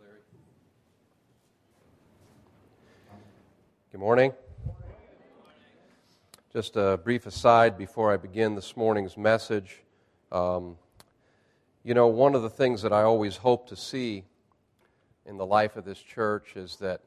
Larry. 0.00 0.18
Good 3.92 4.00
morning. 4.00 4.32
Just 6.52 6.76
a 6.76 6.98
brief 7.02 7.26
aside 7.26 7.76
before 7.76 8.12
I 8.12 8.16
begin 8.16 8.54
this 8.54 8.76
morning's 8.76 9.16
message. 9.16 9.82
Um, 10.32 10.76
you 11.82 11.94
know, 11.94 12.06
one 12.06 12.34
of 12.34 12.42
the 12.42 12.50
things 12.50 12.82
that 12.82 12.92
I 12.92 13.02
always 13.02 13.36
hope 13.36 13.68
to 13.68 13.76
see 13.76 14.24
in 15.26 15.36
the 15.36 15.46
life 15.46 15.76
of 15.76 15.84
this 15.84 15.98
church 15.98 16.56
is 16.56 16.76
that 16.76 17.00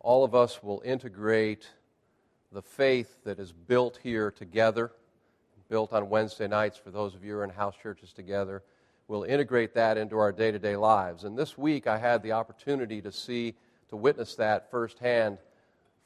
all 0.00 0.24
of 0.24 0.34
us 0.34 0.62
will 0.62 0.82
integrate 0.84 1.68
the 2.52 2.62
faith 2.62 3.24
that 3.24 3.38
is 3.38 3.52
built 3.52 3.98
here 4.02 4.30
together, 4.30 4.92
built 5.68 5.92
on 5.92 6.08
Wednesday 6.08 6.48
nights 6.48 6.78
for 6.78 6.90
those 6.90 7.14
of 7.14 7.24
you 7.24 7.32
who 7.32 7.38
are 7.38 7.44
in 7.44 7.50
house 7.50 7.74
churches 7.82 8.12
together. 8.12 8.62
We'll 9.08 9.24
integrate 9.24 9.72
that 9.72 9.96
into 9.96 10.18
our 10.18 10.32
day 10.32 10.52
to 10.52 10.58
day 10.58 10.76
lives. 10.76 11.24
And 11.24 11.36
this 11.36 11.56
week 11.56 11.86
I 11.86 11.96
had 11.96 12.22
the 12.22 12.32
opportunity 12.32 13.00
to 13.00 13.10
see, 13.10 13.54
to 13.88 13.96
witness 13.96 14.34
that 14.34 14.70
firsthand 14.70 15.38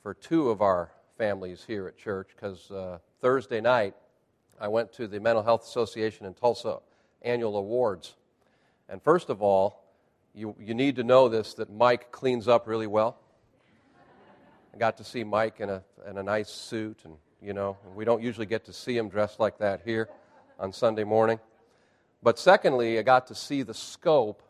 for 0.05 0.15
two 0.15 0.51
of 0.51 0.63
our 0.63 0.93
families 1.19 1.65
here 1.67 1.89
at 1.89 1.99
church 1.99 2.29
because 2.37 2.71
uh, 2.71 2.99
Thursday 3.21 3.61
night 3.61 3.97
I 4.61 4.69
went 4.69 4.93
to 4.93 5.09
the 5.09 5.19
Mental 5.19 5.43
Health 5.43 5.65
Association 5.65 6.27
in 6.27 6.35
Tulsa 6.35 6.79
annual 7.23 7.57
awards. 7.57 8.15
And 8.89 9.03
first 9.03 9.31
of 9.31 9.43
all, 9.43 9.83
you, 10.33 10.55
you 10.61 10.73
need 10.73 10.95
to 10.97 11.03
know 11.03 11.29
this 11.29 11.55
that 11.55 11.73
Mike 11.73 12.13
cleans 12.13 12.47
up 12.47 12.69
really 12.69 12.87
well. 12.87 13.19
I 14.73 14.79
got 14.79 14.97
to 14.99 15.05
see 15.05 15.25
Mike 15.25 15.59
in 15.59 15.71
a, 15.71 15.83
in 16.09 16.19
a 16.19 16.23
nice 16.23 16.51
suit, 16.51 17.01
and 17.05 17.17
you 17.43 17.53
know, 17.53 17.77
we 17.97 18.05
don't 18.05 18.23
usually 18.23 18.47
get 18.47 18.65
to 18.67 18.73
see 18.73 18.97
him 18.97 19.09
dressed 19.09 19.41
like 19.41 19.59
that 19.59 19.83
here 19.85 20.09
on 20.61 20.73
Sunday 20.73 21.05
morning. 21.05 21.41
But 22.23 22.39
secondly, 22.39 22.99
I 22.99 23.03
got 23.03 23.27
to 23.29 23.35
see 23.35 23.63
the 23.63 23.75
scope 23.75 24.43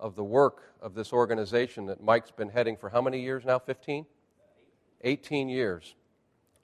of 0.00 0.14
the 0.14 0.24
work 0.24 0.62
of 0.80 0.94
this 0.94 1.12
organization 1.12 1.86
that 1.86 2.02
Mike's 2.02 2.30
been 2.30 2.48
heading 2.48 2.76
for 2.76 2.88
how 2.88 3.02
many 3.02 3.20
years 3.20 3.44
now? 3.44 3.58
15? 3.58 4.06
18 5.02 5.48
years. 5.48 5.94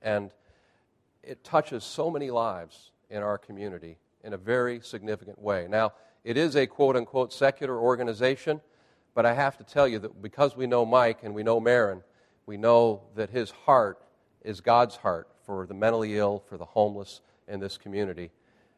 And 0.00 0.32
it 1.22 1.44
touches 1.44 1.84
so 1.84 2.10
many 2.10 2.30
lives 2.30 2.92
in 3.10 3.22
our 3.22 3.38
community 3.38 3.98
in 4.22 4.32
a 4.32 4.38
very 4.38 4.80
significant 4.80 5.38
way. 5.38 5.66
Now, 5.68 5.92
it 6.24 6.36
is 6.36 6.56
a 6.56 6.66
quote 6.66 6.96
unquote 6.96 7.32
secular 7.32 7.78
organization, 7.78 8.60
but 9.14 9.26
I 9.26 9.34
have 9.34 9.58
to 9.58 9.64
tell 9.64 9.86
you 9.86 9.98
that 10.00 10.22
because 10.22 10.56
we 10.56 10.66
know 10.66 10.86
Mike 10.86 11.18
and 11.22 11.34
we 11.34 11.42
know 11.42 11.60
Marin, 11.60 12.02
we 12.46 12.56
know 12.56 13.02
that 13.14 13.30
his 13.30 13.50
heart 13.50 13.98
is 14.42 14.60
God's 14.60 14.96
heart 14.96 15.28
for 15.44 15.66
the 15.66 15.74
mentally 15.74 16.16
ill, 16.16 16.42
for 16.48 16.56
the 16.56 16.64
homeless 16.64 17.20
in 17.46 17.60
this 17.60 17.76
community. 17.76 18.30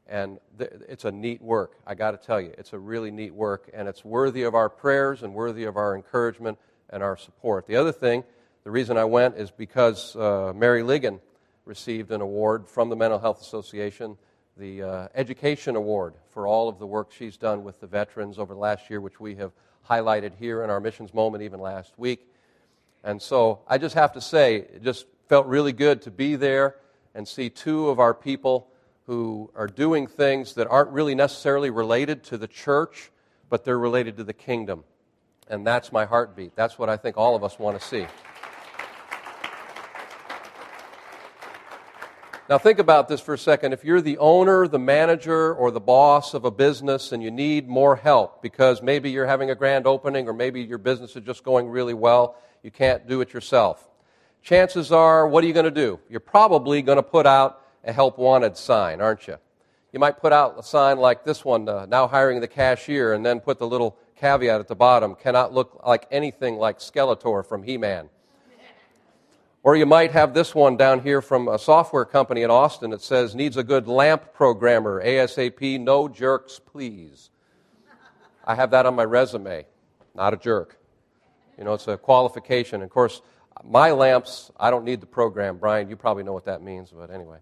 And 0.09 0.39
th- 0.59 0.71
it's 0.89 1.05
a 1.05 1.11
neat 1.11 1.43
work, 1.43 1.79
I 1.87 1.95
got 1.95 2.13
to 2.13 2.17
tell 2.17 2.41
you. 2.41 2.53
It's 2.57 2.73
a 2.73 2.79
really 2.79 3.11
neat 3.11 3.35
work, 3.35 3.69
and 3.75 3.89
it's 3.89 4.05
worthy 4.05 4.43
of 4.45 4.55
our 4.55 4.69
prayers 4.69 5.23
and 5.23 5.35
worthy 5.35 5.65
of 5.65 5.77
our 5.77 5.97
encouragement 5.97 6.59
and 6.91 7.03
our 7.03 7.17
support. 7.17 7.67
The 7.67 7.77
other 7.77 7.93
thing, 7.93 8.23
the 8.65 8.71
reason 8.71 8.97
I 8.97 9.05
went 9.05 9.37
is 9.37 9.51
because 9.51 10.15
uh, 10.15 10.53
Mary 10.55 10.83
Ligon 10.83 11.21
received 11.65 12.13
an 12.13 12.21
award 12.21 12.69
from 12.69 12.89
the 12.89 12.97
Mental 12.97 13.19
Health 13.19 13.41
Association, 13.41 14.17
the 14.57 14.83
uh, 14.83 15.09
Education 15.15 15.75
Award, 15.75 16.15
for 16.31 16.47
all 16.47 16.69
of 16.69 16.79
the 16.79 16.87
work 16.87 17.13
she's 17.13 17.37
done 17.37 17.65
with 17.65 17.81
the 17.81 17.87
veterans 17.89 18.39
over 18.39 18.55
the 18.55 18.61
last 18.61 18.89
year, 18.89 19.01
which 19.01 19.19
we 19.19 19.35
have 19.35 19.53
highlighted 19.89 20.33
here 20.39 20.63
in 20.63 20.71
our 20.71 20.81
missions 20.81 21.13
moment 21.13 21.43
even 21.43 21.61
last 21.61 21.93
week. 21.97 22.27
And 23.03 23.21
so 23.21 23.61
I 23.69 23.79
just 23.79 23.95
have 23.95 24.13
to 24.13 24.21
say, 24.21 24.57
it 24.57 24.83
just 24.83 25.07
felt 25.29 25.47
really 25.47 25.73
good 25.73 26.03
to 26.03 26.11
be 26.11 26.37
there 26.37 26.77
and 27.15 27.27
see 27.27 27.51
two 27.51 27.89
of 27.89 27.99
our 27.99 28.15
people 28.15 28.69
who 29.07 29.51
are 29.55 29.69
doing 29.69 30.07
things 30.07 30.55
that 30.55 30.67
aren't 30.67 30.91
really 30.91 31.15
necessarily 31.15 31.71
related 31.71 32.25
to 32.25 32.37
the 32.37 32.49
church, 32.49 33.11
but 33.49 33.65
they're 33.65 33.79
related 33.79 34.17
to 34.17 34.25
the 34.25 34.33
kingdom. 34.33 34.85
And 35.49 35.67
that's 35.67 35.93
my 35.93 36.05
heartbeat. 36.05 36.57
That's 36.57 36.79
what 36.79 36.89
I 36.89 36.97
think 36.97 37.17
all 37.17 37.37
of 37.37 37.45
us 37.45 37.59
want 37.59 37.81
to 37.81 37.87
see. 37.87 38.07
Now, 42.49 42.59
think 42.59 42.79
about 42.79 43.09
this 43.09 43.21
for 43.21 43.35
a 43.35 43.39
second. 43.39 43.73
If 43.73 43.85
you're 43.85 44.01
the 44.01 44.19
owner, 44.19 44.69
the 44.69 44.79
manager, 44.79 45.53
or 45.53 45.73
the 45.73 45.81
boss 45.81 46.33
of 46.33 46.45
a 46.45 46.51
business 46.51 47.11
and 47.11 47.21
you 47.21 47.33
need 47.33 47.69
more 47.69 47.97
help 47.97 48.41
because 48.41 48.83
maybe 48.83 49.11
you're 49.11 49.27
having 49.27 49.51
a 49.51 49.57
grand 49.57 49.85
opening 49.85 50.29
or 50.29 50.33
maybe 50.33 50.63
your 50.63 50.79
business 50.79 51.17
is 51.17 51.25
just 51.25 51.43
going 51.43 51.69
really 51.69 51.95
well, 51.95 52.37
you 52.63 52.71
can't 52.71 53.09
do 53.09 53.21
it 53.21 53.33
yourself. 53.33 53.89
Chances 54.43 54.93
are, 54.93 55.27
what 55.27 55.43
are 55.43 55.49
you 55.49 55.53
going 55.53 55.65
to 55.65 55.73
do? 55.73 55.99
You're 56.09 56.21
probably 56.21 56.83
going 56.83 56.97
to 56.97 57.03
put 57.03 57.27
out 57.27 57.66
a 57.87 57.93
help 57.93 58.19
wanted 58.19 58.57
sign, 58.57 59.01
aren't 59.01 59.27
you? 59.27 59.37
You 59.93 60.01
might 60.01 60.19
put 60.19 60.33
out 60.33 60.59
a 60.59 60.63
sign 60.63 60.99
like 60.99 61.25
this 61.25 61.45
one, 61.45 61.69
uh, 61.69 61.87
now 61.87 62.07
hiring 62.07 62.41
the 62.41 62.49
cashier, 62.49 63.15
and 63.15 63.25
then 63.25 63.41
put 63.41 63.59
the 63.59 63.67
little 63.67 63.97
caveat 64.17 64.61
at 64.61 64.69
the 64.69 64.75
bottom 64.75 65.15
cannot 65.15 65.53
look 65.53 65.81
like 65.87 66.07
anything 66.11 66.57
like 66.57 66.79
Skeletor 66.79 67.47
from 67.47 67.63
He 67.63 67.79
Man. 67.79 68.09
Or 69.63 69.75
you 69.75 69.87
might 69.87 70.13
have 70.13 70.33
this 70.33 70.55
one 70.55 70.77
down 70.77 71.01
here 71.01 71.21
from 71.21 71.49
a 71.49 71.59
software 71.59 72.05
company 72.05 72.43
in 72.43 72.51
Austin 72.51 72.91
that 72.91 73.03
says, 73.03 73.35
needs 73.35 73.57
a 73.57 73.65
good 73.65 73.89
lamp 73.89 74.33
programmer, 74.33 75.03
ASAP, 75.03 75.81
no 75.81 76.09
jerks, 76.09 76.61
please. 76.65 77.31
I 78.45 78.55
have 78.55 78.71
that 78.71 78.87
on 78.87 78.95
my 78.95 79.05
resume, 79.05 79.67
not 80.15 80.33
a 80.33 80.37
jerk. 80.37 80.79
You 81.59 81.65
know, 81.65 81.75
it's 81.75 81.89
a 81.89 81.97
qualification. 81.97 82.81
Of 82.81 82.91
course, 82.91 83.23
my 83.65 83.91
lamps, 83.91 84.53
I 84.57 84.71
don't 84.71 84.85
need 84.85 85.01
the 85.01 85.07
program. 85.07 85.57
Brian, 85.57 85.89
you 85.89 85.97
probably 85.97 86.23
know 86.23 86.33
what 86.33 86.45
that 86.45 86.63
means, 86.63 86.93
but 86.97 87.11
anyway. 87.11 87.39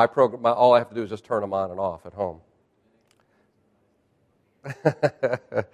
My 0.00 0.06
program, 0.06 0.40
my, 0.40 0.52
all 0.52 0.72
I 0.72 0.78
have 0.78 0.88
to 0.88 0.94
do 0.94 1.02
is 1.02 1.10
just 1.10 1.26
turn 1.26 1.42
them 1.42 1.52
on 1.52 1.70
and 1.70 1.78
off 1.78 2.06
at 2.06 2.14
home. 2.14 2.40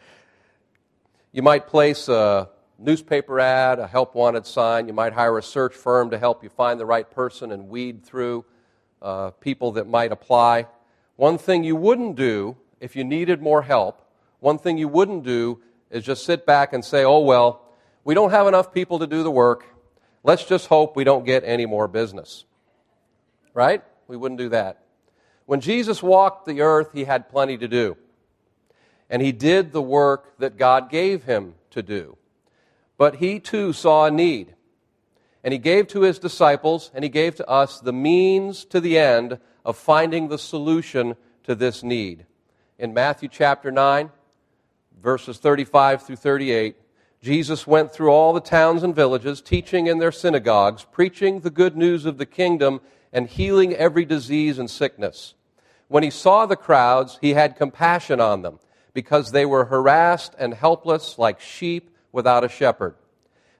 you 1.32 1.42
might 1.42 1.68
place 1.68 2.08
a 2.08 2.48
newspaper 2.76 3.38
ad, 3.38 3.78
a 3.78 3.86
help 3.86 4.16
wanted 4.16 4.44
sign. 4.44 4.88
You 4.88 4.94
might 4.94 5.12
hire 5.12 5.38
a 5.38 5.42
search 5.44 5.76
firm 5.76 6.10
to 6.10 6.18
help 6.18 6.42
you 6.42 6.48
find 6.48 6.80
the 6.80 6.86
right 6.86 7.08
person 7.08 7.52
and 7.52 7.68
weed 7.68 8.04
through 8.04 8.44
uh, 9.00 9.30
people 9.30 9.70
that 9.74 9.86
might 9.86 10.10
apply. 10.10 10.66
One 11.14 11.38
thing 11.38 11.62
you 11.62 11.76
wouldn't 11.76 12.16
do 12.16 12.56
if 12.80 12.96
you 12.96 13.04
needed 13.04 13.40
more 13.40 13.62
help, 13.62 14.10
one 14.40 14.58
thing 14.58 14.76
you 14.76 14.88
wouldn't 14.88 15.22
do 15.22 15.60
is 15.88 16.02
just 16.02 16.24
sit 16.24 16.44
back 16.44 16.72
and 16.72 16.84
say, 16.84 17.04
oh, 17.04 17.20
well, 17.20 17.62
we 18.02 18.12
don't 18.12 18.30
have 18.30 18.48
enough 18.48 18.74
people 18.74 18.98
to 18.98 19.06
do 19.06 19.22
the 19.22 19.30
work. 19.30 19.66
Let's 20.24 20.44
just 20.44 20.66
hope 20.66 20.96
we 20.96 21.04
don't 21.04 21.24
get 21.24 21.44
any 21.44 21.64
more 21.64 21.86
business. 21.86 22.44
Right? 23.54 23.84
We 24.08 24.16
wouldn't 24.16 24.38
do 24.38 24.48
that. 24.50 24.82
When 25.46 25.60
Jesus 25.60 26.02
walked 26.02 26.46
the 26.46 26.60
earth, 26.60 26.92
he 26.92 27.04
had 27.04 27.28
plenty 27.28 27.56
to 27.58 27.68
do. 27.68 27.96
And 29.08 29.22
he 29.22 29.32
did 29.32 29.72
the 29.72 29.82
work 29.82 30.36
that 30.38 30.56
God 30.56 30.90
gave 30.90 31.24
him 31.24 31.54
to 31.70 31.82
do. 31.82 32.16
But 32.98 33.16
he 33.16 33.38
too 33.38 33.72
saw 33.72 34.06
a 34.06 34.10
need. 34.10 34.54
And 35.44 35.52
he 35.52 35.58
gave 35.58 35.86
to 35.88 36.00
his 36.00 36.18
disciples, 36.18 36.90
and 36.92 37.04
he 37.04 37.08
gave 37.08 37.36
to 37.36 37.48
us 37.48 37.78
the 37.78 37.92
means 37.92 38.64
to 38.66 38.80
the 38.80 38.98
end 38.98 39.38
of 39.64 39.76
finding 39.76 40.28
the 40.28 40.38
solution 40.38 41.14
to 41.44 41.54
this 41.54 41.84
need. 41.84 42.26
In 42.78 42.92
Matthew 42.92 43.28
chapter 43.28 43.70
9, 43.70 44.10
verses 45.00 45.38
35 45.38 46.02
through 46.02 46.16
38, 46.16 46.76
Jesus 47.22 47.66
went 47.66 47.92
through 47.92 48.10
all 48.10 48.32
the 48.32 48.40
towns 48.40 48.82
and 48.82 48.94
villages, 48.94 49.40
teaching 49.40 49.86
in 49.86 49.98
their 49.98 50.12
synagogues, 50.12 50.84
preaching 50.90 51.40
the 51.40 51.50
good 51.50 51.76
news 51.76 52.06
of 52.06 52.18
the 52.18 52.26
kingdom, 52.26 52.80
and 53.16 53.30
healing 53.30 53.72
every 53.72 54.04
disease 54.04 54.58
and 54.58 54.70
sickness. 54.70 55.32
When 55.88 56.02
he 56.02 56.10
saw 56.10 56.44
the 56.44 56.54
crowds, 56.54 57.18
he 57.22 57.32
had 57.32 57.56
compassion 57.56 58.20
on 58.20 58.42
them, 58.42 58.58
because 58.92 59.32
they 59.32 59.46
were 59.46 59.64
harassed 59.64 60.34
and 60.38 60.52
helpless 60.52 61.18
like 61.18 61.40
sheep 61.40 61.96
without 62.12 62.44
a 62.44 62.48
shepherd. 62.50 62.94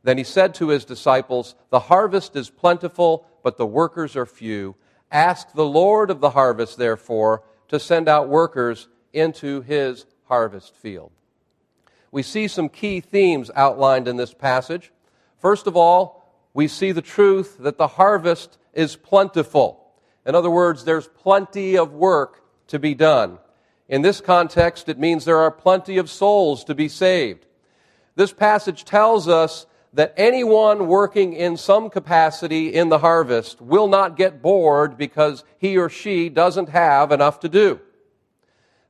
Then 0.03 0.19
he 0.19 0.25
said 0.25 0.55
to 0.57 0.69
his 0.69 0.85
disciples, 0.85 1.55
The 1.71 1.81
harvest 1.81 2.37
is 2.37 2.51
plentiful, 2.51 3.27
but 3.43 3.57
the 3.57 3.65
workers 3.65 4.15
are 4.15 4.27
few. 4.27 4.75
Ask 5.11 5.53
the 5.53 5.65
Lord 5.65 6.11
of 6.11 6.21
the 6.21 6.31
harvest, 6.31 6.77
therefore, 6.77 7.43
to 7.69 7.81
send 7.81 8.11
out 8.11 8.29
workers 8.29 8.89
into 9.15 9.63
his 9.63 10.05
harvest 10.25 10.77
field. 10.77 11.13
We 12.11 12.23
see 12.23 12.47
some 12.47 12.69
key 12.69 13.01
themes 13.01 13.51
outlined 13.57 14.07
in 14.07 14.17
this 14.17 14.35
passage. 14.35 14.93
First 15.39 15.67
of 15.67 15.79
all, 15.79 16.31
we 16.53 16.69
see 16.69 16.93
the 16.93 17.01
truth 17.01 17.57
that 17.61 17.79
the 17.79 17.87
harvest 17.87 18.59
is 18.77 18.95
plentiful. 18.95 19.93
In 20.25 20.35
other 20.35 20.51
words, 20.51 20.85
there's 20.85 21.09
plenty 21.09 21.77
of 21.77 21.93
work 21.93 22.43
to 22.69 22.79
be 22.79 22.95
done. 22.95 23.39
In 23.89 24.03
this 24.03 24.21
context, 24.21 24.89
it 24.89 24.99
means 24.99 25.25
there 25.25 25.39
are 25.39 25.51
plenty 25.51 25.99
of 25.99 26.11
souls 26.11 26.65
to 26.65 26.75
be 26.75 26.89
saved. 26.89 27.47
This 28.17 28.33
passage 28.33 28.85
tells 28.85 29.29
us 29.29 29.67
that 29.93 30.13
anyone 30.17 30.89
working 30.89 31.33
in 31.33 31.57
some 31.57 31.89
capacity 31.89 32.75
in 32.75 32.89
the 32.89 32.99
harvest 32.99 33.61
will 33.61 33.89
not 33.89 34.17
get 34.17 34.43
bored 34.43 34.99
because 34.99 35.45
he 35.59 35.79
or 35.79 35.89
she 35.89 36.29
doesn't 36.29 36.69
have 36.69 37.13
enough 37.13 37.41
to 37.41 37.49
do. 37.49 37.81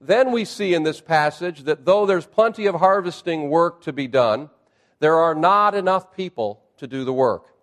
Then 0.00 0.32
we 0.32 0.44
see 0.44 0.74
in 0.74 0.82
this 0.82 1.00
passage 1.00 1.62
that 1.64 1.84
though 1.84 2.06
there's 2.06 2.26
plenty 2.26 2.66
of 2.66 2.74
harvesting 2.76 3.48
work 3.50 3.82
to 3.82 3.92
be 3.92 4.08
done, 4.08 4.50
there 4.98 5.16
are 5.16 5.34
not 5.34 5.74
enough 5.74 6.14
people 6.14 6.62
to 6.78 6.86
do 6.86 7.04
the 7.04 7.12
work. 7.12 7.55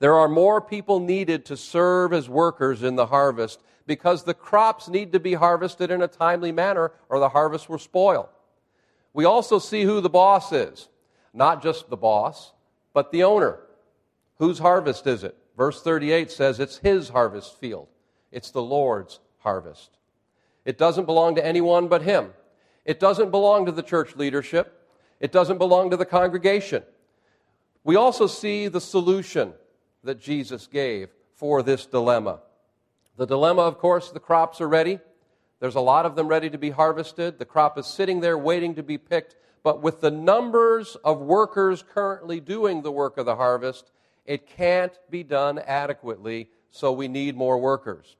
There 0.00 0.16
are 0.16 0.28
more 0.28 0.60
people 0.60 0.98
needed 0.98 1.44
to 1.46 1.56
serve 1.56 2.12
as 2.12 2.28
workers 2.28 2.82
in 2.82 2.96
the 2.96 3.06
harvest 3.06 3.60
because 3.86 4.24
the 4.24 4.34
crops 4.34 4.88
need 4.88 5.12
to 5.12 5.20
be 5.20 5.34
harvested 5.34 5.90
in 5.90 6.02
a 6.02 6.08
timely 6.08 6.52
manner 6.52 6.92
or 7.08 7.18
the 7.18 7.28
harvest 7.28 7.68
will 7.68 7.78
spoil. 7.78 8.30
We 9.12 9.26
also 9.26 9.58
see 9.58 9.82
who 9.82 10.00
the 10.00 10.08
boss 10.08 10.52
is. 10.52 10.88
Not 11.32 11.62
just 11.62 11.90
the 11.90 11.96
boss, 11.96 12.52
but 12.94 13.12
the 13.12 13.22
owner. 13.24 13.60
Whose 14.38 14.58
harvest 14.58 15.06
is 15.06 15.22
it? 15.22 15.36
Verse 15.56 15.82
38 15.82 16.30
says 16.30 16.58
it's 16.58 16.78
his 16.78 17.10
harvest 17.10 17.58
field, 17.58 17.88
it's 18.32 18.50
the 18.50 18.62
Lord's 18.62 19.20
harvest. 19.38 19.90
It 20.64 20.78
doesn't 20.78 21.04
belong 21.04 21.34
to 21.34 21.44
anyone 21.44 21.88
but 21.88 22.02
him. 22.02 22.32
It 22.84 23.00
doesn't 23.00 23.30
belong 23.30 23.66
to 23.66 23.72
the 23.72 23.82
church 23.82 24.16
leadership. 24.16 24.88
It 25.20 25.32
doesn't 25.32 25.58
belong 25.58 25.90
to 25.90 25.96
the 25.96 26.06
congregation. 26.06 26.82
We 27.84 27.96
also 27.96 28.26
see 28.26 28.68
the 28.68 28.80
solution 28.80 29.52
that 30.04 30.20
Jesus 30.20 30.66
gave 30.66 31.10
for 31.34 31.62
this 31.62 31.86
dilemma. 31.86 32.40
The 33.16 33.26
dilemma, 33.26 33.62
of 33.62 33.78
course, 33.78 34.10
the 34.10 34.20
crops 34.20 34.60
are 34.60 34.68
ready. 34.68 34.98
There's 35.60 35.74
a 35.74 35.80
lot 35.80 36.06
of 36.06 36.16
them 36.16 36.28
ready 36.28 36.48
to 36.50 36.58
be 36.58 36.70
harvested. 36.70 37.38
The 37.38 37.44
crop 37.44 37.76
is 37.78 37.86
sitting 37.86 38.20
there 38.20 38.38
waiting 38.38 38.74
to 38.76 38.82
be 38.82 38.98
picked. 38.98 39.36
But 39.62 39.82
with 39.82 40.00
the 40.00 40.10
numbers 40.10 40.96
of 41.04 41.20
workers 41.20 41.82
currently 41.82 42.40
doing 42.40 42.82
the 42.82 42.92
work 42.92 43.18
of 43.18 43.26
the 43.26 43.36
harvest, 43.36 43.90
it 44.24 44.46
can't 44.46 44.98
be 45.10 45.22
done 45.22 45.58
adequately, 45.58 46.48
so 46.70 46.92
we 46.92 47.08
need 47.08 47.36
more 47.36 47.58
workers. 47.58 48.16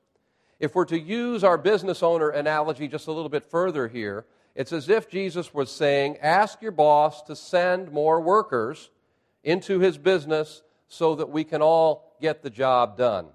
If 0.59 0.75
we're 0.75 0.85
to 0.85 0.99
use 0.99 1.43
our 1.43 1.57
business 1.57 2.03
owner 2.03 2.29
analogy 2.29 2.87
just 2.87 3.07
a 3.07 3.11
little 3.11 3.29
bit 3.29 3.43
further 3.43 3.87
here, 3.87 4.25
it's 4.53 4.71
as 4.71 4.89
if 4.89 5.09
Jesus 5.09 5.53
was 5.53 5.71
saying, 5.71 6.17
Ask 6.17 6.61
your 6.61 6.71
boss 6.71 7.23
to 7.23 7.35
send 7.35 7.91
more 7.91 8.21
workers 8.21 8.91
into 9.43 9.79
his 9.79 9.97
business 9.97 10.61
so 10.91 11.15
that 11.15 11.29
we 11.29 11.45
can 11.45 11.61
all 11.61 12.13
get 12.19 12.43
the 12.43 12.49
job 12.49 12.97
done. 12.97 13.27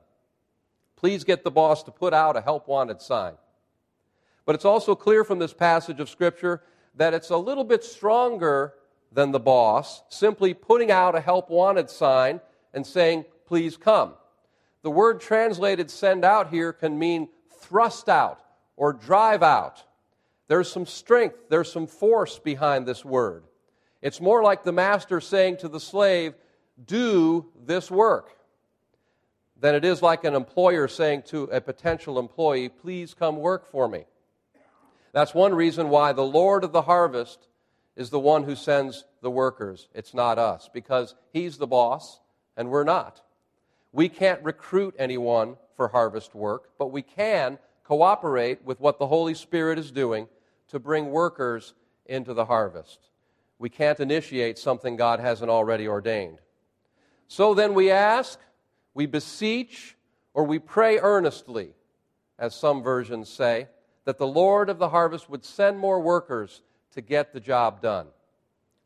Please 0.94 1.24
get 1.24 1.42
the 1.42 1.50
boss 1.50 1.82
to 1.84 1.90
put 1.90 2.12
out 2.12 2.36
a 2.36 2.42
help 2.42 2.68
wanted 2.68 3.00
sign. 3.00 3.32
But 4.44 4.54
it's 4.54 4.66
also 4.66 4.94
clear 4.94 5.24
from 5.24 5.38
this 5.38 5.54
passage 5.54 5.98
of 5.98 6.10
Scripture 6.10 6.62
that 6.96 7.14
it's 7.14 7.30
a 7.30 7.36
little 7.36 7.64
bit 7.64 7.82
stronger 7.82 8.74
than 9.10 9.32
the 9.32 9.40
boss 9.40 10.02
simply 10.10 10.52
putting 10.52 10.90
out 10.90 11.14
a 11.14 11.20
help 11.20 11.48
wanted 11.48 11.88
sign 11.88 12.42
and 12.74 12.86
saying, 12.86 13.24
Please 13.46 13.78
come. 13.78 14.12
The 14.82 14.90
word 14.90 15.20
translated 15.20 15.90
send 15.90 16.26
out 16.26 16.50
here 16.50 16.74
can 16.74 16.98
mean 16.98 17.28
thrust 17.58 18.10
out 18.10 18.38
or 18.76 18.92
drive 18.92 19.42
out. 19.42 19.82
There's 20.48 20.70
some 20.70 20.84
strength, 20.84 21.48
there's 21.48 21.72
some 21.72 21.86
force 21.86 22.38
behind 22.38 22.84
this 22.86 23.02
word. 23.02 23.44
It's 24.02 24.20
more 24.20 24.42
like 24.42 24.62
the 24.62 24.72
master 24.72 25.22
saying 25.22 25.56
to 25.58 25.68
the 25.68 25.80
slave, 25.80 26.34
Do 26.84 27.46
this 27.64 27.90
work, 27.90 28.36
than 29.58 29.74
it 29.74 29.84
is 29.84 30.02
like 30.02 30.24
an 30.24 30.34
employer 30.34 30.88
saying 30.88 31.22
to 31.28 31.44
a 31.44 31.60
potential 31.60 32.18
employee, 32.18 32.68
Please 32.68 33.14
come 33.14 33.36
work 33.36 33.66
for 33.66 33.88
me. 33.88 34.04
That's 35.12 35.34
one 35.34 35.54
reason 35.54 35.88
why 35.88 36.12
the 36.12 36.24
Lord 36.24 36.62
of 36.62 36.72
the 36.72 36.82
harvest 36.82 37.48
is 37.96 38.10
the 38.10 38.20
one 38.20 38.44
who 38.44 38.54
sends 38.54 39.06
the 39.22 39.30
workers. 39.30 39.88
It's 39.94 40.12
not 40.12 40.38
us, 40.38 40.68
because 40.72 41.14
He's 41.32 41.56
the 41.56 41.66
boss 41.66 42.20
and 42.56 42.68
we're 42.68 42.84
not. 42.84 43.22
We 43.92 44.08
can't 44.10 44.42
recruit 44.42 44.94
anyone 44.98 45.56
for 45.74 45.88
harvest 45.88 46.34
work, 46.34 46.70
but 46.78 46.92
we 46.92 47.02
can 47.02 47.58
cooperate 47.84 48.64
with 48.64 48.80
what 48.80 48.98
the 48.98 49.06
Holy 49.06 49.34
Spirit 49.34 49.78
is 49.78 49.90
doing 49.90 50.28
to 50.68 50.78
bring 50.78 51.10
workers 51.10 51.74
into 52.04 52.34
the 52.34 52.44
harvest. 52.44 52.98
We 53.58 53.70
can't 53.70 54.00
initiate 54.00 54.58
something 54.58 54.96
God 54.96 55.20
hasn't 55.20 55.50
already 55.50 55.88
ordained. 55.88 56.40
So 57.28 57.54
then 57.54 57.74
we 57.74 57.90
ask, 57.90 58.38
we 58.94 59.06
beseech, 59.06 59.96
or 60.34 60.44
we 60.44 60.58
pray 60.58 60.98
earnestly, 60.98 61.74
as 62.38 62.54
some 62.54 62.82
versions 62.82 63.28
say, 63.28 63.68
that 64.04 64.18
the 64.18 64.26
Lord 64.26 64.68
of 64.68 64.78
the 64.78 64.90
harvest 64.90 65.28
would 65.28 65.44
send 65.44 65.78
more 65.78 66.00
workers 66.00 66.62
to 66.92 67.00
get 67.00 67.32
the 67.32 67.40
job 67.40 67.82
done. 67.82 68.06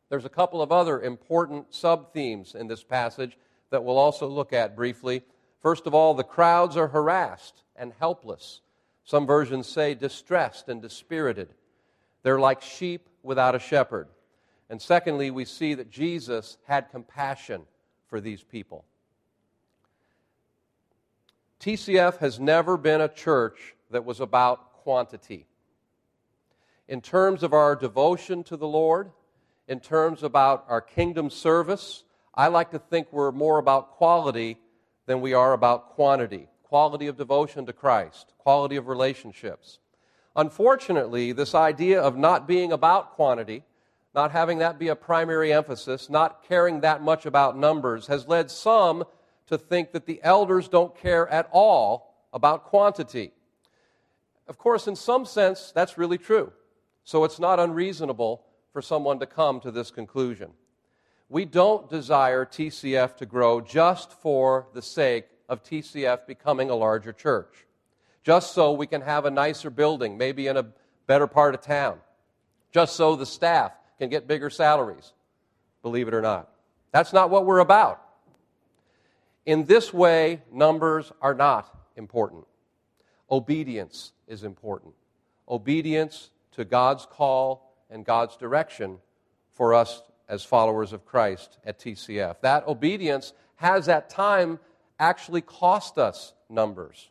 There's 0.08 0.24
a 0.24 0.30
couple 0.30 0.62
of 0.62 0.72
other 0.72 1.00
important 1.00 1.72
sub 1.74 2.12
themes 2.12 2.54
in 2.54 2.66
this 2.66 2.82
passage 2.82 3.38
that 3.70 3.84
we'll 3.84 3.98
also 3.98 4.26
look 4.26 4.52
at 4.52 4.74
briefly. 4.74 5.22
First 5.62 5.86
of 5.86 5.94
all, 5.94 6.14
the 6.14 6.24
crowds 6.24 6.76
are 6.76 6.88
harassed 6.88 7.62
and 7.76 7.92
helpless. 7.98 8.62
Some 9.04 9.26
versions 9.26 9.66
say 9.66 9.94
distressed 9.94 10.68
and 10.68 10.80
dispirited. 10.80 11.50
They're 12.22 12.40
like 12.40 12.62
sheep 12.62 13.08
without 13.22 13.54
a 13.54 13.60
shepherd. 13.60 14.08
And 14.68 14.80
secondly, 14.80 15.30
we 15.30 15.44
see 15.44 15.74
that 15.74 15.90
Jesus 15.90 16.56
had 16.66 16.90
compassion 16.90 17.62
for 18.10 18.20
these 18.20 18.42
people. 18.42 18.84
TCF 21.60 22.18
has 22.18 22.40
never 22.40 22.76
been 22.76 23.00
a 23.00 23.08
church 23.08 23.74
that 23.90 24.04
was 24.04 24.20
about 24.20 24.72
quantity. 24.72 25.46
In 26.88 27.00
terms 27.00 27.42
of 27.42 27.54
our 27.54 27.76
devotion 27.76 28.42
to 28.44 28.56
the 28.56 28.66
Lord, 28.66 29.12
in 29.68 29.78
terms 29.78 30.22
about 30.22 30.64
our 30.68 30.80
kingdom 30.80 31.30
service, 31.30 32.02
I 32.34 32.48
like 32.48 32.72
to 32.72 32.78
think 32.78 33.08
we're 33.12 33.30
more 33.30 33.58
about 33.58 33.92
quality 33.92 34.58
than 35.06 35.20
we 35.20 35.32
are 35.32 35.52
about 35.52 35.90
quantity. 35.90 36.48
Quality 36.64 37.06
of 37.06 37.16
devotion 37.16 37.66
to 37.66 37.72
Christ, 37.72 38.32
quality 38.38 38.76
of 38.76 38.88
relationships. 38.88 39.78
Unfortunately, 40.36 41.32
this 41.32 41.54
idea 41.54 42.00
of 42.00 42.16
not 42.16 42.48
being 42.48 42.72
about 42.72 43.12
quantity, 43.12 43.64
not 44.14 44.32
having 44.32 44.58
that 44.58 44.78
be 44.78 44.88
a 44.88 44.96
primary 44.96 45.52
emphasis, 45.52 46.10
not 46.10 46.44
caring 46.48 46.80
that 46.80 47.02
much 47.02 47.26
about 47.26 47.56
numbers, 47.56 48.06
has 48.08 48.26
led 48.26 48.50
some 48.50 49.04
to 49.46 49.56
think 49.56 49.92
that 49.92 50.06
the 50.06 50.20
elders 50.22 50.68
don't 50.68 50.96
care 50.96 51.28
at 51.28 51.48
all 51.52 52.14
about 52.32 52.64
quantity. 52.64 53.32
Of 54.48 54.58
course, 54.58 54.86
in 54.86 54.96
some 54.96 55.24
sense, 55.24 55.72
that's 55.74 55.98
really 55.98 56.18
true. 56.18 56.52
So 57.04 57.24
it's 57.24 57.38
not 57.38 57.60
unreasonable 57.60 58.44
for 58.72 58.82
someone 58.82 59.18
to 59.20 59.26
come 59.26 59.60
to 59.60 59.70
this 59.70 59.90
conclusion 59.90 60.52
we 61.30 61.44
don't 61.44 61.88
desire 61.88 62.44
TCF 62.44 63.16
to 63.18 63.24
grow 63.24 63.60
just 63.60 64.12
for 64.12 64.66
the 64.74 64.82
sake 64.82 65.26
of 65.48 65.62
TCF 65.62 66.26
becoming 66.26 66.68
a 66.68 66.74
larger 66.74 67.12
church, 67.12 67.66
just 68.24 68.52
so 68.52 68.72
we 68.72 68.86
can 68.86 69.00
have 69.00 69.24
a 69.24 69.30
nicer 69.30 69.70
building, 69.70 70.18
maybe 70.18 70.48
in 70.48 70.56
a 70.56 70.66
better 71.06 71.28
part 71.28 71.54
of 71.54 71.62
town, 71.62 71.98
just 72.72 72.96
so 72.96 73.14
the 73.14 73.24
staff 73.24 73.72
can 74.00 74.08
get 74.08 74.26
bigger 74.26 74.48
salaries, 74.48 75.12
believe 75.82 76.08
it 76.08 76.14
or 76.14 76.22
not. 76.22 76.48
That's 76.90 77.12
not 77.12 77.28
what 77.28 77.44
we're 77.44 77.58
about. 77.58 78.00
In 79.44 79.66
this 79.66 79.92
way, 79.92 80.40
numbers 80.50 81.12
are 81.20 81.34
not 81.34 81.78
important. 81.96 82.46
Obedience 83.30 84.12
is 84.26 84.42
important. 84.42 84.94
Obedience 85.46 86.30
to 86.52 86.64
God's 86.64 87.06
call 87.10 87.76
and 87.90 88.02
God's 88.02 88.38
direction 88.38 88.96
for 89.52 89.74
us 89.74 90.00
as 90.30 90.44
followers 90.44 90.94
of 90.94 91.04
Christ 91.04 91.58
at 91.66 91.78
TCF. 91.78 92.40
That 92.40 92.66
obedience 92.66 93.34
has 93.56 93.86
at 93.86 94.08
time 94.08 94.60
actually 94.98 95.42
cost 95.42 95.98
us 95.98 96.32
numbers. 96.48 97.10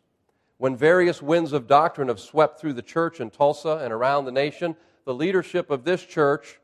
When 0.58 0.76
various 0.76 1.22
winds 1.22 1.52
of 1.52 1.68
doctrine 1.68 2.08
have 2.08 2.18
swept 2.18 2.60
through 2.60 2.72
the 2.72 2.82
church 2.82 3.20
in 3.20 3.30
Tulsa 3.30 3.80
and 3.80 3.92
around 3.92 4.24
the 4.24 4.32
nation, 4.32 4.74
the 5.04 5.14
leadership 5.14 5.70
of 5.70 5.84
this 5.84 6.04
church 6.04 6.58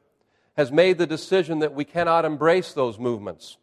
has 0.56 0.72
made 0.72 0.98
the 0.98 1.06
decision 1.06 1.58
that 1.58 1.75
we 1.75 1.84
cannot 1.84 2.25
embrace 2.25 2.72
those 2.72 2.98
movements. 2.98 3.58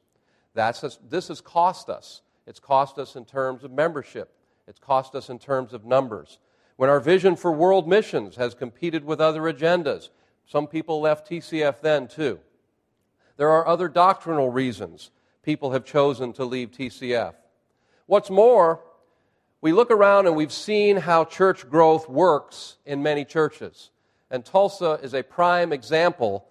That's, 0.53 0.99
this 1.09 1.29
has 1.29 1.41
cost 1.41 1.89
us. 1.89 2.21
It's 2.45 2.59
cost 2.59 2.99
us 2.99 3.15
in 3.15 3.25
terms 3.25 3.63
of 3.63 3.71
membership, 3.71 4.33
it's 4.67 4.79
cost 4.79 5.15
us 5.15 5.29
in 5.29 5.39
terms 5.39 5.73
of 5.73 5.85
numbers. 5.85 6.39
When 6.75 6.89
our 6.89 6.99
vision 6.99 7.35
for 7.35 7.51
world 7.51 7.87
missions 7.87 8.35
has 8.35 8.53
competed 8.53 9.05
with 9.05 9.21
other 9.21 9.41
agendas, 9.41 10.09
some 10.45 10.67
people 10.67 11.01
left 11.01 11.29
TCF 11.29 11.81
then 11.81 12.07
too. 12.07 12.39
There 13.37 13.49
are 13.49 13.67
other 13.67 13.87
doctrinal 13.87 14.49
reasons 14.49 15.11
people 15.43 15.71
have 15.71 15.85
chosen 15.85 16.33
to 16.33 16.45
leave 16.45 16.71
TCF. 16.71 17.33
What's 18.05 18.29
more, 18.29 18.81
we 19.61 19.71
look 19.71 19.91
around 19.91 20.27
and 20.27 20.35
we've 20.35 20.53
seen 20.53 20.97
how 20.97 21.25
church 21.25 21.69
growth 21.69 22.09
works 22.09 22.77
in 22.85 23.03
many 23.03 23.25
churches. 23.25 23.91
And 24.31 24.43
Tulsa 24.43 24.99
is 25.03 25.13
a 25.13 25.23
prime 25.23 25.71
example 25.71 26.45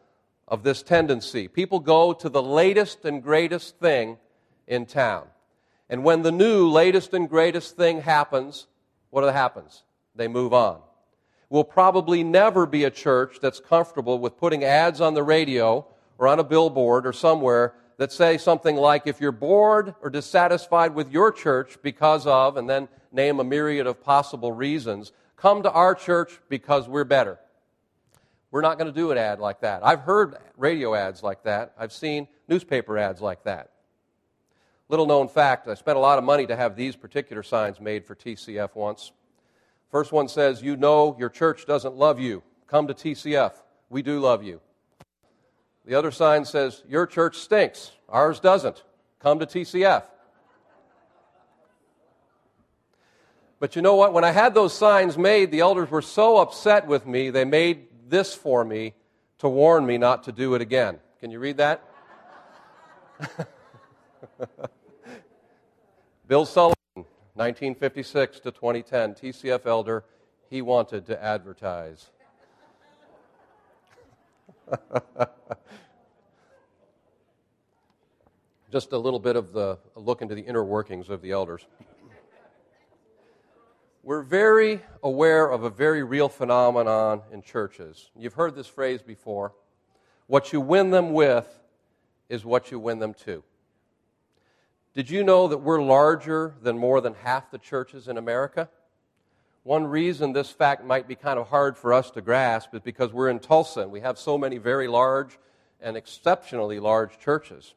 of 0.52 0.62
this 0.62 0.82
tendency. 0.82 1.48
People 1.48 1.80
go 1.80 2.12
to 2.12 2.28
the 2.28 2.42
latest 2.42 3.06
and 3.06 3.22
greatest 3.22 3.78
thing 3.78 4.18
in 4.66 4.84
town. 4.84 5.24
And 5.88 6.04
when 6.04 6.20
the 6.20 6.30
new 6.30 6.68
latest 6.68 7.14
and 7.14 7.26
greatest 7.26 7.74
thing 7.74 8.02
happens, 8.02 8.66
what 9.08 9.24
happens? 9.32 9.82
They 10.14 10.28
move 10.28 10.52
on. 10.52 10.80
We'll 11.48 11.64
probably 11.64 12.22
never 12.22 12.66
be 12.66 12.84
a 12.84 12.90
church 12.90 13.38
that's 13.40 13.60
comfortable 13.60 14.18
with 14.18 14.36
putting 14.36 14.62
ads 14.62 15.00
on 15.00 15.14
the 15.14 15.22
radio 15.22 15.86
or 16.18 16.28
on 16.28 16.38
a 16.38 16.44
billboard 16.44 17.06
or 17.06 17.14
somewhere 17.14 17.72
that 17.96 18.12
say 18.12 18.36
something 18.36 18.76
like, 18.76 19.06
if 19.06 19.22
you're 19.22 19.32
bored 19.32 19.94
or 20.02 20.10
dissatisfied 20.10 20.94
with 20.94 21.10
your 21.10 21.32
church 21.32 21.78
because 21.82 22.26
of, 22.26 22.58
and 22.58 22.68
then 22.68 22.88
name 23.10 23.40
a 23.40 23.44
myriad 23.44 23.86
of 23.86 24.02
possible 24.02 24.52
reasons, 24.52 25.12
come 25.34 25.62
to 25.62 25.72
our 25.72 25.94
church 25.94 26.40
because 26.50 26.88
we're 26.88 27.04
better. 27.04 27.38
We're 28.52 28.60
not 28.60 28.78
going 28.78 28.92
to 28.92 28.96
do 28.96 29.10
an 29.10 29.18
ad 29.18 29.40
like 29.40 29.62
that. 29.62 29.84
I've 29.84 30.00
heard 30.00 30.36
radio 30.58 30.94
ads 30.94 31.22
like 31.22 31.42
that, 31.44 31.72
I've 31.76 31.92
seen 31.92 32.28
newspaper 32.46 32.96
ads 32.98 33.20
like 33.20 33.42
that. 33.44 33.70
Little 34.90 35.06
known 35.06 35.28
fact 35.28 35.66
I 35.66 35.74
spent 35.74 35.96
a 35.96 36.00
lot 36.00 36.18
of 36.18 36.24
money 36.24 36.46
to 36.46 36.54
have 36.54 36.76
these 36.76 36.94
particular 36.94 37.42
signs 37.42 37.80
made 37.80 38.04
for 38.04 38.14
TCF 38.14 38.74
once. 38.74 39.10
First 39.90 40.12
one 40.12 40.28
says, 40.28 40.62
You 40.62 40.76
know 40.76 41.16
your 41.18 41.30
church 41.30 41.64
doesn't 41.64 41.96
love 41.96 42.20
you. 42.20 42.42
Come 42.66 42.88
to 42.88 42.94
TCF. 42.94 43.52
We 43.88 44.02
do 44.02 44.20
love 44.20 44.44
you. 44.44 44.60
The 45.86 45.94
other 45.94 46.10
sign 46.10 46.44
says, 46.44 46.82
Your 46.86 47.06
church 47.06 47.38
stinks, 47.38 47.92
ours 48.06 48.38
doesn't. 48.38 48.84
Come 49.18 49.38
to 49.38 49.46
TCF. 49.46 50.02
But 53.58 53.76
you 53.76 53.82
know 53.82 53.94
what? 53.94 54.12
When 54.12 54.24
I 54.24 54.32
had 54.32 54.52
those 54.52 54.76
signs 54.76 55.16
made, 55.16 55.50
the 55.50 55.60
elders 55.60 55.90
were 55.90 56.02
so 56.02 56.36
upset 56.36 56.86
with 56.86 57.06
me, 57.06 57.30
they 57.30 57.46
made 57.46 57.86
this 58.12 58.32
for 58.34 58.62
me 58.62 58.94
to 59.38 59.48
warn 59.48 59.86
me 59.86 59.96
not 59.96 60.22
to 60.24 60.32
do 60.32 60.54
it 60.54 60.60
again. 60.60 60.98
Can 61.18 61.30
you 61.30 61.38
read 61.38 61.56
that? 61.56 61.82
Bill 66.28 66.44
Sullivan, 66.44 66.76
1956 67.34 68.40
to 68.40 68.50
2010, 68.50 69.14
TCF 69.14 69.64
elder, 69.64 70.04
he 70.50 70.60
wanted 70.60 71.06
to 71.06 71.24
advertise. 71.24 72.10
Just 78.70 78.92
a 78.92 78.98
little 78.98 79.20
bit 79.20 79.36
of 79.36 79.54
the 79.54 79.78
look 79.96 80.20
into 80.20 80.34
the 80.34 80.42
inner 80.42 80.64
workings 80.64 81.08
of 81.08 81.22
the 81.22 81.30
elders 81.30 81.66
we're 84.02 84.22
very 84.22 84.80
aware 85.02 85.48
of 85.48 85.62
a 85.62 85.70
very 85.70 86.02
real 86.02 86.28
phenomenon 86.28 87.22
in 87.32 87.42
churches. 87.42 88.10
You've 88.16 88.34
heard 88.34 88.56
this 88.56 88.66
phrase 88.66 89.00
before. 89.00 89.52
What 90.26 90.52
you 90.52 90.60
win 90.60 90.90
them 90.90 91.12
with 91.12 91.46
is 92.28 92.44
what 92.44 92.70
you 92.70 92.78
win 92.78 92.98
them 92.98 93.14
to. 93.24 93.44
Did 94.94 95.08
you 95.08 95.22
know 95.22 95.48
that 95.48 95.58
we're 95.58 95.82
larger 95.82 96.54
than 96.62 96.76
more 96.76 97.00
than 97.00 97.14
half 97.14 97.50
the 97.50 97.58
churches 97.58 98.08
in 98.08 98.18
America? 98.18 98.68
One 99.62 99.86
reason 99.86 100.32
this 100.32 100.50
fact 100.50 100.84
might 100.84 101.06
be 101.06 101.14
kind 101.14 101.38
of 101.38 101.48
hard 101.48 101.76
for 101.76 101.92
us 101.92 102.10
to 102.10 102.20
grasp 102.20 102.74
is 102.74 102.80
because 102.80 103.12
we're 103.12 103.28
in 103.28 103.38
Tulsa 103.38 103.82
and 103.82 103.92
we 103.92 104.00
have 104.00 104.18
so 104.18 104.36
many 104.36 104.58
very 104.58 104.88
large 104.88 105.38
and 105.80 105.96
exceptionally 105.96 106.80
large 106.80 107.18
churches. 107.20 107.74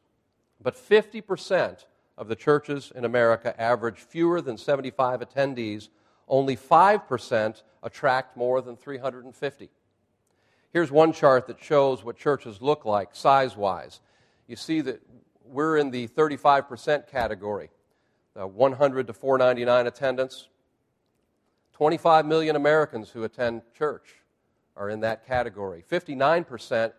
But 0.60 0.74
50% 0.74 1.84
of 2.18 2.28
the 2.28 2.34
churches 2.34 2.92
in 2.94 3.04
America 3.04 3.58
average 3.60 3.98
fewer 3.98 4.40
than 4.40 4.58
75 4.58 5.20
attendees 5.20 5.88
only 6.28 6.56
5% 6.56 7.62
attract 7.82 8.36
more 8.36 8.60
than 8.60 8.76
350. 8.76 9.70
Here's 10.72 10.90
one 10.90 11.12
chart 11.12 11.46
that 11.46 11.62
shows 11.62 12.04
what 12.04 12.16
churches 12.16 12.60
look 12.60 12.84
like 12.84 13.14
size 13.14 13.56
wise. 13.56 14.00
You 14.46 14.56
see 14.56 14.80
that 14.82 15.00
we're 15.44 15.78
in 15.78 15.90
the 15.90 16.08
35% 16.08 17.08
category, 17.08 17.70
uh, 18.34 18.40
the 18.40 18.46
100 18.46 19.06
to 19.06 19.12
499 19.12 19.86
attendance. 19.86 20.48
25 21.72 22.26
million 22.26 22.56
Americans 22.56 23.10
who 23.10 23.24
attend 23.24 23.62
church 23.76 24.16
are 24.76 24.90
in 24.90 25.00
that 25.00 25.26
category. 25.26 25.84
59% 25.90 26.92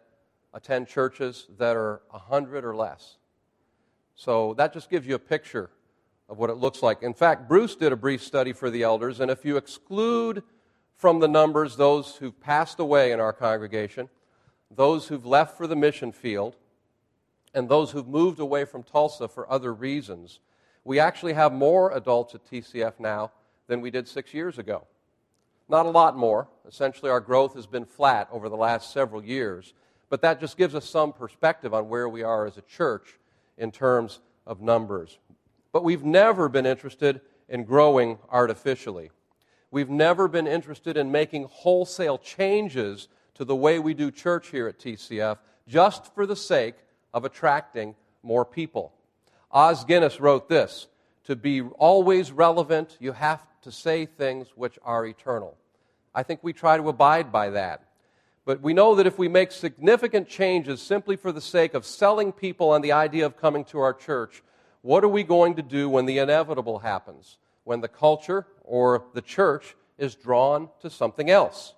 attend 0.53 0.87
churches 0.87 1.47
that 1.57 1.75
are 1.75 2.01
100 2.09 2.63
or 2.63 2.75
less. 2.75 3.17
So 4.15 4.53
that 4.55 4.73
just 4.73 4.89
gives 4.89 5.05
you 5.05 5.15
a 5.15 5.19
picture 5.19 5.69
of 6.29 6.37
what 6.37 6.49
it 6.49 6.57
looks 6.57 6.83
like. 6.83 7.03
In 7.03 7.13
fact, 7.13 7.47
Bruce 7.47 7.75
did 7.75 7.91
a 7.91 7.97
brief 7.97 8.23
study 8.23 8.53
for 8.53 8.69
the 8.69 8.83
elders, 8.83 9.19
and 9.19 9.31
if 9.31 9.45
you 9.45 9.57
exclude 9.57 10.43
from 10.95 11.19
the 11.19 11.27
numbers 11.27 11.75
those 11.75 12.15
who've 12.15 12.39
passed 12.41 12.79
away 12.79 13.11
in 13.11 13.19
our 13.19 13.33
congregation, 13.33 14.09
those 14.75 15.07
who've 15.07 15.25
left 15.25 15.57
for 15.57 15.67
the 15.67 15.75
mission 15.75 16.11
field, 16.11 16.55
and 17.53 17.69
those 17.69 17.91
who've 17.91 18.07
moved 18.07 18.39
away 18.39 18.65
from 18.65 18.83
Tulsa 18.83 19.27
for 19.27 19.49
other 19.51 19.73
reasons, 19.73 20.39
we 20.83 20.99
actually 20.99 21.33
have 21.33 21.53
more 21.53 21.91
adults 21.91 22.35
at 22.35 22.45
TCF 22.45 22.99
now 22.99 23.31
than 23.67 23.81
we 23.81 23.91
did 23.91 24.07
six 24.07 24.33
years 24.33 24.57
ago. 24.57 24.85
Not 25.69 25.85
a 25.85 25.89
lot 25.89 26.15
more. 26.15 26.47
Essentially, 26.67 27.11
our 27.11 27.19
growth 27.19 27.53
has 27.55 27.67
been 27.67 27.85
flat 27.85 28.27
over 28.31 28.47
the 28.47 28.55
last 28.55 28.93
several 28.93 29.23
years, 29.23 29.73
but 30.09 30.21
that 30.21 30.39
just 30.39 30.57
gives 30.57 30.75
us 30.75 30.89
some 30.89 31.11
perspective 31.11 31.73
on 31.73 31.89
where 31.89 32.07
we 32.07 32.23
are 32.23 32.45
as 32.45 32.57
a 32.57 32.61
church 32.61 33.17
in 33.57 33.71
terms 33.71 34.19
of 34.45 34.61
numbers. 34.61 35.17
But 35.71 35.83
we've 35.83 36.03
never 36.03 36.49
been 36.49 36.65
interested 36.65 37.21
in 37.49 37.63
growing 37.63 38.17
artificially. 38.29 39.11
We've 39.71 39.89
never 39.89 40.27
been 40.27 40.47
interested 40.47 40.97
in 40.97 41.11
making 41.11 41.45
wholesale 41.45 42.17
changes 42.17 43.07
to 43.35 43.45
the 43.45 43.55
way 43.55 43.79
we 43.79 43.93
do 43.93 44.11
church 44.11 44.49
here 44.49 44.67
at 44.67 44.79
TCF 44.79 45.37
just 45.67 46.13
for 46.15 46.25
the 46.25 46.35
sake 46.35 46.75
of 47.13 47.25
attracting 47.25 47.95
more 48.23 48.45
people. 48.45 48.93
Os 49.51 49.83
Guinness 49.83 50.19
wrote 50.19 50.49
this 50.49 50.87
To 51.25 51.35
be 51.35 51.61
always 51.61 52.31
relevant, 52.31 52.97
you 52.99 53.11
have 53.11 53.43
to 53.61 53.71
say 53.71 54.05
things 54.05 54.47
which 54.55 54.79
are 54.83 55.05
eternal. 55.05 55.57
I 56.15 56.23
think 56.23 56.39
we 56.41 56.53
try 56.53 56.77
to 56.77 56.89
abide 56.89 57.31
by 57.31 57.51
that. 57.51 57.83
But 58.45 58.61
we 58.61 58.73
know 58.73 58.95
that 58.95 59.05
if 59.05 59.19
we 59.19 59.27
make 59.27 59.51
significant 59.51 60.29
changes 60.29 60.81
simply 60.81 61.17
for 61.17 61.33
the 61.33 61.41
sake 61.41 61.73
of 61.73 61.85
selling 61.85 62.31
people 62.31 62.69
on 62.69 62.81
the 62.81 62.93
idea 62.93 63.25
of 63.25 63.35
coming 63.35 63.65
to 63.65 63.79
our 63.79 63.93
church, 63.93 64.41
what 64.87 65.03
are 65.03 65.09
we 65.09 65.23
going 65.23 65.55
to 65.55 65.61
do 65.61 65.89
when 65.89 66.05
the 66.05 66.19
inevitable 66.19 66.79
happens? 66.79 67.35
When 67.65 67.81
the 67.81 67.89
culture 67.89 68.47
or 68.63 69.03
the 69.13 69.21
church 69.21 69.75
is 69.97 70.15
drawn 70.15 70.69
to 70.79 70.89
something 70.89 71.29
else? 71.29 71.73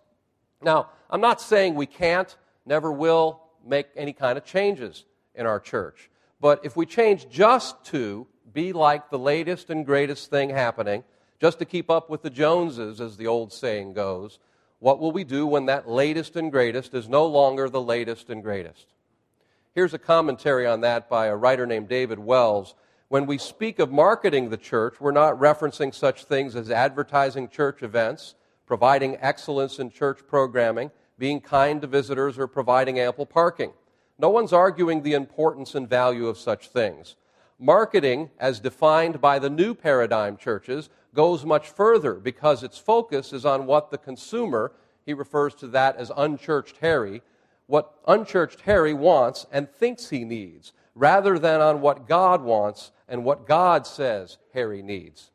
Now, 0.62 0.92
I'm 1.10 1.20
not 1.20 1.42
saying 1.42 1.74
we 1.74 1.88
can't, 1.88 2.38
never 2.68 2.92
will 2.92 3.42
make 3.66 3.88
any 3.96 4.14
kind 4.14 4.38
of 4.38 4.46
changes 4.46 5.06
in 5.34 5.48
our 5.48 5.60
church. 5.60 6.12
But 6.40 6.64
if 6.64 6.78
we 6.78 6.86
change 6.86 7.28
just 7.32 7.84
to 7.86 8.28
be 8.54 8.74
like 8.74 9.10
the 9.10 9.18
latest 9.18 9.72
and 9.72 9.88
greatest 9.88 10.30
thing 10.30 10.52
happening, 10.52 11.04
just 11.42 11.58
to 11.58 11.66
keep 11.66 11.90
up 11.90 12.12
with 12.12 12.22
the 12.22 12.30
Joneses, 12.30 13.02
as 13.02 13.18
the 13.18 13.26
old 13.26 13.52
saying 13.52 13.94
goes, 13.94 14.38
what 14.78 15.00
will 15.00 15.12
we 15.12 15.24
do 15.24 15.48
when 15.48 15.66
that 15.66 15.90
latest 15.90 16.36
and 16.36 16.52
greatest 16.52 16.94
is 16.94 17.10
no 17.10 17.26
longer 17.26 17.70
the 17.70 17.82
latest 17.82 18.30
and 18.30 18.44
greatest? 18.44 18.86
Here's 19.74 19.96
a 19.96 20.00
commentary 20.00 20.68
on 20.68 20.82
that 20.82 21.10
by 21.10 21.26
a 21.26 21.36
writer 21.36 21.66
named 21.66 21.90
David 21.90 22.20
Wells 22.20 22.76
when 23.10 23.26
we 23.26 23.40
speak 23.40 23.80
of 23.80 23.92
marketing 23.92 24.50
the 24.50 24.58
church, 24.58 25.02
we're 25.02 25.12
not 25.12 25.40
referencing 25.40 25.94
such 25.94 26.26
things 26.26 26.56
as 26.56 26.70
advertising 26.70 27.50
church 27.50 27.82
events, 27.82 28.36
providing 28.68 29.18
excellence 29.20 29.80
in 29.80 29.90
church 29.90 30.20
programming, 30.28 30.92
being 31.18 31.42
kind 31.42 31.82
to 31.82 31.88
visitors, 31.88 32.38
or 32.38 32.48
providing 32.48 33.00
ample 33.00 33.26
parking. 33.26 33.74
No 34.20 34.30
one's 34.30 34.54
arguing 34.54 35.02
the 35.02 35.16
importance 35.16 35.74
and 35.74 35.90
value 35.90 36.28
of 36.28 36.38
such 36.38 36.70
things. 36.70 37.16
Marketing, 37.58 38.30
as 38.40 38.60
defined 38.60 39.20
by 39.20 39.40
the 39.40 39.50
new 39.50 39.74
paradigm 39.74 40.38
churches, 40.38 40.90
goes 41.16 41.44
much 41.44 41.68
further 41.68 42.14
because 42.14 42.62
its 42.62 42.78
focus 42.78 43.34
is 43.34 43.44
on 43.44 43.66
what 43.66 43.90
the 43.90 43.98
consumer, 43.98 44.72
he 45.04 45.16
refers 45.16 45.56
to 45.56 45.68
that 45.68 45.96
as 45.96 46.12
unchurched 46.16 46.78
Harry, 46.78 47.24
what 47.66 47.96
unchurched 48.08 48.62
Harry 48.62 48.94
wants 48.94 49.48
and 49.52 49.68
thinks 49.68 50.10
he 50.10 50.24
needs, 50.24 50.74
rather 50.94 51.40
than 51.40 51.60
on 51.60 51.82
what 51.82 52.08
God 52.08 52.44
wants 52.44 52.92
and 53.10 53.26
what 53.26 53.48
God 53.48 53.86
says 53.86 54.38
Harry 54.54 54.82
needs. 54.82 55.32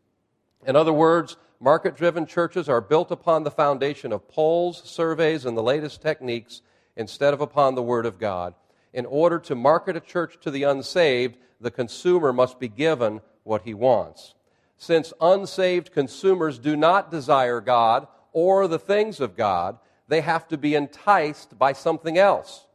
In 0.67 0.77
other 0.77 0.93
words, 0.93 1.37
market 1.61 1.97
driven 1.97 2.27
churches 2.27 2.69
are 2.69 2.81
built 2.81 3.11
upon 3.11 3.43
the 3.43 3.51
foundation 3.51 4.13
of 4.13 4.29
polls, 4.29 4.83
surveys, 4.85 5.45
and 5.45 5.57
the 5.57 5.63
latest 5.63 6.01
techniques 6.01 6.63
instead 6.97 7.35
of 7.35 7.41
upon 7.41 7.75
the 7.75 7.83
Word 7.83 8.07
of 8.07 8.19
God. 8.19 8.55
In 8.93 9.07
order 9.07 9.39
to 9.41 9.55
market 9.55 9.97
a 9.97 10.01
church 10.01 10.39
to 10.43 10.51
the 10.51 10.63
unsaved, 10.63 11.37
the 11.61 11.71
consumer 11.71 12.33
must 12.33 12.61
be 12.61 12.69
given 12.69 13.21
what 13.43 13.63
he 13.63 13.75
wants. 13.75 14.35
Since 14.77 15.13
unsaved 15.21 15.93
consumers 15.93 16.59
do 16.59 16.77
not 16.77 17.11
desire 17.11 17.61
God 17.61 18.07
or 18.33 18.69
the 18.69 18.79
things 18.79 19.21
of 19.21 19.37
God, 19.37 19.79
they 20.09 20.21
have 20.21 20.47
to 20.49 20.59
be 20.59 20.75
enticed 20.75 21.59
by 21.59 21.73
something 21.73 22.19
else. 22.19 22.67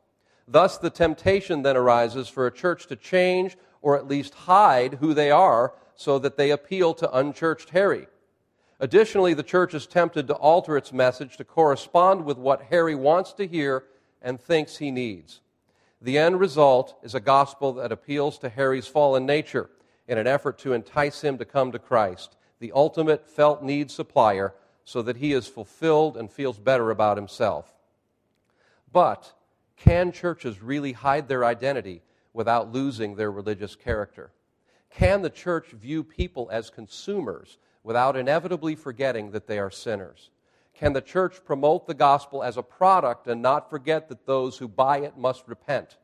Thus, 0.51 0.79
the 0.79 0.89
temptation 0.89 1.61
then 1.61 1.77
arises 1.77 2.27
for 2.27 2.47
a 2.47 2.51
church 2.51 2.87
to 2.87 2.95
change 2.95 3.55
or 3.83 3.95
at 3.95 4.07
least 4.07 4.33
hide 4.33 4.95
who 4.95 5.13
they 5.13 5.29
are 5.29 5.73
so 5.95 6.17
that 6.17 6.37
they 6.37 6.49
appeal 6.49 6.95
to 6.95 7.15
unchurched 7.15 7.69
Harry. 7.69 8.07
Additionally, 8.79 9.35
the 9.35 9.43
church 9.43 9.75
is 9.75 9.85
tempted 9.85 10.25
to 10.27 10.33
alter 10.33 10.75
its 10.75 10.91
message 10.91 11.37
to 11.37 11.43
correspond 11.43 12.25
with 12.25 12.37
what 12.37 12.63
Harry 12.63 12.95
wants 12.95 13.31
to 13.33 13.45
hear 13.45 13.83
and 14.23 14.41
thinks 14.41 14.77
he 14.77 14.89
needs. 14.89 15.41
The 16.01 16.17
end 16.17 16.39
result 16.39 16.97
is 17.03 17.13
a 17.13 17.19
gospel 17.19 17.73
that 17.73 17.91
appeals 17.91 18.39
to 18.39 18.49
Harry's 18.49 18.87
fallen 18.87 19.27
nature 19.27 19.69
in 20.07 20.17
an 20.17 20.25
effort 20.25 20.57
to 20.59 20.73
entice 20.73 21.21
him 21.21 21.37
to 21.37 21.45
come 21.45 21.71
to 21.71 21.79
Christ, 21.79 22.35
the 22.59 22.71
ultimate 22.71 23.29
felt 23.29 23.61
need 23.61 23.91
supplier, 23.91 24.55
so 24.83 25.03
that 25.03 25.17
he 25.17 25.33
is 25.33 25.45
fulfilled 25.45 26.17
and 26.17 26.31
feels 26.31 26.57
better 26.57 26.89
about 26.89 27.17
himself. 27.17 27.75
But 28.91 29.33
can 29.79 30.11
churches 30.11 30.61
really 30.61 30.91
hide 30.91 31.27
their 31.27 31.45
identity 31.45 32.01
without 32.33 32.71
losing 32.71 33.15
their 33.15 33.31
religious 33.31 33.75
character? 33.75 34.31
Can 34.89 35.21
the 35.21 35.29
church 35.29 35.67
view 35.67 36.03
people 36.03 36.49
as 36.51 36.69
consumers 36.69 37.57
without 37.83 38.17
inevitably 38.17 38.75
forgetting 38.75 39.31
that 39.31 39.47
they 39.47 39.57
are 39.57 39.71
sinners? 39.71 40.29
Can 40.73 40.93
the 40.93 41.01
church 41.01 41.43
promote 41.43 41.87
the 41.87 41.93
gospel 41.93 42.43
as 42.43 42.57
a 42.57 42.63
product 42.63 43.27
and 43.27 43.41
not 43.41 43.69
forget 43.69 44.09
that 44.09 44.25
those 44.25 44.57
who 44.57 44.67
buy 44.67 44.99
it 44.99 45.17
must 45.17 45.47
repent? 45.47 45.97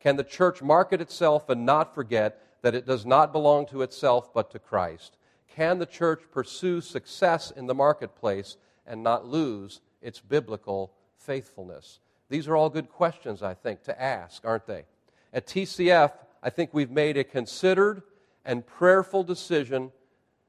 Can 0.00 0.16
the 0.16 0.24
church 0.24 0.62
market 0.62 1.00
itself 1.00 1.48
and 1.48 1.66
not 1.66 1.94
forget 1.94 2.42
that 2.62 2.74
it 2.74 2.86
does 2.86 3.04
not 3.04 3.32
belong 3.32 3.66
to 3.66 3.82
itself 3.82 4.32
but 4.32 4.50
to 4.50 4.58
Christ? 4.58 5.16
Can 5.54 5.78
the 5.78 5.86
church 5.86 6.22
pursue 6.30 6.80
success 6.80 7.50
in 7.50 7.66
the 7.66 7.74
marketplace 7.74 8.56
and 8.86 9.02
not 9.02 9.26
lose 9.26 9.80
its 10.00 10.20
biblical 10.20 10.92
faithfulness? 11.16 12.00
These 12.28 12.48
are 12.48 12.56
all 12.56 12.68
good 12.68 12.88
questions, 12.88 13.42
I 13.42 13.54
think, 13.54 13.82
to 13.84 14.00
ask, 14.00 14.44
aren't 14.44 14.66
they? 14.66 14.84
At 15.32 15.46
TCF, 15.46 16.12
I 16.42 16.50
think 16.50 16.72
we've 16.72 16.90
made 16.90 17.16
a 17.16 17.24
considered 17.24 18.02
and 18.44 18.66
prayerful 18.66 19.24
decision, 19.24 19.92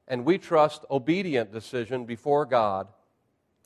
and 0.06 0.24
we 0.24 0.38
trust 0.38 0.84
obedient 0.90 1.52
decision 1.52 2.04
before 2.04 2.44
God 2.44 2.88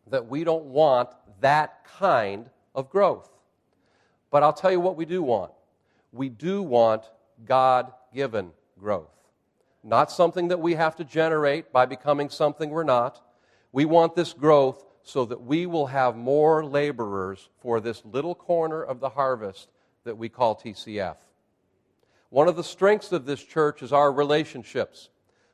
that 0.08 0.26
we 0.28 0.44
don't 0.44 0.66
want 0.66 1.10
that 1.40 1.84
kind 1.84 2.50
of 2.74 2.90
growth. 2.90 3.30
But 4.30 4.42
I'll 4.42 4.52
tell 4.52 4.72
you 4.72 4.80
what 4.80 4.96
we 4.96 5.04
do 5.04 5.22
want. 5.22 5.52
We 6.12 6.28
do 6.28 6.62
want 6.62 7.10
God 7.44 7.92
given 8.12 8.52
growth. 8.78 9.10
Not 9.82 10.10
something 10.10 10.48
that 10.48 10.60
we 10.60 10.74
have 10.74 10.96
to 10.96 11.04
generate 11.04 11.72
by 11.72 11.86
becoming 11.86 12.30
something 12.30 12.70
we're 12.70 12.84
not. 12.84 13.20
We 13.72 13.84
want 13.84 14.14
this 14.14 14.32
growth 14.32 14.83
so 15.04 15.26
that 15.26 15.42
we 15.42 15.66
will 15.66 15.86
have 15.86 16.16
more 16.16 16.64
laborers 16.64 17.50
for 17.60 17.78
this 17.78 18.02
little 18.06 18.34
corner 18.34 18.82
of 18.82 19.00
the 19.00 19.10
harvest 19.10 19.68
that 20.04 20.16
we 20.16 20.30
call 20.30 20.56
TCF. 20.56 21.16
One 22.30 22.48
of 22.48 22.56
the 22.56 22.64
strengths 22.64 23.12
of 23.12 23.26
this 23.26 23.44
church 23.44 23.82
is 23.82 23.92
our 23.92 24.10
relationships, 24.10 25.10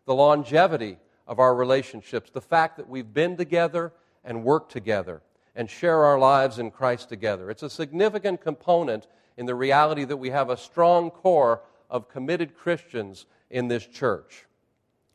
the 0.06 0.14
longevity 0.14 0.98
of 1.26 1.40
our 1.40 1.54
relationships, 1.54 2.30
the 2.30 2.40
fact 2.40 2.76
that 2.76 2.88
we've 2.88 3.12
been 3.12 3.36
together 3.36 3.92
and 4.24 4.44
worked 4.44 4.70
together 4.70 5.20
and 5.56 5.68
share 5.68 6.04
our 6.04 6.18
lives 6.18 6.60
in 6.60 6.70
Christ 6.70 7.08
together. 7.08 7.50
It's 7.50 7.64
a 7.64 7.70
significant 7.70 8.40
component 8.40 9.08
in 9.36 9.46
the 9.46 9.54
reality 9.56 10.04
that 10.04 10.16
we 10.16 10.30
have 10.30 10.48
a 10.48 10.56
strong 10.56 11.10
core 11.10 11.62
of 11.90 12.08
committed 12.08 12.56
Christians 12.56 13.26
in 13.50 13.66
this 13.66 13.84
church. 13.84 14.46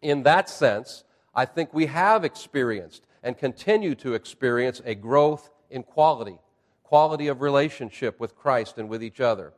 In 0.02 0.24
that 0.24 0.50
sense, 0.50 1.06
I 1.34 1.46
think 1.46 1.74
we 1.74 1.86
have 1.86 2.26
experienced 2.26 3.05
and 3.26 3.36
continue 3.38 3.96
to 3.96 4.14
experience 4.14 4.82
a 4.86 4.94
growth 4.94 5.50
in 5.72 5.82
quality, 5.82 6.38
quality 6.84 7.28
of 7.28 7.42
relationship 7.42 8.20
with 8.20 8.36
Christ 8.36 8.78
and 8.78 8.88
with 8.88 9.04
each 9.04 9.20
other. 9.20 9.52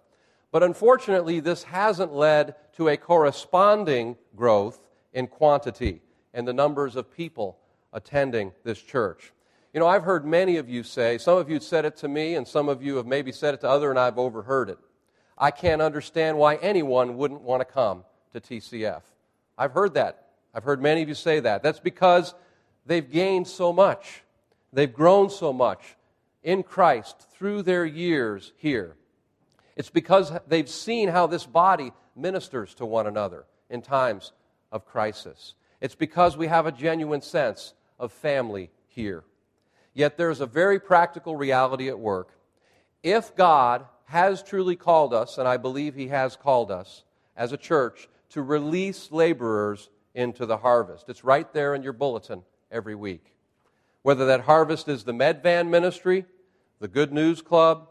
But 0.54 0.64
unfortunately, 0.64 1.42
this 1.42 1.64
hasn't 1.64 2.14
led 2.14 2.56
to 2.78 2.88
a 2.88 2.96
corresponding 2.96 4.16
growth 4.38 4.80
in 5.14 5.28
quantity 5.28 6.02
and 6.34 6.48
the 6.48 6.54
numbers 6.54 6.96
of 6.96 7.14
people 7.14 7.58
attending 7.92 8.54
this 8.64 8.82
church. 8.82 9.34
You 9.74 9.82
know, 9.82 9.88
I've 9.88 10.04
heard 10.04 10.26
many 10.26 10.56
of 10.56 10.70
you 10.70 10.82
say, 10.82 11.18
some 11.18 11.38
of 11.38 11.50
you 11.50 11.60
said 11.60 11.84
it 11.84 11.98
to 11.98 12.08
me, 12.08 12.36
and 12.36 12.48
some 12.48 12.70
of 12.70 12.82
you 12.82 12.96
have 12.96 13.06
maybe 13.06 13.34
said 13.34 13.54
it 13.54 13.62
to 13.62 13.70
other, 13.70 13.90
and 13.90 14.00
I've 14.00 14.18
overheard 14.18 14.70
it. 14.70 14.78
I 15.38 15.52
can't 15.52 15.82
understand 15.82 16.38
why 16.38 16.56
anyone 16.56 17.18
wouldn't 17.18 17.42
want 17.42 17.60
to 17.60 17.66
come 17.66 18.06
to 18.32 18.40
TCF. 18.40 19.02
I've 19.58 19.74
heard 19.74 19.94
that. 19.96 20.28
I've 20.54 20.64
heard 20.64 20.82
many 20.82 21.02
of 21.02 21.10
you 21.10 21.16
say 21.16 21.42
that. 21.42 21.62
That's 21.62 21.82
because 21.82 22.34
they've 22.88 23.10
gained 23.10 23.48
so 23.48 23.72
much. 23.72 24.24
They've 24.74 24.94
grown 24.94 25.30
so 25.30 25.54
much 25.54 25.96
in 26.44 26.64
Christ 26.64 27.28
through 27.34 27.64
their 27.64 27.86
years 27.86 28.54
here. 28.58 28.96
It's 29.76 29.90
because 29.90 30.32
they've 30.48 30.70
seen 30.70 31.10
how 31.10 31.28
this 31.28 31.46
body 31.46 31.92
ministers 32.16 32.74
to 32.76 32.86
one 32.86 33.06
another 33.06 33.46
in 33.70 33.82
times 33.82 34.32
of 34.72 34.86
crisis. 34.86 35.54
It's 35.82 35.96
because 35.96 36.36
we 36.36 36.48
have 36.48 36.66
a 36.66 36.72
genuine 36.72 37.22
sense 37.22 37.74
of 38.00 38.12
family 38.12 38.72
here. 38.88 39.24
Yet 39.94 40.18
there's 40.18 40.42
a 40.42 40.46
very 40.46 40.80
practical 40.80 41.36
reality 41.36 41.90
at 41.90 42.00
work. 42.00 42.30
If 43.04 43.36
God 43.36 43.86
has 44.06 44.42
truly 44.42 44.76
called 44.76 45.14
us, 45.14 45.38
and 45.38 45.48
I 45.48 45.58
believe 45.58 45.96
He 45.96 46.08
has 46.08 46.36
called 46.36 46.72
us 46.72 47.04
as 47.36 47.52
a 47.52 47.58
church, 47.58 48.10
to 48.30 48.42
release 48.42 49.12
laborers 49.12 49.90
into 50.14 50.46
the 50.46 50.58
harvest, 50.58 51.10
it's 51.10 51.24
right 51.24 51.52
there 51.54 51.76
in 51.76 51.84
your 51.84 51.94
bulletin 51.94 52.44
every 52.72 52.96
week. 52.96 53.34
Whether 54.02 54.26
that 54.28 54.42
harvest 54.42 54.88
is 54.88 55.04
the 55.04 55.14
Medvan 55.14 55.70
ministry, 55.70 56.26
the 56.80 56.88
Good 56.88 57.12
News 57.12 57.42
Club, 57.42 57.90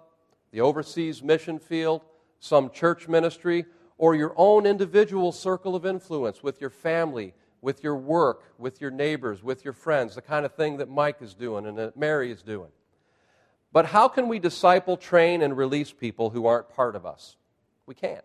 the 0.51 0.61
overseas 0.61 1.23
mission 1.23 1.59
field, 1.59 2.03
some 2.41 2.71
church 2.71 3.09
ministry, 3.09 3.67
or 3.99 4.15
your 4.15 4.35
own 4.37 4.67
individual 4.67 5.33
circle 5.33 5.75
of 5.75 5.85
influence 5.85 6.43
with 6.43 6.61
your 6.61 6.71
family, 6.71 7.35
with 7.61 7.83
your 7.83 7.97
work, 7.97 8.55
with 8.59 8.81
your 8.81 8.91
neighbors, 8.91 9.43
with 9.43 9.65
your 9.65 9.75
friends, 9.75 10.15
the 10.15 10.23
kind 10.23 10.47
of 10.47 10.55
thing 10.55 10.77
that 10.79 10.89
Mike 10.89 11.17
is 11.21 11.35
doing 11.35 11.67
and 11.67 11.79
that 11.79 11.97
Mary 11.97 12.31
is 12.31 12.43
doing. 12.43 12.71
But 13.73 13.87
how 13.87 14.09
can 14.09 14.29
we 14.29 14.39
disciple, 14.39 14.97
train, 14.97 15.43
and 15.43 15.57
release 15.57 15.93
people 15.93 16.31
who 16.31 16.47
aren't 16.47 16.71
part 16.71 16.97
of 16.97 17.05
us? 17.05 17.37
We 17.85 17.95
can't. 17.95 18.25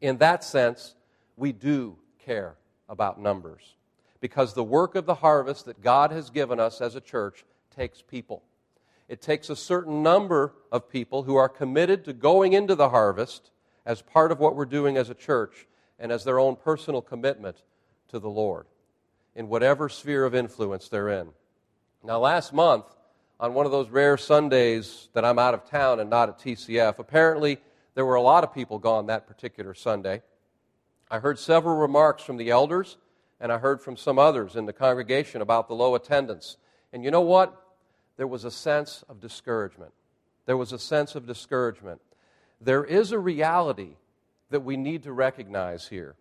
In 0.00 0.18
that 0.18 0.44
sense, 0.44 0.94
we 1.36 1.52
do 1.52 1.96
care 2.18 2.56
about 2.88 3.20
numbers 3.20 3.75
because 4.26 4.54
the 4.54 4.64
work 4.64 4.96
of 4.96 5.06
the 5.06 5.14
harvest 5.14 5.66
that 5.66 5.80
God 5.80 6.10
has 6.10 6.30
given 6.30 6.58
us 6.58 6.80
as 6.80 6.96
a 6.96 7.00
church 7.00 7.44
takes 7.70 8.02
people. 8.02 8.42
It 9.08 9.22
takes 9.22 9.48
a 9.48 9.54
certain 9.54 10.02
number 10.02 10.52
of 10.72 10.90
people 10.90 11.22
who 11.22 11.36
are 11.36 11.48
committed 11.48 12.04
to 12.06 12.12
going 12.12 12.52
into 12.52 12.74
the 12.74 12.88
harvest 12.88 13.52
as 13.84 14.02
part 14.02 14.32
of 14.32 14.40
what 14.40 14.56
we're 14.56 14.64
doing 14.64 14.96
as 14.96 15.10
a 15.10 15.14
church 15.14 15.68
and 16.00 16.10
as 16.10 16.24
their 16.24 16.40
own 16.40 16.56
personal 16.56 17.00
commitment 17.02 17.62
to 18.08 18.18
the 18.18 18.28
Lord 18.28 18.66
in 19.36 19.48
whatever 19.48 19.88
sphere 19.88 20.24
of 20.24 20.34
influence 20.34 20.88
they're 20.88 21.08
in. 21.08 21.28
Now, 22.02 22.18
last 22.18 22.52
month, 22.52 22.86
on 23.38 23.54
one 23.54 23.64
of 23.64 23.70
those 23.70 23.90
rare 23.90 24.16
Sundays 24.16 25.08
that 25.12 25.24
I'm 25.24 25.38
out 25.38 25.54
of 25.54 25.70
town 25.70 26.00
and 26.00 26.10
not 26.10 26.30
at 26.30 26.40
TCF, 26.40 26.98
apparently 26.98 27.58
there 27.94 28.04
were 28.04 28.16
a 28.16 28.22
lot 28.22 28.42
of 28.42 28.52
people 28.52 28.80
gone 28.80 29.06
that 29.06 29.28
particular 29.28 29.72
Sunday. 29.72 30.20
I 31.12 31.20
heard 31.20 31.38
several 31.38 31.76
remarks 31.76 32.24
from 32.24 32.38
the 32.38 32.50
elders, 32.50 32.96
and 33.40 33.52
I 33.52 33.58
heard 33.58 33.80
from 33.80 33.96
some 33.96 34.18
others 34.18 34.56
in 34.56 34.66
the 34.66 34.72
congregation 34.72 35.40
about 35.40 35.68
the 35.68 35.74
low 35.74 35.94
attendance. 35.94 36.56
And 36.92 37.04
you 37.04 37.10
know 37.10 37.20
what? 37.20 37.62
there 38.16 38.26
was 38.26 38.44
a 38.44 38.50
sense 38.50 39.04
of 39.08 39.20
discouragement. 39.20 39.92
There 40.46 40.56
was 40.56 40.72
a 40.72 40.78
sense 40.78 41.14
of 41.14 41.26
discouragement. 41.26 42.00
There 42.60 42.84
is 42.84 43.12
a 43.12 43.18
reality 43.18 43.96
that 44.50 44.60
we 44.60 44.76
need 44.76 45.02
to 45.02 45.12
recognize 45.12 45.88
here. 45.88 46.16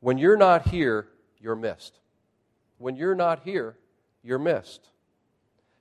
When 0.00 0.18
you're 0.18 0.36
not 0.36 0.68
here, 0.68 1.08
you're 1.40 1.56
missed. 1.56 1.98
When 2.78 2.96
you're 2.96 3.14
not 3.14 3.42
here, 3.42 3.76
you're 4.22 4.38
missed. 4.38 4.88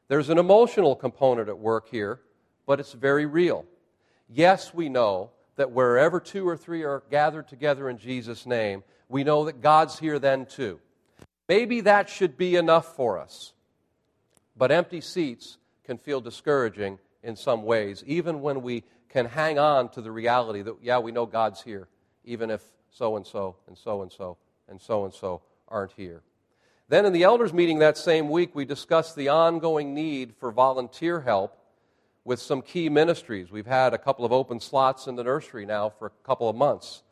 There's 0.08 0.30
an 0.30 0.40
emotional 0.40 0.96
component 0.96 1.50
at 1.50 1.60
work 1.60 1.90
here, 1.90 2.20
but 2.66 2.80
it's 2.80 2.94
very 2.94 3.26
real. 3.26 3.66
Yes, 4.28 4.74
we 4.74 4.90
know 4.90 5.32
that 5.56 5.72
wherever 5.72 6.20
two 6.20 6.48
or 6.48 6.58
three 6.58 6.84
are 6.84 7.04
gathered 7.12 7.48
together 7.48 7.90
in 7.90 7.98
Jesus' 7.98 8.46
name, 8.46 8.84
we 9.10 9.24
know 9.24 9.46
that 9.46 9.62
God's 9.62 10.00
here 10.00 10.20
then 10.20 10.46
too. 10.46 10.80
Maybe 11.48 11.82
that 11.82 12.10
should 12.10 12.38
be 12.38 12.56
enough 12.56 12.96
for 12.96 13.18
us. 13.18 13.54
But 14.56 14.72
empty 14.72 15.02
seats 15.02 15.58
can 15.84 15.98
feel 15.98 16.22
discouraging 16.22 17.00
in 17.24 17.36
some 17.36 17.64
ways, 17.64 18.04
even 18.06 18.42
when 18.42 18.62
we 18.62 18.84
can 19.10 19.26
hang 19.26 19.58
on 19.58 19.90
to 19.90 20.02
the 20.02 20.12
reality 20.12 20.62
that, 20.62 20.76
yeah, 20.82 21.00
we 21.00 21.12
know 21.12 21.26
God's 21.26 21.62
here, 21.64 21.88
even 22.24 22.52
if 22.52 22.62
so 22.92 23.18
and 23.18 23.26
so 23.26 23.56
and 23.68 23.78
so 23.78 24.04
and 24.04 24.12
so 24.12 24.38
and 24.68 24.80
so 24.80 25.06
and 25.06 25.14
so 25.14 25.42
aren't 25.68 25.92
here. 25.94 26.22
Then 26.88 27.06
in 27.06 27.14
the 27.14 27.24
elders' 27.24 27.54
meeting 27.54 27.80
that 27.80 27.98
same 27.98 28.30
week, 28.30 28.56
we 28.56 28.66
discussed 28.66 29.16
the 29.16 29.30
ongoing 29.30 29.94
need 29.94 30.34
for 30.40 30.52
volunteer 30.52 31.22
help 31.22 31.58
with 32.24 32.40
some 32.40 32.62
key 32.62 32.90
ministries. 32.90 33.52
We've 33.52 33.66
had 33.66 33.94
a 33.94 33.98
couple 33.98 34.26
of 34.26 34.32
open 34.32 34.60
slots 34.60 35.08
in 35.08 35.16
the 35.16 35.24
nursery 35.24 35.66
now 35.66 35.90
for 35.90 36.08
a 36.08 36.12
couple 36.24 36.50
of 36.50 36.56
months. 36.56 37.04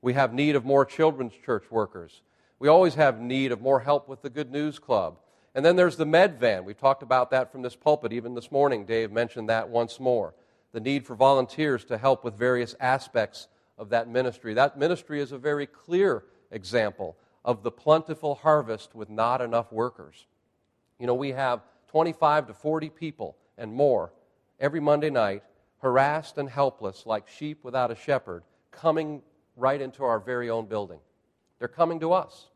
We 0.00 0.14
have 0.14 0.32
need 0.32 0.56
of 0.56 0.64
more 0.64 0.84
children's 0.84 1.34
church 1.44 1.64
workers. 1.70 2.22
We 2.58 2.68
always 2.68 2.94
have 2.94 3.20
need 3.20 3.52
of 3.52 3.60
more 3.60 3.80
help 3.80 4.08
with 4.08 4.22
the 4.22 4.30
Good 4.30 4.50
News 4.50 4.78
Club. 4.78 5.18
And 5.54 5.64
then 5.64 5.76
there's 5.76 5.96
the 5.96 6.06
med 6.06 6.38
van. 6.38 6.64
We 6.64 6.74
talked 6.74 7.02
about 7.02 7.30
that 7.30 7.50
from 7.50 7.62
this 7.62 7.76
pulpit 7.76 8.12
even 8.12 8.34
this 8.34 8.52
morning. 8.52 8.84
Dave 8.84 9.10
mentioned 9.10 9.48
that 9.48 9.68
once 9.68 9.98
more. 9.98 10.34
The 10.72 10.80
need 10.80 11.06
for 11.06 11.14
volunteers 11.14 11.84
to 11.86 11.98
help 11.98 12.24
with 12.24 12.34
various 12.34 12.74
aspects 12.78 13.48
of 13.76 13.88
that 13.90 14.08
ministry. 14.08 14.54
That 14.54 14.78
ministry 14.78 15.20
is 15.20 15.32
a 15.32 15.38
very 15.38 15.66
clear 15.66 16.24
example 16.50 17.16
of 17.44 17.62
the 17.62 17.70
plentiful 17.70 18.34
harvest 18.36 18.94
with 18.94 19.08
not 19.08 19.40
enough 19.40 19.72
workers. 19.72 20.26
You 20.98 21.06
know, 21.06 21.14
we 21.14 21.30
have 21.30 21.62
25 21.88 22.48
to 22.48 22.54
40 22.54 22.90
people 22.90 23.36
and 23.56 23.72
more 23.72 24.12
every 24.60 24.80
Monday 24.80 25.10
night, 25.10 25.42
harassed 25.80 26.38
and 26.38 26.48
helpless 26.48 27.06
like 27.06 27.28
sheep 27.28 27.64
without 27.64 27.90
a 27.90 27.94
shepherd, 27.94 28.42
coming 28.70 29.22
right 29.58 29.80
into 29.80 30.04
our 30.04 30.18
very 30.18 30.48
own 30.48 30.66
building. 30.66 31.00
They're 31.58 31.68
coming 31.68 32.00
to 32.00 32.12
us. 32.12 32.46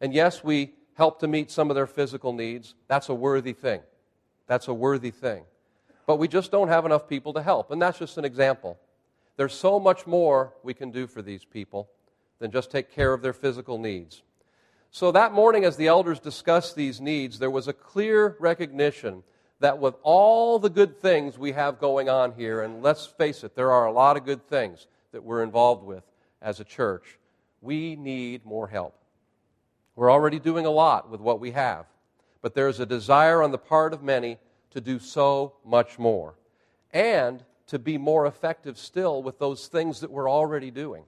And 0.00 0.14
yes, 0.14 0.44
we 0.44 0.74
help 0.94 1.20
to 1.20 1.28
meet 1.28 1.50
some 1.50 1.70
of 1.70 1.76
their 1.76 1.86
physical 1.86 2.32
needs, 2.32 2.74
that's 2.88 3.08
a 3.08 3.14
worthy 3.14 3.52
thing. 3.52 3.80
That's 4.48 4.66
a 4.66 4.74
worthy 4.74 5.12
thing. 5.12 5.44
But 6.06 6.16
we 6.16 6.26
just 6.26 6.50
don't 6.50 6.68
have 6.68 6.84
enough 6.84 7.08
people 7.08 7.32
to 7.34 7.42
help. 7.42 7.70
And 7.70 7.80
that's 7.80 7.98
just 7.98 8.18
an 8.18 8.24
example. 8.24 8.78
There's 9.36 9.54
so 9.54 9.78
much 9.78 10.06
more 10.06 10.54
we 10.64 10.74
can 10.74 10.90
do 10.90 11.06
for 11.06 11.22
these 11.22 11.44
people 11.44 11.88
than 12.40 12.50
just 12.50 12.70
take 12.70 12.92
care 12.92 13.12
of 13.12 13.22
their 13.22 13.32
physical 13.32 13.78
needs. 13.78 14.22
So 14.90 15.12
that 15.12 15.32
morning, 15.32 15.64
as 15.64 15.76
the 15.76 15.86
elders 15.86 16.18
discussed 16.18 16.74
these 16.74 17.00
needs, 17.00 17.38
there 17.38 17.50
was 17.50 17.68
a 17.68 17.72
clear 17.72 18.36
recognition 18.40 19.22
that 19.60 19.78
with 19.78 19.94
all 20.02 20.58
the 20.58 20.70
good 20.70 20.98
things 20.98 21.38
we 21.38 21.52
have 21.52 21.78
going 21.78 22.08
on 22.08 22.32
here, 22.32 22.62
and 22.62 22.82
let's 22.82 23.06
face 23.06 23.44
it, 23.44 23.54
there 23.54 23.70
are 23.70 23.86
a 23.86 23.92
lot 23.92 24.16
of 24.16 24.24
good 24.24 24.48
things 24.48 24.86
that 25.12 25.22
we're 25.22 25.42
involved 25.42 25.84
with 25.84 26.02
as 26.40 26.60
a 26.60 26.64
church, 26.64 27.18
we 27.60 27.96
need 27.96 28.44
more 28.44 28.68
help. 28.68 28.94
We're 29.96 30.12
already 30.12 30.38
doing 30.38 30.66
a 30.66 30.70
lot 30.70 31.10
with 31.10 31.20
what 31.20 31.40
we 31.40 31.50
have, 31.52 31.86
but 32.40 32.54
there's 32.54 32.80
a 32.80 32.86
desire 32.86 33.42
on 33.42 33.50
the 33.50 33.58
part 33.58 33.92
of 33.92 34.02
many 34.02 34.38
to 34.70 34.80
do 34.80 34.98
so 34.98 35.54
much 35.64 35.98
more. 35.98 36.34
and 36.92 37.44
to 37.68 37.78
be 37.78 37.98
more 37.98 38.26
effective 38.26 38.78
still 38.78 39.22
with 39.22 39.38
those 39.38 39.68
things 39.68 40.00
that 40.00 40.10
we're 40.10 40.30
already 40.30 40.70
doing. 40.70 41.04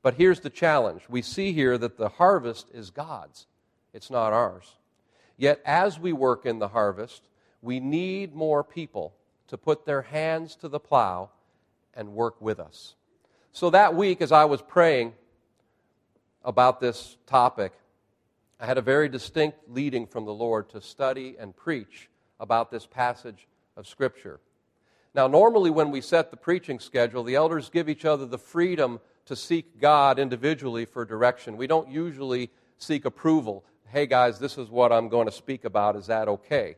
But 0.00 0.14
here's 0.14 0.40
the 0.40 0.50
challenge 0.50 1.02
we 1.08 1.22
see 1.22 1.52
here 1.52 1.76
that 1.76 1.98
the 1.98 2.08
harvest 2.08 2.70
is 2.72 2.90
God's, 2.90 3.46
it's 3.92 4.10
not 4.10 4.32
ours. 4.32 4.76
Yet, 5.36 5.60
as 5.64 5.98
we 5.98 6.12
work 6.12 6.46
in 6.46 6.58
the 6.58 6.68
harvest, 6.68 7.28
we 7.62 7.80
need 7.80 8.34
more 8.34 8.64
people 8.64 9.14
to 9.48 9.58
put 9.58 9.86
their 9.86 10.02
hands 10.02 10.56
to 10.56 10.68
the 10.68 10.80
plow 10.80 11.30
and 11.94 12.14
work 12.14 12.40
with 12.40 12.60
us. 12.60 12.94
So 13.58 13.70
that 13.70 13.96
week, 13.96 14.22
as 14.22 14.30
I 14.30 14.44
was 14.44 14.62
praying 14.62 15.14
about 16.44 16.78
this 16.78 17.16
topic, 17.26 17.72
I 18.60 18.66
had 18.66 18.78
a 18.78 18.80
very 18.80 19.08
distinct 19.08 19.58
leading 19.68 20.06
from 20.06 20.26
the 20.26 20.32
Lord 20.32 20.68
to 20.68 20.80
study 20.80 21.34
and 21.40 21.56
preach 21.56 22.08
about 22.38 22.70
this 22.70 22.86
passage 22.86 23.48
of 23.76 23.88
Scripture. 23.88 24.38
Now, 25.12 25.26
normally 25.26 25.70
when 25.70 25.90
we 25.90 26.00
set 26.00 26.30
the 26.30 26.36
preaching 26.36 26.78
schedule, 26.78 27.24
the 27.24 27.34
elders 27.34 27.68
give 27.68 27.88
each 27.88 28.04
other 28.04 28.26
the 28.26 28.38
freedom 28.38 29.00
to 29.26 29.34
seek 29.34 29.80
God 29.80 30.20
individually 30.20 30.84
for 30.84 31.04
direction. 31.04 31.56
We 31.56 31.66
don't 31.66 31.90
usually 31.90 32.50
seek 32.76 33.06
approval. 33.06 33.64
Hey, 33.88 34.06
guys, 34.06 34.38
this 34.38 34.56
is 34.56 34.70
what 34.70 34.92
I'm 34.92 35.08
going 35.08 35.26
to 35.26 35.32
speak 35.32 35.64
about. 35.64 35.96
Is 35.96 36.06
that 36.06 36.28
okay? 36.28 36.76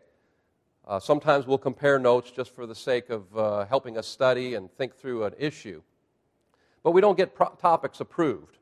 Uh, 0.88 0.99
sometimes 0.99 1.47
we'll 1.47 1.59
compare 1.59 1.99
notes 1.99 2.31
just 2.31 2.55
for 2.55 2.64
the 2.64 2.75
sake 2.75 3.11
of 3.11 3.37
uh, 3.37 3.66
helping 3.66 3.99
us 3.99 4.07
study 4.07 4.55
and 4.55 4.73
think 4.73 4.95
through 4.95 5.25
an 5.25 5.35
issue. 5.38 5.83
But 6.83 6.93
we 6.93 7.01
don't 7.01 7.16
get 7.16 7.35
pro- 7.35 7.51
topics 7.51 8.01
approved. 8.01 8.59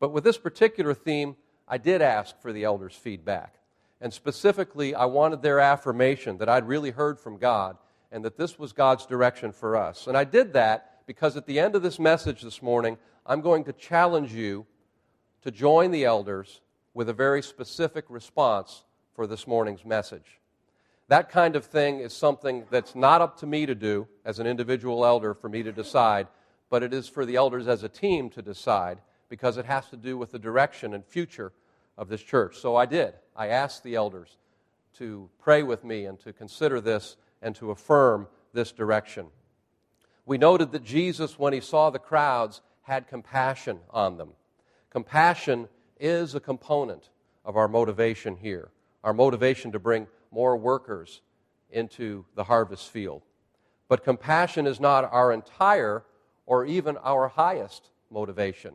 But 0.00 0.12
with 0.12 0.24
this 0.24 0.38
particular 0.38 0.94
theme, 0.94 1.36
I 1.66 1.78
did 1.78 2.02
ask 2.02 2.38
for 2.40 2.52
the 2.52 2.64
elders' 2.64 2.94
feedback. 2.94 3.54
And 4.00 4.12
specifically, 4.12 4.94
I 4.94 5.06
wanted 5.06 5.40
their 5.40 5.60
affirmation 5.60 6.38
that 6.38 6.48
I'd 6.48 6.68
really 6.68 6.90
heard 6.90 7.18
from 7.18 7.38
God 7.38 7.78
and 8.12 8.24
that 8.24 8.36
this 8.36 8.58
was 8.58 8.72
God's 8.72 9.06
direction 9.06 9.50
for 9.50 9.76
us. 9.76 10.06
And 10.06 10.16
I 10.16 10.24
did 10.24 10.52
that 10.52 11.06
because 11.06 11.36
at 11.36 11.46
the 11.46 11.58
end 11.58 11.74
of 11.74 11.82
this 11.82 11.98
message 11.98 12.42
this 12.42 12.62
morning, 12.62 12.98
I'm 13.26 13.40
going 13.40 13.64
to 13.64 13.72
challenge 13.72 14.32
you 14.32 14.66
to 15.42 15.50
join 15.50 15.90
the 15.90 16.04
elders 16.04 16.60
with 16.92 17.08
a 17.08 17.12
very 17.12 17.42
specific 17.42 18.04
response 18.08 18.84
for 19.14 19.26
this 19.26 19.46
morning's 19.46 19.84
message. 19.84 20.40
That 21.08 21.28
kind 21.28 21.56
of 21.56 21.64
thing 21.66 22.00
is 22.00 22.14
something 22.14 22.64
that's 22.70 22.94
not 22.94 23.20
up 23.20 23.38
to 23.40 23.46
me 23.46 23.66
to 23.66 23.74
do 23.74 24.08
as 24.24 24.38
an 24.38 24.46
individual 24.46 25.04
elder 25.04 25.34
for 25.34 25.48
me 25.48 25.62
to 25.62 25.72
decide, 25.72 26.28
but 26.74 26.82
it 26.82 26.92
is 26.92 27.08
for 27.08 27.24
the 27.24 27.36
elders 27.36 27.68
as 27.68 27.84
a 27.84 27.88
team 27.88 28.28
to 28.28 28.42
decide 28.42 28.98
because 29.28 29.58
it 29.58 29.64
has 29.64 29.88
to 29.88 29.96
do 29.96 30.18
with 30.18 30.32
the 30.32 30.38
direction 30.40 30.92
and 30.92 31.06
future 31.06 31.52
of 31.96 32.08
this 32.08 32.20
church. 32.20 32.58
So 32.58 32.74
I 32.74 32.84
did. 32.84 33.14
I 33.36 33.46
asked 33.46 33.84
the 33.84 33.94
elders 33.94 34.38
to 34.98 35.30
pray 35.38 35.62
with 35.62 35.84
me 35.84 36.04
and 36.06 36.18
to 36.18 36.32
consider 36.32 36.80
this 36.80 37.16
and 37.40 37.54
to 37.54 37.70
affirm 37.70 38.26
this 38.52 38.72
direction. 38.72 39.26
We 40.26 40.36
noted 40.36 40.72
that 40.72 40.82
Jesus, 40.82 41.38
when 41.38 41.52
he 41.52 41.60
saw 41.60 41.90
the 41.90 42.00
crowds, 42.00 42.60
had 42.82 43.06
compassion 43.06 43.78
on 43.90 44.16
them. 44.16 44.30
Compassion 44.90 45.68
is 46.00 46.34
a 46.34 46.40
component 46.40 47.08
of 47.44 47.56
our 47.56 47.68
motivation 47.68 48.34
here, 48.34 48.72
our 49.04 49.14
motivation 49.14 49.70
to 49.70 49.78
bring 49.78 50.08
more 50.32 50.56
workers 50.56 51.20
into 51.70 52.24
the 52.34 52.42
harvest 52.42 52.90
field. 52.90 53.22
But 53.86 54.02
compassion 54.02 54.66
is 54.66 54.80
not 54.80 55.08
our 55.12 55.30
entire 55.30 56.02
or 56.46 56.64
even 56.64 56.96
our 56.98 57.28
highest 57.28 57.90
motivation. 58.10 58.74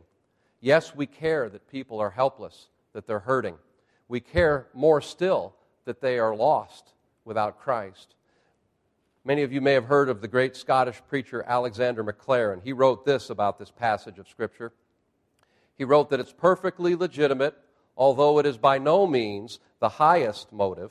Yes, 0.60 0.94
we 0.94 1.06
care 1.06 1.48
that 1.48 1.70
people 1.70 2.00
are 2.00 2.10
helpless, 2.10 2.68
that 2.92 3.06
they're 3.06 3.20
hurting. 3.20 3.56
We 4.08 4.20
care 4.20 4.66
more 4.74 5.00
still 5.00 5.54
that 5.84 6.00
they 6.00 6.18
are 6.18 6.34
lost 6.34 6.92
without 7.24 7.60
Christ. 7.60 8.14
Many 9.24 9.42
of 9.42 9.52
you 9.52 9.60
may 9.60 9.74
have 9.74 9.84
heard 9.84 10.08
of 10.08 10.20
the 10.20 10.28
great 10.28 10.56
Scottish 10.56 11.00
preacher 11.08 11.44
Alexander 11.46 12.02
Maclaren. 12.02 12.62
He 12.62 12.72
wrote 12.72 13.04
this 13.04 13.30
about 13.30 13.58
this 13.58 13.70
passage 13.70 14.18
of 14.18 14.28
Scripture. 14.28 14.72
He 15.76 15.84
wrote 15.84 16.10
that 16.10 16.20
it's 16.20 16.32
perfectly 16.32 16.94
legitimate, 16.94 17.56
although 17.96 18.38
it 18.38 18.46
is 18.46 18.56
by 18.56 18.78
no 18.78 19.06
means 19.06 19.60
the 19.78 19.88
highest 19.88 20.52
motive, 20.52 20.90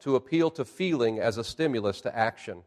to 0.00 0.16
appeal 0.16 0.50
to 0.50 0.64
feeling 0.64 1.18
as 1.18 1.36
a 1.36 1.44
stimulus 1.44 2.00
to 2.02 2.16
action. 2.16 2.62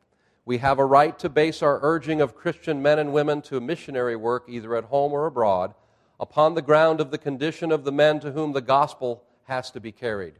We 0.45 0.57
have 0.57 0.77
a 0.77 0.85
right 0.85 1.17
to 1.19 1.29
base 1.29 1.61
our 1.61 1.79
urging 1.81 2.19
of 2.19 2.35
Christian 2.35 2.81
men 2.81 2.99
and 2.99 3.13
women 3.13 3.41
to 3.43 3.61
missionary 3.61 4.15
work, 4.15 4.45
either 4.49 4.75
at 4.75 4.85
home 4.85 5.13
or 5.13 5.25
abroad, 5.25 5.73
upon 6.19 6.53
the 6.53 6.61
ground 6.61 6.99
of 6.99 7.11
the 7.11 7.17
condition 7.17 7.71
of 7.71 7.85
the 7.85 7.91
men 7.91 8.19
to 8.19 8.31
whom 8.31 8.51
the 8.51 8.61
gospel 8.61 9.23
has 9.43 9.71
to 9.71 9.79
be 9.79 9.91
carried. 9.91 10.33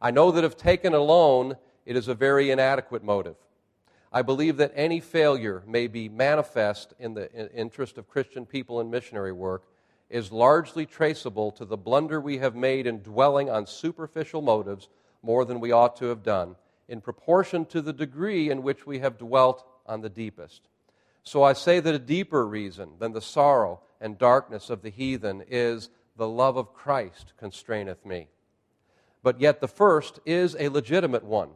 I 0.00 0.10
know 0.12 0.30
that 0.30 0.44
if 0.44 0.56
taken 0.56 0.94
alone, 0.94 1.56
it 1.84 1.96
is 1.96 2.08
a 2.08 2.14
very 2.14 2.50
inadequate 2.50 3.02
motive. 3.02 3.36
I 4.12 4.22
believe 4.22 4.56
that 4.58 4.72
any 4.76 5.00
failure 5.00 5.64
may 5.66 5.88
be 5.88 6.08
manifest 6.08 6.94
in 7.00 7.14
the 7.14 7.52
interest 7.52 7.98
of 7.98 8.08
Christian 8.08 8.46
people 8.46 8.80
in 8.80 8.88
missionary 8.88 9.32
work 9.32 9.64
is 10.08 10.30
largely 10.30 10.86
traceable 10.86 11.50
to 11.52 11.64
the 11.64 11.76
blunder 11.76 12.20
we 12.20 12.38
have 12.38 12.54
made 12.54 12.86
in 12.86 13.02
dwelling 13.02 13.50
on 13.50 13.66
superficial 13.66 14.42
motives 14.42 14.88
more 15.22 15.44
than 15.44 15.58
we 15.58 15.72
ought 15.72 15.96
to 15.96 16.04
have 16.06 16.22
done, 16.22 16.54
in 16.88 17.00
proportion 17.00 17.64
to 17.66 17.80
the 17.80 17.92
degree 17.92 18.50
in 18.50 18.62
which 18.62 18.86
we 18.86 18.98
have 18.98 19.18
dwelt 19.18 19.64
on 19.86 20.00
the 20.00 20.08
deepest. 20.08 20.68
So 21.22 21.42
I 21.42 21.52
say 21.52 21.80
that 21.80 21.94
a 21.94 21.98
deeper 21.98 22.46
reason 22.46 22.90
than 22.98 23.12
the 23.12 23.20
sorrow 23.20 23.80
and 24.00 24.18
darkness 24.18 24.70
of 24.70 24.82
the 24.82 24.90
heathen 24.90 25.42
is 25.48 25.90
the 26.16 26.28
love 26.28 26.56
of 26.56 26.74
Christ 26.74 27.32
constraineth 27.38 28.04
me. 28.04 28.28
But 29.22 29.40
yet 29.40 29.60
the 29.60 29.68
first 29.68 30.20
is 30.26 30.54
a 30.58 30.68
legitimate 30.68 31.24
one 31.24 31.50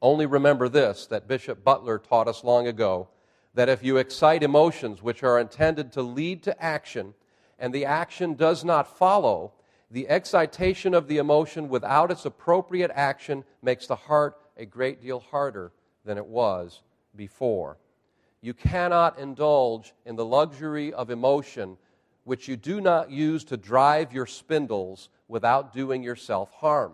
only 0.00 0.26
remember 0.26 0.68
this 0.68 1.06
that 1.06 1.26
Bishop 1.26 1.64
Butler 1.64 1.98
taught 1.98 2.28
us 2.28 2.44
long 2.44 2.66
ago 2.66 3.08
that 3.54 3.68
if 3.68 3.82
you 3.82 3.96
excite 3.96 4.42
emotions 4.42 5.02
which 5.02 5.22
are 5.22 5.38
intended 5.38 5.92
to 5.92 6.02
lead 6.02 6.42
to 6.44 6.62
action 6.62 7.14
and 7.58 7.74
the 7.74 7.84
action 7.84 8.34
does 8.34 8.64
not 8.64 8.96
follow, 8.96 9.52
the 9.90 10.08
excitation 10.08 10.94
of 10.94 11.08
the 11.08 11.16
emotion 11.16 11.68
without 11.68 12.10
its 12.12 12.24
appropriate 12.24 12.92
action 12.94 13.42
makes 13.62 13.86
the 13.86 13.96
heart 13.96 14.36
a 14.58 14.66
great 14.66 15.00
deal 15.00 15.20
harder 15.20 15.72
than 16.04 16.18
it 16.18 16.26
was 16.26 16.82
before. 17.14 17.78
You 18.40 18.54
cannot 18.54 19.18
indulge 19.18 19.94
in 20.04 20.16
the 20.16 20.24
luxury 20.24 20.92
of 20.92 21.10
emotion 21.10 21.76
which 22.24 22.46
you 22.46 22.56
do 22.56 22.80
not 22.80 23.10
use 23.10 23.44
to 23.44 23.56
drive 23.56 24.12
your 24.12 24.26
spindles 24.26 25.08
without 25.28 25.72
doing 25.72 26.02
yourself 26.02 26.50
harm. 26.52 26.92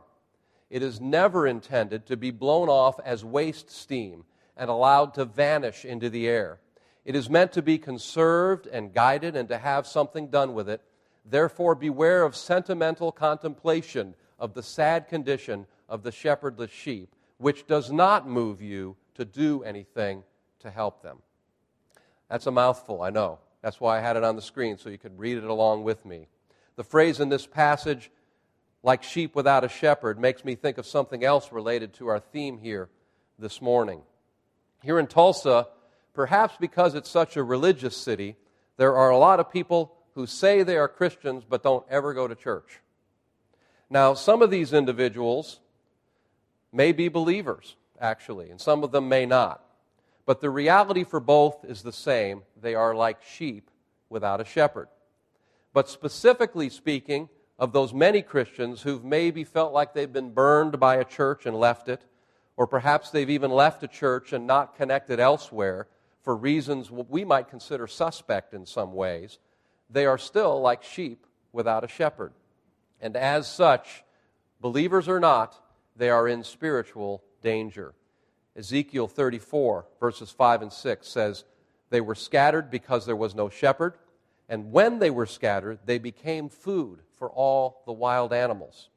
It 0.71 0.83
is 0.83 1.01
never 1.01 1.47
intended 1.47 2.07
to 2.07 2.17
be 2.17 2.31
blown 2.31 2.69
off 2.69 2.99
as 3.05 3.25
waste 3.25 3.71
steam 3.71 4.25
and 4.57 4.71
allowed 4.71 5.15
to 5.15 5.25
vanish 5.25 5.85
into 5.85 6.09
the 6.09 6.29
air. 6.29 6.61
It 7.05 7.15
is 7.15 7.29
meant 7.29 7.53
to 7.53 7.63
be 7.63 7.79
conserved 7.79 8.67
and 8.67 8.95
guided 8.95 9.37
and 9.37 9.49
to 9.49 9.59
have 9.59 9.87
something 9.87 10.29
done 10.29 10.55
with 10.55 10.69
it. 10.69 10.81
Therefore, 11.25 11.75
beware 11.75 12.23
of 12.23 12.37
sentimental 12.37 13.13
contemplation 13.13 14.15
of 14.39 14.55
the 14.55 14.63
sad 14.63 15.09
condition 15.09 15.67
of 15.89 16.03
the 16.03 16.13
shepherdless 16.13 16.71
sheep, 16.71 17.14
which 17.39 17.67
does 17.67 17.91
not 17.91 18.29
move 18.29 18.63
you 18.63 18.97
to 19.15 19.25
do 19.25 19.63
anything 19.63 20.23
to 20.61 20.71
help 20.71 21.03
them. 21.03 21.19
That's 22.29 22.47
a 22.47 22.51
mouthful, 22.51 23.03
I 23.03 23.11
know. 23.11 23.39
That's 23.63 23.81
why 23.81 23.99
I 23.99 24.01
had 24.01 24.17
it 24.17 24.25
on 24.25 24.37
the 24.37 24.43
screen 24.43 24.79
so 24.79 24.89
you 24.89 24.99
could 24.99 25.19
read 25.19 25.39
it 25.39 25.45
along 25.45 25.85
with 25.85 26.05
me. 26.05 26.29
The 26.77 26.85
phrase 26.85 27.21
in 27.21 27.29
this 27.29 27.47
passage 27.47 28.11
like 28.83 29.03
sheep 29.03 29.35
without 29.35 29.65
a 29.65 29.69
shepherd 29.69 30.19
makes 30.19 30.45
me 30.45 30.55
think 30.55 30.77
of 30.77 30.87
something 30.87 31.25
else 31.25 31.51
related 31.51 31.95
to 31.95 32.09
our 32.09 32.21
theme 32.21 32.59
here 32.59 32.91
this 33.39 33.63
morning. 33.63 34.03
Here 34.83 34.99
in 34.99 35.07
Tulsa, 35.07 35.69
perhaps 36.13 36.57
because 36.61 36.95
it's 36.95 37.09
such 37.09 37.37
a 37.37 37.43
religious 37.43 37.97
city, 37.97 38.37
there 38.77 38.95
are 38.95 39.11
a 39.11 39.17
lot 39.17 39.41
of 39.41 39.51
people 39.51 39.95
who 40.15 40.27
say 40.27 40.63
they 40.63 40.77
are 40.77 40.89
Christians 40.89 41.45
but 41.49 41.63
don't 41.63 41.87
ever 41.89 42.13
go 42.13 42.29
to 42.29 42.35
church. 42.35 42.81
Now, 43.89 44.13
some 44.13 44.43
of 44.43 44.51
these 44.51 44.73
individuals 44.73 45.61
may 46.75 46.93
be 46.93 47.09
believers, 47.09 47.77
actually, 48.01 48.51
and 48.51 48.61
some 48.61 48.85
of 48.85 48.91
them 48.91 49.09
may 49.09 49.25
not. 49.25 49.65
But 50.27 50.41
the 50.41 50.51
reality 50.51 51.05
for 51.05 51.21
both 51.21 51.65
is 51.65 51.83
the 51.83 51.93
same 51.93 52.43
they 52.61 52.75
are 52.75 52.95
like 52.95 53.23
sheep 53.23 53.71
without 54.09 54.41
a 54.41 54.45
shepherd. 54.45 54.89
But 55.73 55.89
specifically 55.89 56.69
speaking, 56.69 57.29
of 57.59 57.73
those 57.73 57.95
many 57.95 58.23
Christians 58.23 58.83
who've 58.83 59.05
maybe 59.05 59.45
felt 59.45 59.73
like 59.73 59.95
they've 59.95 60.13
been 60.13 60.33
burned 60.33 60.81
by 60.81 60.97
a 60.97 61.05
church 61.05 61.47
and 61.47 61.57
left 61.57 61.89
it, 61.89 62.05
or 62.57 62.67
perhaps 62.67 63.11
they've 63.11 63.31
even 63.31 63.51
left 63.51 63.83
a 63.83 63.89
church 63.89 64.33
and 64.33 64.47
not 64.47 64.77
connected 64.77 65.21
elsewhere 65.21 65.87
for 66.23 66.35
reasons 66.35 66.91
we 66.91 67.25
might 67.25 67.49
consider 67.49 67.87
suspect 67.87 68.55
in 68.55 68.67
some 68.67 68.93
ways, 68.93 69.39
they 69.91 70.07
are 70.07 70.19
still 70.19 70.61
like 70.61 70.83
sheep 70.83 71.27
without 71.53 71.85
a 71.85 71.89
shepherd. 71.89 72.33
And 73.01 73.17
as 73.17 73.47
such, 73.47 74.03
believers 74.61 75.09
or 75.09 75.21
not, 75.21 75.61
they 75.97 76.11
are 76.11 76.29
in 76.29 76.45
spiritual 76.45 77.23
danger. 77.43 77.95
Ezekiel 78.57 79.09
34, 79.09 79.87
verses 80.01 80.31
5 80.31 80.63
and 80.63 80.73
6 80.73 81.09
says, 81.09 81.45
They 81.91 82.01
were 82.01 82.15
scattered 82.15 82.71
because 82.71 83.07
there 83.07 83.17
was 83.17 83.35
no 83.35 83.49
shepherd, 83.49 83.95
and 84.49 84.73
when 84.73 84.99
they 84.99 85.11
were 85.11 85.27
scattered, 85.27 85.79
they 85.85 85.99
became 85.99 86.49
food 86.49 87.01
for 87.17 87.31
all 87.31 87.83
the 87.87 87.93
wild 87.93 88.33
animals. 88.33 88.89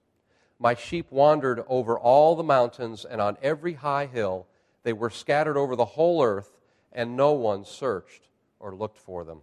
My 0.59 0.73
sheep 0.73 1.11
wandered 1.11 1.63
over 1.67 1.97
all 1.97 2.35
the 2.35 2.43
mountains 2.43 3.05
and 3.05 3.21
on 3.21 3.37
every 3.41 3.73
high 3.73 4.07
hill. 4.07 4.47
They 4.83 4.93
were 4.93 5.09
scattered 5.09 5.57
over 5.57 5.75
the 5.75 5.85
whole 5.85 6.23
earth, 6.23 6.57
and 6.91 7.15
no 7.15 7.33
one 7.33 7.63
searched 7.63 8.23
or 8.59 8.73
looked 8.73 8.97
for 8.97 9.23
them. 9.23 9.41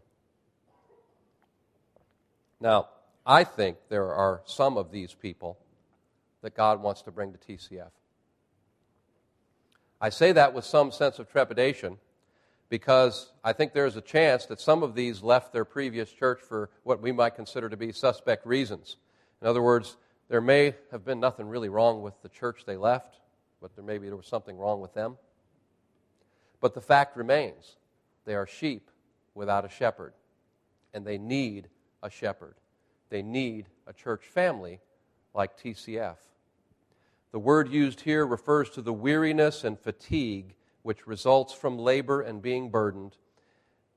Now, 2.61 2.88
I 3.27 3.45
think 3.45 3.79
there 3.88 4.12
are 4.12 4.43
some 4.45 4.77
of 4.77 4.90
these 4.90 5.14
people 5.14 5.59
that 6.44 6.54
God 6.54 6.83
wants 6.83 7.00
to 7.02 7.11
bring 7.11 7.33
to 7.33 7.38
TCF. 7.38 7.88
I 9.98 10.11
say 10.11 10.30
that 10.33 10.52
with 10.52 10.66
some 10.66 10.92
sense 10.92 11.18
of 11.18 11.33
trepidation 11.33 11.96
because 12.68 13.33
I 13.42 13.54
think 13.54 13.72
there's 13.72 13.96
a 13.96 14.02
chance 14.02 14.44
that 14.46 14.61
some 14.61 14.83
of 14.83 14.94
these 14.94 15.22
left 15.22 15.54
their 15.54 15.64
previous 15.64 16.12
church 16.12 16.40
for 16.42 16.68
what 16.83 17.00
we 17.00 17.12
might 17.12 17.35
consider 17.35 17.70
to 17.70 17.78
be 17.78 17.92
suspect 17.92 18.46
reasons. 18.46 18.98
In 19.40 19.48
other 19.48 19.62
words, 19.62 19.96
there 20.28 20.42
may 20.42 20.74
have 20.92 21.02
been 21.02 21.18
nothing 21.18 21.46
really 21.46 21.70
wrong 21.70 22.02
with 22.02 22.20
the 22.20 22.28
church 22.28 22.64
they 22.66 22.76
left, 22.76 23.20
but 23.62 23.74
there 23.74 23.85
maybe 23.85 24.09
there 24.09 24.16
was 24.16 24.26
something 24.26 24.59
wrong 24.59 24.83
with 24.83 24.92
them. 24.92 25.16
But 26.61 26.74
the 26.74 26.83
fact 26.83 27.16
remains 27.16 27.76
they 28.26 28.35
are 28.35 28.46
sheep 28.46 28.90
without 29.35 29.64
a 29.64 29.70
shepherd, 29.70 30.12
and 30.92 31.07
they 31.07 31.16
need 31.16 31.68
a 32.02 32.11
shepherd. 32.11 32.57
They 33.09 33.22
need 33.22 33.64
a 33.87 33.94
church 33.94 34.26
family 34.26 34.80
like 35.33 35.59
TCF. 35.59 36.16
The 37.35 37.40
word 37.40 37.68
used 37.73 38.03
here 38.03 38.25
refers 38.25 38.70
to 38.70 38.81
the 38.81 38.92
weariness 38.92 39.64
and 39.64 39.77
fatigue 39.77 40.55
which 40.83 41.05
results 41.05 41.53
from 41.53 41.81
labor 41.81 42.20
and 42.20 42.40
being 42.40 42.70
burdened. 42.70 43.16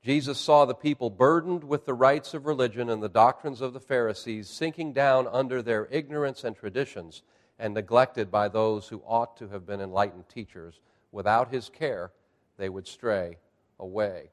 Jesus 0.02 0.40
saw 0.40 0.64
the 0.64 0.74
people 0.74 1.08
burdened 1.08 1.62
with 1.62 1.86
the 1.86 1.94
rites 1.94 2.34
of 2.34 2.46
religion 2.46 2.90
and 2.90 3.00
the 3.00 3.08
doctrines 3.08 3.60
of 3.60 3.74
the 3.74 3.78
Pharisees, 3.78 4.50
sinking 4.50 4.92
down 4.92 5.28
under 5.30 5.62
their 5.62 5.86
ignorance 5.92 6.42
and 6.42 6.56
traditions, 6.56 7.22
and 7.60 7.74
neglected 7.74 8.28
by 8.28 8.48
those 8.48 8.88
who 8.88 9.04
ought 9.06 9.36
to 9.36 9.46
have 9.50 9.64
been 9.64 9.80
enlightened 9.80 10.28
teachers. 10.28 10.80
Without 11.12 11.52
his 11.52 11.68
care, 11.68 12.10
they 12.56 12.68
would 12.68 12.88
stray 12.88 13.36
away. 13.78 14.30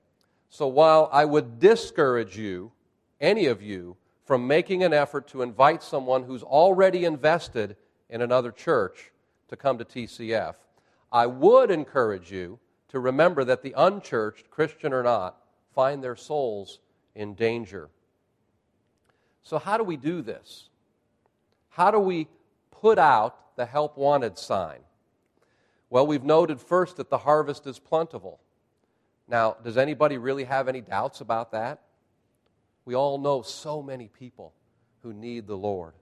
So 0.50 0.66
while 0.66 1.10
I 1.14 1.26
would 1.26 1.60
discourage 1.60 2.40
you, 2.40 2.72
any 3.22 3.46
of 3.46 3.62
you, 3.62 3.98
from 4.24 4.48
making 4.48 4.84
an 4.84 4.94
effort 4.94 5.28
to 5.28 5.44
invite 5.44 5.84
someone 5.84 6.24
who's 6.24 6.42
already 6.42 7.06
invested 7.06 7.76
in 8.10 8.22
another 8.22 8.52
church 8.52 9.12
to 9.48 9.56
come 9.56 9.78
to 9.78 9.86
TCF, 9.86 10.56
I 11.12 11.26
would 11.26 11.72
encourage 11.72 12.32
you 12.32 12.60
to 12.90 13.00
remember 13.00 13.44
that 13.44 13.62
the 13.62 13.74
unchurched, 13.76 14.50
Christian 14.50 14.94
or 14.94 15.04
not, 15.04 15.38
find 15.74 16.04
their 16.04 16.16
souls 16.16 16.80
in 17.16 17.34
danger. 17.36 17.90
So, 19.44 19.60
how 19.60 19.78
do 19.78 19.84
we 19.84 19.98
do 19.98 20.22
this? 20.22 20.70
How 21.70 21.92
do 21.92 22.00
we 22.00 22.28
put 22.72 22.98
out 22.98 23.56
the 23.56 23.66
help 23.66 23.98
wanted 23.98 24.38
sign? 24.38 24.80
Well, 25.90 26.08
we've 26.08 26.24
noted 26.24 26.60
first 26.60 26.98
that 26.98 27.10
the 27.10 27.20
harvest 27.20 27.68
is 27.68 27.80
plentiful. 27.80 28.40
Now, 29.28 29.58
does 29.64 29.78
anybody 29.78 30.18
really 30.18 30.44
have 30.44 30.68
any 30.68 30.82
doubts 30.82 31.22
about 31.22 31.52
that? 31.52 31.82
We 32.86 32.96
all 32.96 33.18
know 33.18 33.42
so 33.42 33.82
many 33.82 34.08
people 34.08 34.54
who 35.02 35.14
need 35.14 35.48
the 35.48 35.58
Lord. 35.58 35.94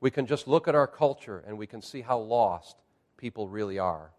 We 0.00 0.10
can 0.10 0.26
just 0.26 0.46
look 0.46 0.68
at 0.68 0.74
our 0.74 0.86
culture 0.86 1.42
and 1.46 1.58
we 1.58 1.66
can 1.66 1.82
see 1.82 2.00
how 2.00 2.18
lost 2.18 2.76
people 3.16 3.48
really 3.48 3.78
are. 3.78 4.10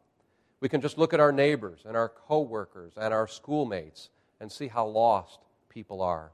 We 0.60 0.70
can 0.70 0.82
just 0.82 0.98
look 0.98 1.13
at 1.13 1.20
our 1.20 1.32
neighbors 1.32 1.82
and 1.86 1.96
our 1.96 2.10
coworkers 2.10 2.94
and 2.98 3.13
our 3.13 3.28
schoolmates 3.28 4.10
and 4.39 4.52
see 4.52 4.68
how 4.68 4.86
lost 4.88 5.39
people 5.70 6.02
are. 6.02 6.32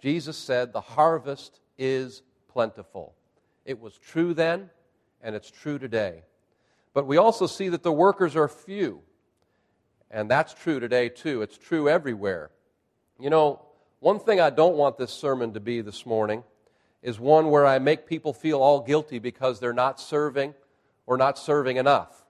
Jesus 0.00 0.36
said, 0.36 0.72
The 0.72 0.80
harvest 0.80 1.60
is 1.78 2.22
plentiful. 2.48 3.14
It 3.64 3.80
was 3.80 3.96
true 3.96 4.34
then, 4.34 4.70
and 5.22 5.34
it's 5.34 5.50
true 5.50 5.78
today. 5.78 6.22
But 6.94 7.06
we 7.06 7.16
also 7.16 7.46
see 7.46 7.68
that 7.70 7.82
the 7.82 7.92
workers 7.92 8.36
are 8.36 8.48
few. 8.48 9.00
And 10.10 10.30
that's 10.30 10.54
true 10.54 10.80
today, 10.80 11.08
too. 11.08 11.42
It's 11.42 11.58
true 11.58 11.88
everywhere. 11.88 12.50
You 13.20 13.30
know, 13.30 13.62
one 14.00 14.20
thing 14.20 14.40
I 14.40 14.50
don't 14.50 14.76
want 14.76 14.96
this 14.96 15.12
sermon 15.12 15.52
to 15.54 15.60
be 15.60 15.80
this 15.80 16.06
morning 16.06 16.44
is 17.02 17.20
one 17.20 17.50
where 17.50 17.66
I 17.66 17.78
make 17.78 18.06
people 18.06 18.32
feel 18.32 18.60
all 18.60 18.80
guilty 18.80 19.18
because 19.18 19.60
they're 19.60 19.72
not 19.72 20.00
serving 20.00 20.54
or 21.06 21.16
not 21.16 21.38
serving 21.38 21.76
enough. 21.76 22.24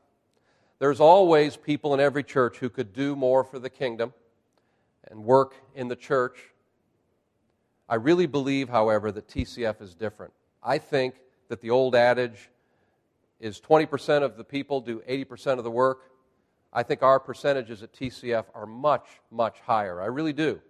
There's 0.78 1.00
always 1.00 1.56
people 1.56 1.94
in 1.94 2.00
every 2.00 2.22
church 2.22 2.58
who 2.58 2.68
could 2.68 2.92
do 2.92 3.16
more 3.16 3.42
for 3.42 3.58
the 3.58 3.70
kingdom 3.70 4.12
and 5.10 5.24
work 5.24 5.54
in 5.74 5.88
the 5.88 5.96
church. 5.96 6.38
I 7.88 7.96
really 7.96 8.26
believe, 8.26 8.68
however, 8.68 9.10
that 9.12 9.28
TCF 9.28 9.80
is 9.80 9.94
different. 9.94 10.32
I 10.62 10.78
think 10.78 11.14
that 11.48 11.60
the 11.60 11.70
old 11.70 11.94
adage 11.94 12.50
is 13.40 13.60
20% 13.60 14.22
of 14.22 14.36
the 14.36 14.44
people 14.44 14.80
do 14.80 15.02
80% 15.08 15.58
of 15.58 15.64
the 15.64 15.70
work. 15.70 16.10
I 16.72 16.82
think 16.82 17.02
our 17.02 17.18
percentages 17.18 17.82
at 17.82 17.92
TCF 17.92 18.44
are 18.54 18.66
much, 18.66 19.06
much 19.30 19.58
higher. 19.60 20.02
I 20.02 20.06
really 20.06 20.34
do. 20.34 20.60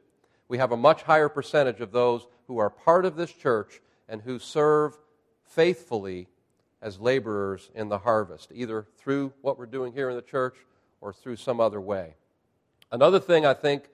We 0.47 0.59
have 0.59 0.73
a 0.73 0.77
much 0.77 1.03
higher 1.03 1.29
percentage 1.29 1.81
of 1.81 1.93
those 1.93 2.27
who 2.47 2.59
are 2.59 2.71
part 2.71 3.05
of 3.05 3.17
this 3.17 3.33
church 3.33 3.81
and 4.09 4.23
who 4.23 4.38
serve 4.38 4.97
faithfully 5.44 6.29
as 6.81 7.01
laborers 7.01 7.71
in 7.75 7.88
the 7.88 7.99
harvest, 7.99 8.51
either 8.55 8.87
through 8.99 9.33
what 9.42 9.59
we're 9.59 9.66
doing 9.66 9.92
here 9.92 10.11
in 10.11 10.16
the 10.16 10.23
church 10.23 10.57
or 11.01 11.12
through 11.12 11.37
some 11.37 11.61
other 11.61 11.81
way. 11.81 12.14
Another 12.90 13.21
thing 13.21 13.44
I 13.44 13.55
think 13.55 13.85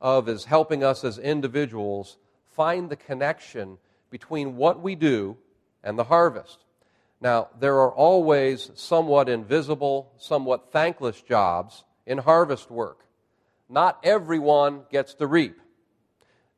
of 0.00 0.28
is 0.28 0.44
helping 0.44 0.84
us 0.84 1.04
as 1.04 1.18
individuals 1.18 2.18
find 2.52 2.90
the 2.90 2.96
connection 2.96 3.78
between 4.10 4.56
what 4.56 4.80
we 4.80 4.94
do 4.94 5.36
and 5.82 5.98
the 5.98 6.04
harvest. 6.04 6.58
Now, 7.20 7.48
there 7.58 7.78
are 7.80 7.92
always 7.92 8.70
somewhat 8.74 9.28
invisible, 9.28 10.12
somewhat 10.18 10.72
thankless 10.72 11.22
jobs 11.22 11.84
in 12.06 12.18
harvest 12.18 12.70
work. 12.70 13.06
Not 13.68 13.98
everyone 14.02 14.82
gets 14.90 15.14
to 15.14 15.26
reap. 15.26 15.58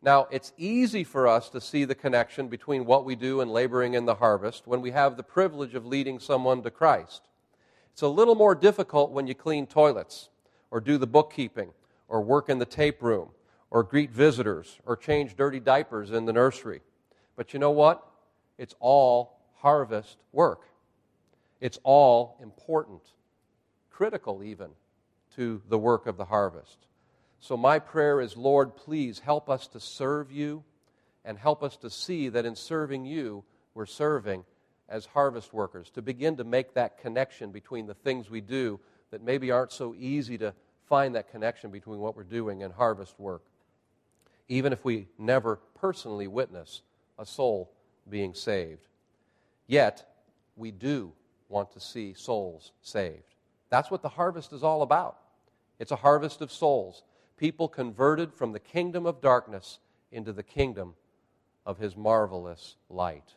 Now, 0.03 0.29
it's 0.31 0.53
easy 0.57 1.05
for 1.05 1.27
us 1.27 1.49
to 1.51 1.61
see 1.61 1.85
the 1.85 1.95
connection 1.95 2.49
between 2.49 2.85
what 2.85 3.05
we 3.05 3.17
do 3.17 3.41
and 3.41 3.51
laboring 3.51 3.95
in 3.95 4.05
the 4.05 4.17
harvest 4.17 4.67
when 4.67 4.81
we 4.81 4.91
have 4.91 5.17
the 5.17 5.23
privilege 5.23 5.75
of 5.75 5.87
leading 5.87 6.19
someone 6.21 6.63
to 6.63 6.71
Christ. 6.71 7.23
It's 7.93 8.03
a 8.03 8.09
little 8.09 8.35
more 8.35 8.55
difficult 8.55 9.11
when 9.11 9.27
you 9.27 9.35
clean 9.35 9.67
toilets, 9.67 10.29
or 10.71 10.81
do 10.81 10.99
the 10.99 11.07
bookkeeping, 11.07 11.71
or 12.09 12.21
work 12.21 12.49
in 12.49 12.59
the 12.59 12.67
tape 12.67 13.03
room, 13.03 13.31
or 13.71 13.83
greet 13.83 14.11
visitors, 14.11 14.79
or 14.85 14.97
change 14.97 15.35
dirty 15.35 15.61
diapers 15.61 16.11
in 16.11 16.27
the 16.27 16.33
nursery. 16.33 16.83
But 17.35 17.53
you 17.53 17.59
know 17.59 17.71
what? 17.71 18.07
It's 18.59 18.75
all 18.81 19.39
harvest 19.57 20.19
work. 20.33 20.69
It's 21.61 21.79
all 21.83 22.37
important, 22.43 23.01
critical 23.91 24.43
even, 24.43 24.69
to 25.37 25.63
the 25.69 25.79
work 25.79 26.07
of 26.07 26.17
the 26.17 26.27
harvest. 26.27 26.87
So, 27.41 27.57
my 27.57 27.79
prayer 27.79 28.21
is, 28.21 28.37
Lord, 28.37 28.77
please 28.77 29.19
help 29.19 29.49
us 29.49 29.67
to 29.69 29.81
serve 29.81 30.33
you 30.33 30.65
and 31.25 31.39
help 31.39 31.63
us 31.63 31.77
to 31.79 31.91
see 31.91 32.29
that 32.31 32.47
in 32.47 32.57
serving 32.57 33.05
you, 33.05 33.45
we're 33.75 33.87
serving 33.87 34.45
as 34.89 35.07
harvest 35.07 35.53
workers, 35.53 35.91
to 35.91 36.03
begin 36.03 36.37
to 36.37 36.45
make 36.45 36.75
that 36.75 36.99
connection 36.99 37.51
between 37.51 37.87
the 37.87 37.95
things 37.95 38.31
we 38.31 38.41
do 38.41 38.81
that 39.11 39.23
maybe 39.23 39.51
aren't 39.51 39.73
so 39.73 39.95
easy 39.99 40.39
to 40.39 40.55
find 40.89 41.15
that 41.15 41.31
connection 41.31 41.71
between 41.71 41.99
what 41.99 42.17
we're 42.17 42.23
doing 42.23 42.63
and 42.63 42.73
harvest 42.73 43.19
work, 43.19 43.43
even 44.49 44.73
if 44.73 44.85
we 44.85 45.09
never 45.19 45.57
personally 45.75 46.29
witness 46.29 46.83
a 47.19 47.27
soul 47.27 47.73
being 48.09 48.35
saved. 48.35 48.87
Yet, 49.67 50.09
we 50.55 50.71
do 50.71 51.13
want 51.49 51.73
to 51.73 51.81
see 51.81 52.15
souls 52.15 52.73
saved. 52.83 53.35
That's 53.69 53.91
what 53.91 54.03
the 54.03 54.09
harvest 54.09 54.53
is 54.53 54.63
all 54.63 54.83
about. 54.83 55.17
It's 55.79 55.91
a 55.91 55.97
harvest 55.97 56.41
of 56.41 56.53
souls 56.53 57.03
people 57.37 57.69
converted 57.69 58.33
from 58.33 58.53
the 58.53 58.61
kingdom 58.61 59.07
of 59.07 59.21
darkness 59.21 59.79
into 60.11 60.33
the 60.33 60.43
kingdom 60.43 60.95
of 61.65 61.79
his 61.79 61.97
marvelous 61.97 62.77
light. 62.89 63.35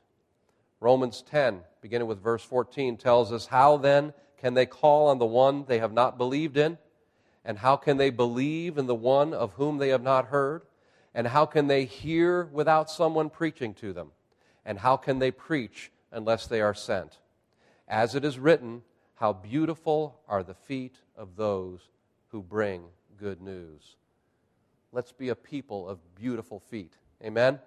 Romans 0.80 1.22
10, 1.30 1.62
beginning 1.82 2.08
with 2.08 2.24
verse 2.24 2.44
14, 2.44 2.98
tells 2.98 3.34
us 3.34 3.48
How 3.48 3.78
then 3.78 4.14
can 4.38 4.54
they 4.54 4.66
call 4.66 5.08
on 5.08 5.18
the 5.18 5.26
one 5.26 5.66
they 5.68 5.80
have 5.80 5.92
not 5.92 6.18
believed 6.18 6.56
in? 6.58 6.78
And 7.44 7.58
how 7.58 7.76
can 7.76 7.98
they 7.98 8.10
believe 8.10 8.78
in 8.78 8.86
the 8.86 8.96
one 8.96 9.34
of 9.34 9.54
whom 9.54 9.78
they 9.78 9.90
have 9.90 10.04
not 10.04 10.28
heard? 10.28 10.62
And 11.14 11.28
how 11.28 11.46
can 11.46 11.68
they 11.68 11.86
hear 11.86 12.46
without 12.46 12.90
someone 12.90 13.30
preaching 13.30 13.74
to 13.76 13.92
them? 13.92 14.12
And 14.66 14.80
how 14.80 14.98
can 14.98 15.20
they 15.20 15.32
preach 15.32 15.92
unless 16.12 16.48
they 16.48 16.62
are 16.62 16.74
sent? 16.74 17.18
As 17.88 18.14
it 18.16 18.24
is 18.24 18.38
written, 18.38 18.84
How 19.16 19.34
beautiful 19.34 20.20
are 20.28 20.44
the 20.44 20.54
feet 20.54 20.96
of 21.18 21.36
those 21.36 21.82
who 22.30 22.42
bring 22.42 22.84
good 23.20 23.42
news. 23.42 23.96
Let's 24.92 25.12
be 25.12 25.30
a 25.30 25.36
people 25.36 25.88
of 25.88 26.00
beautiful 26.16 26.60
feet. 26.60 26.94
Amen? 27.24 27.60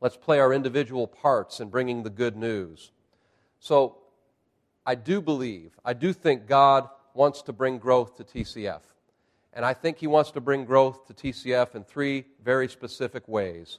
Let's 0.00 0.16
play 0.16 0.38
our 0.38 0.52
individual 0.52 1.06
parts 1.06 1.60
in 1.60 1.68
bringing 1.68 2.02
the 2.02 2.10
good 2.10 2.36
news. 2.36 2.92
So, 3.58 3.96
I 4.86 4.94
do 4.94 5.20
believe, 5.20 5.72
I 5.84 5.92
do 5.92 6.12
think 6.12 6.46
God 6.46 6.88
wants 7.14 7.42
to 7.42 7.52
bring 7.52 7.78
growth 7.78 8.16
to 8.16 8.24
TCF. 8.24 8.80
And 9.52 9.64
I 9.64 9.74
think 9.74 9.98
He 9.98 10.06
wants 10.06 10.30
to 10.32 10.40
bring 10.40 10.64
growth 10.64 11.06
to 11.08 11.14
TCF 11.14 11.74
in 11.74 11.84
three 11.84 12.24
very 12.42 12.68
specific 12.68 13.26
ways. 13.28 13.78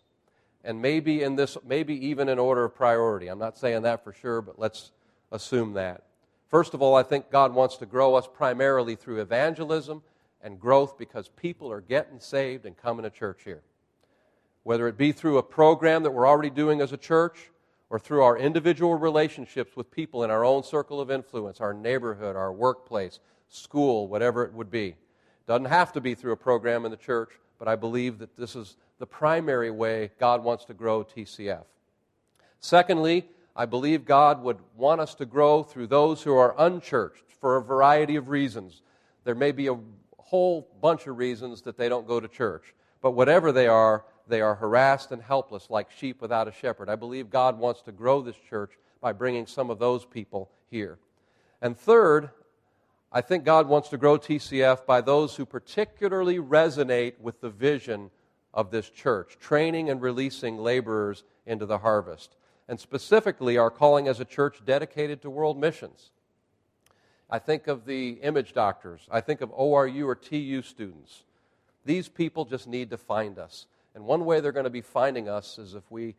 And 0.64 0.82
maybe 0.82 1.24
in 1.24 1.36
this, 1.36 1.58
maybe 1.66 2.08
even 2.08 2.30
in 2.30 2.38
order 2.38 2.66
of 2.66 2.76
priority. 2.76 3.30
I'm 3.30 3.40
not 3.40 3.58
saying 3.58 3.82
that 3.84 4.04
for 4.04 4.14
sure, 4.14 4.42
but 4.42 4.60
let's 4.60 4.92
assume 5.32 5.74
that. 5.74 6.04
First 6.50 6.74
of 6.74 6.82
all, 6.82 6.96
I 6.96 7.04
think 7.04 7.32
God 7.32 7.54
wants 7.54 7.78
to 7.78 7.86
grow 7.86 8.16
us 8.16 8.28
primarily 8.32 8.96
through 8.96 9.22
evangelism 9.22 10.04
and 10.44 10.60
growth 10.60 10.98
because 10.98 11.30
people 11.30 11.72
are 11.72 11.82
getting 11.82 12.20
saved 12.20 12.66
and 12.66 12.76
coming 12.78 13.04
to 13.04 13.10
church 13.10 13.42
here. 13.44 13.62
Whether 14.64 14.88
it 14.88 14.98
be 14.98 15.12
through 15.12 15.38
a 15.38 15.44
program 15.44 16.04
that 16.04 16.12
we're 16.12 16.28
already 16.28 16.50
doing 16.50 16.82
as 16.82 16.92
a 16.92 16.98
church 16.98 17.52
or 17.90 18.00
through 18.00 18.24
our 18.24 18.38
individual 18.38 18.96
relationships 18.96 19.76
with 19.76 19.92
people 19.92 20.24
in 20.24 20.32
our 20.32 20.46
own 20.46 20.64
circle 20.64 21.02
of 21.02 21.12
influence, 21.12 21.60
our 21.60 21.74
neighborhood, 21.74 22.36
our 22.36 22.54
workplace, 22.54 23.20
school, 23.50 24.08
whatever 24.08 24.46
it 24.46 24.54
would 24.54 24.72
be. 24.72 24.96
Doesn't 25.48 25.66
have 25.66 25.92
to 25.94 26.02
be 26.02 26.16
through 26.16 26.32
a 26.32 26.38
program 26.38 26.86
in 26.86 26.92
the 26.92 26.98
church, 26.98 27.32
but 27.60 27.68
I 27.68 27.76
believe 27.76 28.20
that 28.20 28.38
this 28.38 28.56
is 28.56 28.78
the 29.00 29.06
primary 29.06 29.72
way 29.72 30.12
God 30.20 30.44
wants 30.44 30.66
to 30.66 30.74
grow 30.74 31.04
TCF. 31.04 31.66
Secondly, 32.60 33.28
I 33.56 33.66
believe 33.66 34.06
God 34.06 34.44
would 34.44 34.60
want 34.78 35.02
us 35.02 35.16
to 35.16 35.26
grow 35.26 35.64
through 35.64 35.88
those 35.88 36.22
who 36.22 36.36
are 36.36 36.56
unchurched 36.58 37.26
for 37.40 37.58
a 37.58 37.62
variety 37.62 38.16
of 38.16 38.30
reasons. 38.30 38.84
There 39.24 39.36
may 39.36 39.52
be 39.52 39.68
a 39.68 39.78
whole 40.32 40.66
bunch 40.82 41.08
of 41.08 41.18
reasons 41.18 41.62
that 41.64 41.76
they 41.76 41.90
don't 41.90 42.08
go 42.08 42.22
to 42.22 42.28
church, 42.30 42.74
but 43.02 43.12
whatever 43.12 43.52
they 43.52 43.68
are, 43.68 44.06
they 44.30 44.40
are 44.40 44.56
harassed 44.56 45.12
and 45.12 45.22
helpless 45.22 45.70
like 45.70 45.92
sheep 45.92 46.22
without 46.22 46.48
a 46.48 46.54
shepherd. 46.54 46.88
I 46.88 46.96
believe 46.96 47.30
God 47.30 47.60
wants 47.60 47.82
to 47.82 47.92
grow 47.92 48.22
this 48.22 48.38
church 48.50 48.72
by 49.02 49.12
bringing 49.12 49.46
some 49.46 49.70
of 49.70 49.78
those 49.78 50.06
people 50.06 50.50
here. 50.70 51.00
And 51.62 51.78
third, 51.78 52.30
I 53.12 53.20
think 53.20 53.44
God 53.44 53.68
wants 53.68 53.90
to 53.90 53.98
grow 53.98 54.18
TCF 54.18 54.86
by 54.86 55.02
those 55.02 55.36
who 55.36 55.46
particularly 55.46 56.38
resonate 56.38 57.20
with 57.20 57.42
the 57.42 57.50
vision 57.50 58.10
of 58.54 58.72
this 58.72 58.90
church, 58.90 59.38
training 59.38 59.90
and 59.90 60.02
releasing 60.02 60.58
laborers 60.58 61.26
into 61.46 61.66
the 61.66 61.80
harvest 61.80 62.38
and 62.70 62.80
specifically 62.80 63.58
our 63.58 63.70
calling 63.70 64.08
as 64.08 64.22
a 64.22 64.26
church 64.26 64.62
dedicated 64.66 65.22
to 65.22 65.30
world 65.30 65.60
missions. 65.60 66.12
I 67.32 67.40
think 67.40 67.68
of 67.68 67.86
the 67.86 68.20
image 68.22 68.54
doctors, 68.54 69.08
I 69.10 69.22
think 69.22 69.40
of 69.40 69.52
ORU 69.52 70.06
or 70.06 70.16
TU 70.16 70.62
students. 70.62 71.24
These 71.86 72.10
people 72.10 72.46
just 72.46 72.68
need 72.68 72.90
to 72.90 72.98
find 72.98 73.40
us. 73.40 73.66
And 73.96 74.04
one 74.04 74.26
way 74.26 74.40
they're 74.40 74.52
going 74.52 74.66
to 74.66 74.70
be 74.70 74.82
finding 74.82 75.30
us 75.30 75.58
is 75.58 75.74
if 75.74 75.90
we 75.90 76.16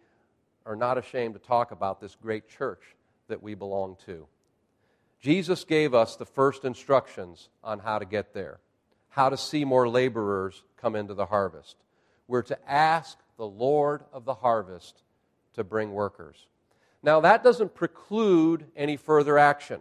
are 0.64 0.74
not 0.74 0.98
ashamed 0.98 1.34
to 1.34 1.40
talk 1.40 1.70
about 1.70 2.00
this 2.00 2.16
great 2.20 2.48
church 2.48 2.82
that 3.28 3.42
we 3.42 3.54
belong 3.54 3.96
to. 4.06 4.26
Jesus 5.20 5.64
gave 5.64 5.94
us 5.94 6.16
the 6.16 6.26
first 6.26 6.64
instructions 6.64 7.48
on 7.62 7.78
how 7.78 7.98
to 7.98 8.04
get 8.04 8.34
there, 8.34 8.58
how 9.10 9.28
to 9.28 9.36
see 9.36 9.64
more 9.64 9.88
laborers 9.88 10.62
come 10.76 10.96
into 10.96 11.14
the 11.14 11.26
harvest. 11.26 11.76
We're 12.26 12.42
to 12.42 12.58
ask 12.70 13.18
the 13.36 13.46
Lord 13.46 14.02
of 14.12 14.24
the 14.24 14.34
harvest 14.34 15.02
to 15.54 15.62
bring 15.62 15.92
workers. 15.92 16.46
Now, 17.02 17.20
that 17.20 17.44
doesn't 17.44 17.74
preclude 17.74 18.66
any 18.76 18.96
further 18.96 19.38
action. 19.38 19.80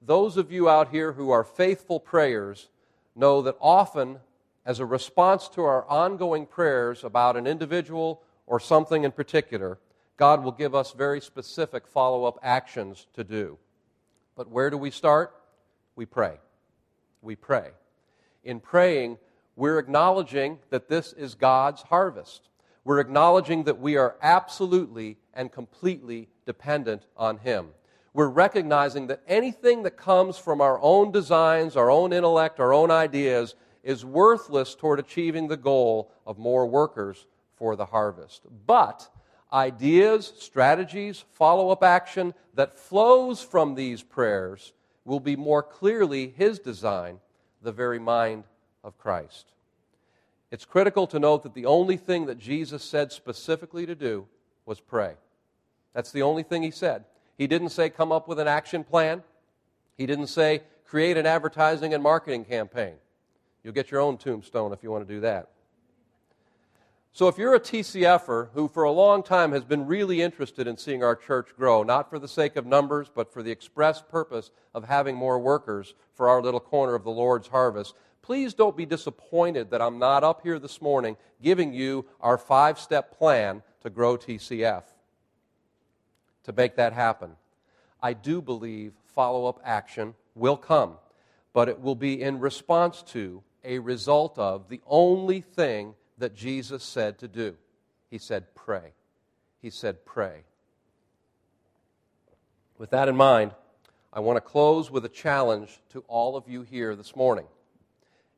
Those 0.00 0.36
of 0.36 0.52
you 0.52 0.68
out 0.68 0.90
here 0.90 1.12
who 1.12 1.30
are 1.30 1.44
faithful 1.44 2.00
prayers 2.00 2.68
know 3.14 3.42
that 3.42 3.56
often, 3.60 4.18
as 4.64 4.80
a 4.80 4.86
response 4.86 5.48
to 5.48 5.62
our 5.62 5.86
ongoing 5.88 6.46
prayers 6.46 7.04
about 7.04 7.36
an 7.36 7.46
individual 7.46 8.22
or 8.46 8.60
something 8.60 9.04
in 9.04 9.12
particular, 9.12 9.78
God 10.16 10.42
will 10.42 10.52
give 10.52 10.74
us 10.74 10.92
very 10.92 11.20
specific 11.20 11.86
follow 11.86 12.24
up 12.24 12.38
actions 12.42 13.06
to 13.14 13.24
do. 13.24 13.58
But 14.36 14.50
where 14.50 14.70
do 14.70 14.78
we 14.78 14.90
start? 14.90 15.34
We 15.96 16.06
pray. 16.06 16.38
We 17.22 17.34
pray. 17.36 17.70
In 18.44 18.60
praying, 18.60 19.18
we're 19.56 19.78
acknowledging 19.78 20.58
that 20.70 20.88
this 20.88 21.12
is 21.12 21.34
God's 21.34 21.82
harvest 21.82 22.48
we're 22.88 23.00
acknowledging 23.00 23.64
that 23.64 23.78
we 23.78 23.98
are 23.98 24.16
absolutely 24.22 25.18
and 25.34 25.52
completely 25.52 26.26
dependent 26.46 27.02
on 27.18 27.36
Him. 27.36 27.66
We're 28.12 28.28
recognizing 28.28 29.06
that 29.08 29.22
anything 29.26 29.82
that 29.82 29.96
comes 29.96 30.38
from 30.38 30.60
our 30.60 30.80
own 30.80 31.12
designs, 31.12 31.76
our 31.76 31.90
own 31.90 32.12
intellect, 32.12 32.58
our 32.58 32.72
own 32.72 32.90
ideas 32.90 33.54
is 33.82 34.04
worthless 34.04 34.74
toward 34.74 34.98
achieving 34.98 35.48
the 35.48 35.56
goal 35.56 36.10
of 36.26 36.38
more 36.38 36.66
workers 36.66 37.26
for 37.56 37.76
the 37.76 37.86
harvest. 37.86 38.42
But 38.66 39.08
ideas, 39.52 40.32
strategies, 40.38 41.24
follow 41.34 41.70
up 41.70 41.82
action 41.82 42.34
that 42.54 42.78
flows 42.78 43.42
from 43.42 43.74
these 43.74 44.02
prayers 44.02 44.72
will 45.04 45.20
be 45.20 45.36
more 45.36 45.62
clearly 45.62 46.34
His 46.36 46.58
design, 46.58 47.20
the 47.62 47.72
very 47.72 47.98
mind 47.98 48.44
of 48.84 48.98
Christ. 48.98 49.52
It's 50.50 50.64
critical 50.64 51.06
to 51.08 51.18
note 51.18 51.42
that 51.42 51.54
the 51.54 51.66
only 51.66 51.96
thing 51.96 52.26
that 52.26 52.38
Jesus 52.38 52.82
said 52.82 53.12
specifically 53.12 53.86
to 53.86 53.94
do 53.94 54.26
was 54.64 54.80
pray. 54.80 55.14
That's 55.92 56.12
the 56.12 56.22
only 56.22 56.42
thing 56.42 56.62
he 56.62 56.70
said. 56.70 57.04
He 57.38 57.46
didn't 57.46 57.70
say 57.70 57.88
come 57.88 58.10
up 58.10 58.26
with 58.28 58.40
an 58.40 58.48
action 58.48 58.84
plan. 58.84 59.22
He 59.96 60.04
didn't 60.04 60.26
say 60.26 60.62
create 60.84 61.16
an 61.16 61.24
advertising 61.24 61.94
and 61.94 62.02
marketing 62.02 62.44
campaign. 62.44 62.94
You'll 63.62 63.74
get 63.74 63.90
your 63.90 64.00
own 64.00 64.18
tombstone 64.18 64.72
if 64.72 64.82
you 64.82 64.90
want 64.90 65.06
to 65.06 65.14
do 65.14 65.20
that. 65.20 65.50
So, 67.12 67.26
if 67.26 67.38
you're 67.38 67.54
a 67.54 67.60
TCFer 67.60 68.50
who 68.54 68.68
for 68.68 68.84
a 68.84 68.92
long 68.92 69.22
time 69.22 69.52
has 69.52 69.64
been 69.64 69.86
really 69.86 70.22
interested 70.22 70.66
in 70.66 70.76
seeing 70.76 71.02
our 71.02 71.16
church 71.16 71.48
grow, 71.56 71.82
not 71.82 72.10
for 72.10 72.18
the 72.18 72.28
sake 72.28 72.56
of 72.56 72.66
numbers, 72.66 73.10
but 73.12 73.32
for 73.32 73.42
the 73.42 73.50
express 73.50 74.02
purpose 74.02 74.50
of 74.74 74.84
having 74.84 75.16
more 75.16 75.38
workers 75.38 75.94
for 76.14 76.28
our 76.28 76.42
little 76.42 76.60
corner 76.60 76.94
of 76.94 77.04
the 77.04 77.10
Lord's 77.10 77.48
harvest, 77.48 77.94
please 78.22 78.54
don't 78.54 78.76
be 78.76 78.86
disappointed 78.86 79.70
that 79.70 79.82
I'm 79.82 79.98
not 79.98 80.22
up 80.22 80.42
here 80.42 80.58
this 80.58 80.80
morning 80.80 81.16
giving 81.42 81.72
you 81.72 82.04
our 82.20 82.38
five 82.38 82.78
step 82.78 83.16
plan 83.16 83.62
to 83.82 83.90
grow 83.90 84.16
TCF. 84.16 84.84
To 86.48 86.54
make 86.54 86.76
that 86.76 86.94
happen, 86.94 87.32
I 88.02 88.14
do 88.14 88.40
believe 88.40 88.94
follow 89.14 89.44
up 89.44 89.60
action 89.62 90.14
will 90.34 90.56
come, 90.56 90.94
but 91.52 91.68
it 91.68 91.78
will 91.78 91.94
be 91.94 92.22
in 92.22 92.40
response 92.40 93.02
to, 93.08 93.42
a 93.64 93.80
result 93.80 94.38
of, 94.38 94.70
the 94.70 94.80
only 94.86 95.42
thing 95.42 95.94
that 96.16 96.34
Jesus 96.34 96.82
said 96.82 97.18
to 97.18 97.28
do. 97.28 97.54
He 98.08 98.16
said, 98.16 98.54
pray. 98.54 98.94
He 99.60 99.68
said, 99.68 100.06
pray. 100.06 100.44
With 102.78 102.88
that 102.90 103.10
in 103.10 103.16
mind, 103.16 103.50
I 104.10 104.20
want 104.20 104.38
to 104.38 104.40
close 104.40 104.90
with 104.90 105.04
a 105.04 105.10
challenge 105.10 105.78
to 105.90 106.02
all 106.08 106.34
of 106.34 106.48
you 106.48 106.62
here 106.62 106.96
this 106.96 107.14
morning. 107.14 107.44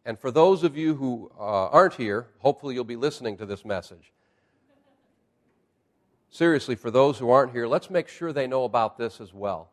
And 0.04 0.18
for 0.18 0.32
those 0.32 0.64
of 0.64 0.76
you 0.76 0.96
who 0.96 1.30
uh, 1.38 1.68
aren't 1.68 1.94
here, 1.94 2.26
hopefully 2.38 2.74
you'll 2.74 2.82
be 2.82 2.96
listening 2.96 3.36
to 3.36 3.46
this 3.46 3.64
message. 3.64 4.10
Seriously, 6.30 6.76
for 6.76 6.90
those 6.90 7.18
who 7.18 7.30
aren't 7.30 7.52
here, 7.52 7.66
let's 7.66 7.90
make 7.90 8.08
sure 8.08 8.32
they 8.32 8.46
know 8.46 8.64
about 8.64 8.96
this 8.96 9.20
as 9.20 9.34
well. 9.34 9.70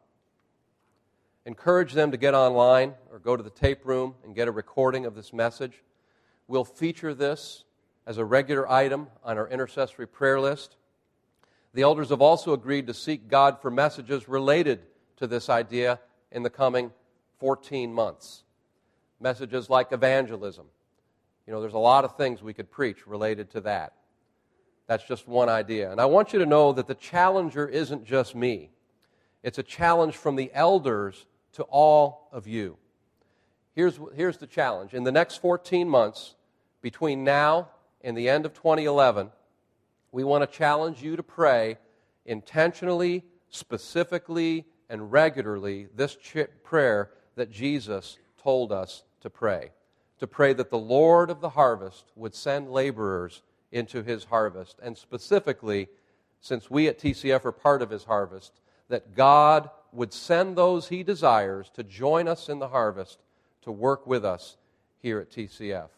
Encourage 1.46 1.93
them 1.93 2.12
to 2.12 2.17
get 2.17 2.34
online 2.34 2.96
or 3.12 3.20
go 3.20 3.38
to 3.38 3.43
the 3.43 3.50
tape 3.50 3.86
room 3.86 4.15
and 4.24 4.36
get 4.36 4.48
a 4.48 4.52
recording 4.52 5.06
of 5.06 5.15
this 5.15 5.32
message. 5.32 5.84
We'll 6.48 6.65
feature 6.65 7.13
this 7.13 7.63
as 8.06 8.17
a 8.17 8.26
regular 8.26 8.70
item 8.70 9.08
on 9.24 9.38
our 9.38 9.48
intercessory 9.48 10.08
prayer 10.08 10.41
list. 10.41 10.76
The 11.74 11.84
elders 11.84 12.10
have 12.10 12.22
also 12.22 12.54
agreed 12.54 12.88
to 12.88 12.93
seek 12.93 13.30
God 13.30 13.62
for 13.62 13.70
messages 13.70 14.28
related 14.28 14.82
to 15.17 15.28
this 15.28 15.50
idea 15.50 16.00
in 16.32 16.43
the 16.43 16.50
coming 16.50 16.91
14 17.39 17.93
months 17.93 18.43
messages 19.20 19.70
like 19.70 19.91
evangelism. 19.91 20.65
You 21.46 21.54
know, 21.54 21.62
there's 21.62 21.74
a 21.74 21.80
lot 21.80 22.04
of 22.04 22.17
things 22.17 22.41
we 22.41 22.54
could 22.54 22.70
preach 22.70 23.08
related 23.08 23.52
to 23.52 23.62
that. 23.62 23.93
That's 24.88 25.04
just 25.04 25.28
one 25.28 25.50
idea. 25.50 25.91
And 25.91 26.00
I 26.00 26.06
want 26.06 26.34
you 26.34 26.39
to 26.39 26.45
know 26.45 26.71
that 26.71 26.88
the 26.88 26.95
challenger 26.95 27.67
isn't 27.67 28.06
just 28.06 28.36
me, 28.36 28.71
it's 29.43 29.58
a 29.58 29.63
challenge 29.63 30.15
from 30.15 30.36
the 30.36 30.52
elders 30.54 31.26
to 31.54 31.63
all 31.63 32.30
of 32.32 32.47
you. 32.47 32.78
Here's, 33.73 34.00
here's 34.15 34.38
the 34.38 34.47
challenge. 34.47 34.93
In 34.93 35.04
the 35.04 35.12
next 35.12 35.38
14 35.38 35.88
months, 35.88 36.36
between 36.82 37.23
now 37.23 37.69
and 38.02 38.17
the 38.17 38.28
end 38.28 38.45
of 38.45 38.54
2011, 38.54 39.30
we 40.12 40.23
want 40.23 40.50
to 40.50 40.58
challenge 40.58 41.04
you 41.04 41.15
to 41.15 41.23
pray 41.23 41.78
intentionally, 42.26 43.23
specifically, 43.50 44.66
and 44.89 45.11
regularly 45.11 45.88
this 45.95 46.16
ch- 46.16 46.47
prayer 46.64 47.11
that 47.36 47.51
Jesus 47.51 48.18
told 48.41 48.72
us 48.72 49.03
to 49.22 49.30
pray. 49.30 49.72
To 50.20 50.28
pray 50.28 50.53
that 50.53 50.72
the 50.72 50.78
Lord 50.78 51.30
of 51.30 51.41
the 51.41 51.49
harvest 51.49 52.05
would 52.16 52.34
send 52.34 52.72
laborers 52.72 53.43
into 53.78 54.03
his 54.03 54.25
harvest. 54.25 54.78
And 54.82 54.97
specifically, 54.97 55.88
since 56.41 56.69
we 56.69 56.88
at 56.88 56.99
TCF 56.99 57.45
are 57.45 57.51
part 57.51 57.82
of 57.82 57.89
his 57.89 58.03
harvest, 58.03 58.59
that 58.89 59.15
God 59.15 59.69
would 59.91 60.13
send 60.13 60.57
those 60.57 60.89
he 60.89 61.03
desires 61.03 61.69
to 61.75 61.84
join 61.84 62.28
us 62.28 62.49
in 62.49 62.59
the 62.59 62.67
harvest 62.67 63.19
to 63.61 63.71
work 63.71 64.05
with 64.05 64.25
us 64.25 64.57
here 65.01 65.19
at 65.19 65.32
TCF. 65.32 65.89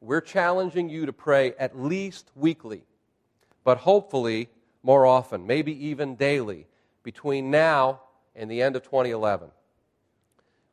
We're 0.00 0.20
challenging 0.20 0.88
you 0.88 1.06
to 1.06 1.12
pray 1.12 1.54
at 1.58 1.78
least 1.78 2.30
weekly, 2.34 2.84
but 3.64 3.78
hopefully 3.78 4.48
more 4.82 5.06
often, 5.06 5.46
maybe 5.46 5.86
even 5.86 6.14
daily, 6.14 6.66
between 7.02 7.50
now 7.50 8.00
and 8.34 8.50
the 8.50 8.62
end 8.62 8.76
of 8.76 8.82
2011. 8.82 9.50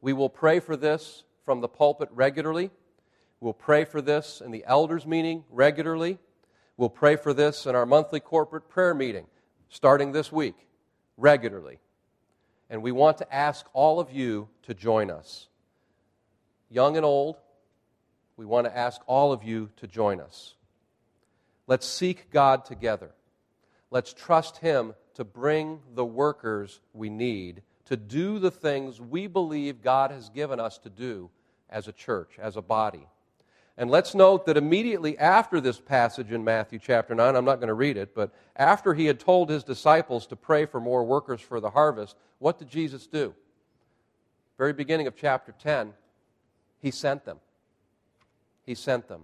We 0.02 0.14
will 0.14 0.30
pray 0.30 0.60
for 0.60 0.76
this 0.76 1.24
from 1.46 1.62
the 1.62 1.68
pulpit 1.68 2.10
regularly. 2.12 2.70
We'll 3.40 3.54
pray 3.54 3.86
for 3.86 4.02
this 4.02 4.42
in 4.44 4.52
the 4.52 4.64
elders' 4.68 5.06
meeting 5.06 5.44
regularly. 5.50 6.20
We'll 6.78 6.90
pray 6.90 7.16
for 7.16 7.34
this 7.34 7.66
in 7.66 7.76
our 7.76 7.86
monthly 7.86 8.20
corporate 8.20 8.70
prayer 8.70 8.94
meeting 8.94 9.28
starting 9.70 10.12
this 10.12 10.32
week 10.32 10.56
regularly. 11.18 11.80
And 12.70 12.82
we 12.82 12.92
want 12.92 13.20
to 13.20 13.34
ask 13.34 13.66
all 13.74 14.00
of 14.00 14.12
you 14.12 14.50
to 14.64 14.74
join 14.74 15.12
us. 15.12 15.48
Young 16.70 16.98
and 16.98 17.06
old, 17.06 17.38
we 18.36 18.46
want 18.46 18.66
to 18.66 18.76
ask 18.76 19.02
all 19.06 19.32
of 19.32 19.44
you 19.44 19.70
to 19.78 19.88
join 19.88 20.20
us. 20.20 20.56
Let's 21.68 21.88
seek 21.88 22.32
God 22.32 22.66
together. 22.66 23.12
Let's 23.92 24.14
trust 24.14 24.58
Him 24.58 24.96
to 25.14 25.24
bring 25.24 25.80
the 25.94 26.06
workers 26.06 26.80
we 26.94 27.10
need 27.10 27.62
to 27.86 27.98
do 27.98 28.40
the 28.40 28.52
things 28.52 29.00
we 29.00 29.28
believe 29.28 29.82
God 29.82 30.12
has 30.12 30.30
given 30.30 30.60
us 30.60 30.78
to 30.80 30.90
do 30.90 31.30
as 31.70 31.88
a 31.88 31.92
church, 31.92 32.38
as 32.40 32.56
a 32.56 32.62
body. 32.62 33.08
And 33.78 33.90
let's 33.90 34.14
note 34.14 34.46
that 34.46 34.58
immediately 34.58 35.18
after 35.18 35.60
this 35.60 35.80
passage 35.80 36.32
in 36.32 36.44
Matthew 36.44 36.78
chapter 36.78 37.16
9, 37.16 37.36
I'm 37.36 37.46
not 37.46 37.56
going 37.56 37.70
to 37.70 37.74
read 37.74 37.98
it, 37.98 38.14
but 38.14 38.32
after 38.56 38.94
he 38.94 39.06
had 39.06 39.20
told 39.20 39.50
his 39.50 39.64
disciples 39.64 40.28
to 40.28 40.36
pray 40.36 40.66
for 40.66 40.80
more 40.80 41.04
workers 41.04 41.42
for 41.42 41.60
the 41.60 41.72
harvest, 41.72 42.16
what 42.38 42.60
did 42.60 42.70
Jesus 42.70 43.08
do? 43.08 43.34
Very 44.60 44.74
beginning 44.74 45.08
of 45.08 45.16
chapter 45.16 45.56
10, 45.58 45.94
he 46.82 46.92
sent 46.92 47.26
them. 47.26 47.40
He 48.64 48.76
sent 48.76 49.08
them. 49.08 49.24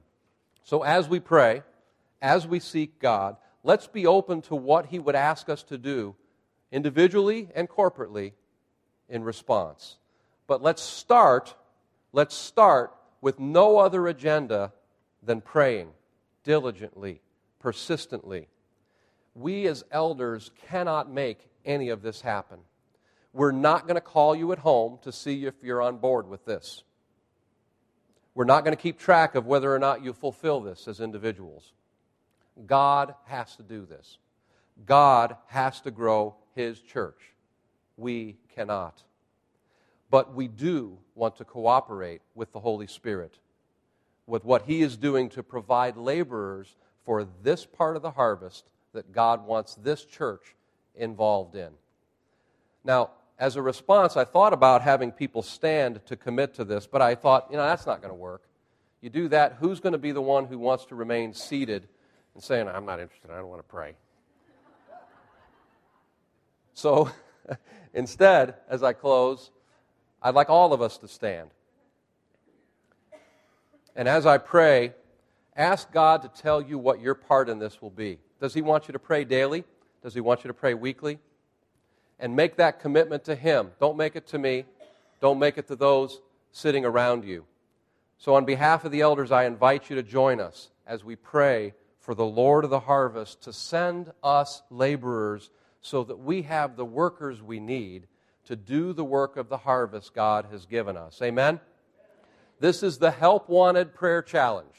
So 0.63 0.81
as 0.81 1.07
we 1.07 1.19
pray, 1.19 1.61
as 2.19 2.47
we 2.47 2.59
seek 2.59 2.99
God, 2.99 3.37
let's 3.63 3.87
be 3.87 4.07
open 4.07 4.41
to 4.43 4.55
what 4.55 4.87
he 4.87 4.97
would 4.97 5.15
ask 5.15 5.47
us 5.47 5.61
to 5.63 5.77
do 5.77 6.15
individually 6.71 7.49
and 7.53 7.69
corporately 7.69 8.33
in 9.07 9.23
response. 9.23 9.97
But 10.47 10.63
let's 10.63 10.81
start, 10.81 11.55
let's 12.13 12.35
start 12.35 12.93
with 13.21 13.39
no 13.39 13.77
other 13.77 14.07
agenda 14.07 14.71
than 15.23 15.41
praying 15.41 15.89
diligently, 16.43 17.21
persistently. 17.59 18.47
We 19.35 19.67
as 19.67 19.83
elders 19.91 20.51
cannot 20.67 21.11
make 21.11 21.47
any 21.65 21.89
of 21.89 22.01
this 22.01 22.21
happen. 22.21 22.59
We're 23.33 23.51
not 23.51 23.83
going 23.83 23.95
to 23.95 24.01
call 24.01 24.35
you 24.35 24.51
at 24.51 24.59
home 24.59 24.99
to 25.03 25.11
see 25.11 25.45
if 25.45 25.55
you're 25.61 25.81
on 25.81 25.97
board 25.97 26.27
with 26.27 26.45
this. 26.45 26.83
We're 28.33 28.45
not 28.45 28.63
going 28.63 28.75
to 28.75 28.81
keep 28.81 28.97
track 28.97 29.35
of 29.35 29.45
whether 29.45 29.73
or 29.73 29.79
not 29.79 30.03
you 30.03 30.13
fulfill 30.13 30.61
this 30.61 30.87
as 30.87 30.99
individuals. 30.99 31.73
God 32.65 33.13
has 33.25 33.55
to 33.57 33.63
do 33.63 33.85
this. 33.85 34.17
God 34.85 35.35
has 35.47 35.81
to 35.81 35.91
grow 35.91 36.35
His 36.55 36.79
church. 36.79 37.19
We 37.97 38.37
cannot. 38.55 39.03
But 40.09 40.33
we 40.33 40.47
do 40.47 40.97
want 41.15 41.35
to 41.37 41.45
cooperate 41.45 42.21
with 42.35 42.51
the 42.51 42.59
Holy 42.59 42.87
Spirit, 42.87 43.37
with 44.25 44.43
what 44.43 44.63
He 44.63 44.81
is 44.81 44.97
doing 44.97 45.29
to 45.29 45.43
provide 45.43 45.97
laborers 45.97 46.75
for 47.05 47.27
this 47.43 47.65
part 47.65 47.95
of 47.95 48.01
the 48.01 48.11
harvest 48.11 48.65
that 48.93 49.11
God 49.11 49.45
wants 49.45 49.75
this 49.75 50.05
church 50.05 50.55
involved 50.95 51.55
in. 51.55 51.69
Now, 52.83 53.11
as 53.37 53.55
a 53.55 53.61
response, 53.61 54.17
I 54.17 54.25
thought 54.25 54.51
about 54.51 54.81
having 54.81 55.11
people 55.11 55.41
stand 55.41 56.01
to 56.07 56.15
commit 56.15 56.53
to 56.55 56.65
this, 56.65 56.87
but 56.87 57.01
I 57.01 57.15
thought, 57.15 57.47
you 57.49 57.57
know, 57.57 57.63
that's 57.63 57.85
not 57.85 58.01
going 58.01 58.11
to 58.11 58.19
work. 58.19 58.43
You 59.01 59.09
do 59.09 59.29
that, 59.29 59.57
who's 59.59 59.79
going 59.79 59.93
to 59.93 59.99
be 59.99 60.11
the 60.11 60.21
one 60.21 60.45
who 60.45 60.59
wants 60.59 60.85
to 60.85 60.95
remain 60.95 61.33
seated 61.33 61.87
and 62.33 62.43
saying, 62.43 62.67
I'm 62.67 62.85
not 62.85 62.99
interested, 62.99 63.31
I 63.31 63.37
don't 63.37 63.47
want 63.47 63.59
to 63.61 63.67
pray? 63.67 63.93
So, 66.73 67.09
instead, 67.93 68.55
as 68.69 68.83
I 68.83 68.93
close, 68.93 69.51
I'd 70.21 70.35
like 70.35 70.49
all 70.49 70.73
of 70.73 70.81
us 70.81 70.97
to 70.99 71.07
stand. 71.07 71.49
And 73.95 74.07
as 74.07 74.25
I 74.25 74.37
pray, 74.37 74.93
ask 75.55 75.91
God 75.91 76.21
to 76.21 76.29
tell 76.29 76.61
you 76.61 76.77
what 76.77 77.01
your 77.01 77.15
part 77.15 77.49
in 77.49 77.59
this 77.59 77.81
will 77.81 77.89
be. 77.89 78.19
Does 78.39 78.53
He 78.53 78.61
want 78.61 78.87
you 78.87 78.93
to 78.93 78.99
pray 78.99 79.23
daily? 79.23 79.63
Does 80.03 80.13
He 80.13 80.21
want 80.21 80.43
you 80.43 80.49
to 80.49 80.53
pray 80.53 80.73
weekly? 80.73 81.19
And 82.19 82.35
make 82.35 82.57
that 82.57 82.79
commitment 82.79 83.25
to 83.25 83.35
Him. 83.35 83.71
Don't 83.79 83.97
make 83.97 84.15
it 84.15 84.27
to 84.27 84.37
me. 84.37 84.65
Don't 85.21 85.39
make 85.39 85.57
it 85.57 85.67
to 85.67 85.75
those 85.75 86.21
sitting 86.51 86.85
around 86.85 87.25
you. 87.25 87.45
So, 88.17 88.35
on 88.35 88.45
behalf 88.45 88.83
of 88.83 88.91
the 88.91 89.01
elders, 89.01 89.31
I 89.31 89.45
invite 89.45 89.89
you 89.89 89.95
to 89.95 90.03
join 90.03 90.41
us 90.41 90.69
as 90.85 91.03
we 91.03 91.15
pray 91.15 91.73
for 91.99 92.13
the 92.13 92.25
Lord 92.25 92.63
of 92.63 92.69
the 92.69 92.81
harvest 92.81 93.43
to 93.43 93.53
send 93.53 94.11
us 94.23 94.61
laborers 94.69 95.49
so 95.81 96.03
that 96.03 96.19
we 96.19 96.41
have 96.41 96.75
the 96.75 96.85
workers 96.85 97.41
we 97.41 97.59
need 97.59 98.07
to 98.45 98.55
do 98.55 98.93
the 98.93 99.03
work 99.03 99.37
of 99.37 99.49
the 99.49 99.57
harvest 99.57 100.13
God 100.13 100.47
has 100.51 100.65
given 100.65 100.97
us. 100.97 101.21
Amen? 101.21 101.59
This 102.59 102.83
is 102.83 102.97
the 102.97 103.11
help 103.11 103.47
wanted 103.47 103.93
prayer 103.93 104.21
challenge. 104.21 104.73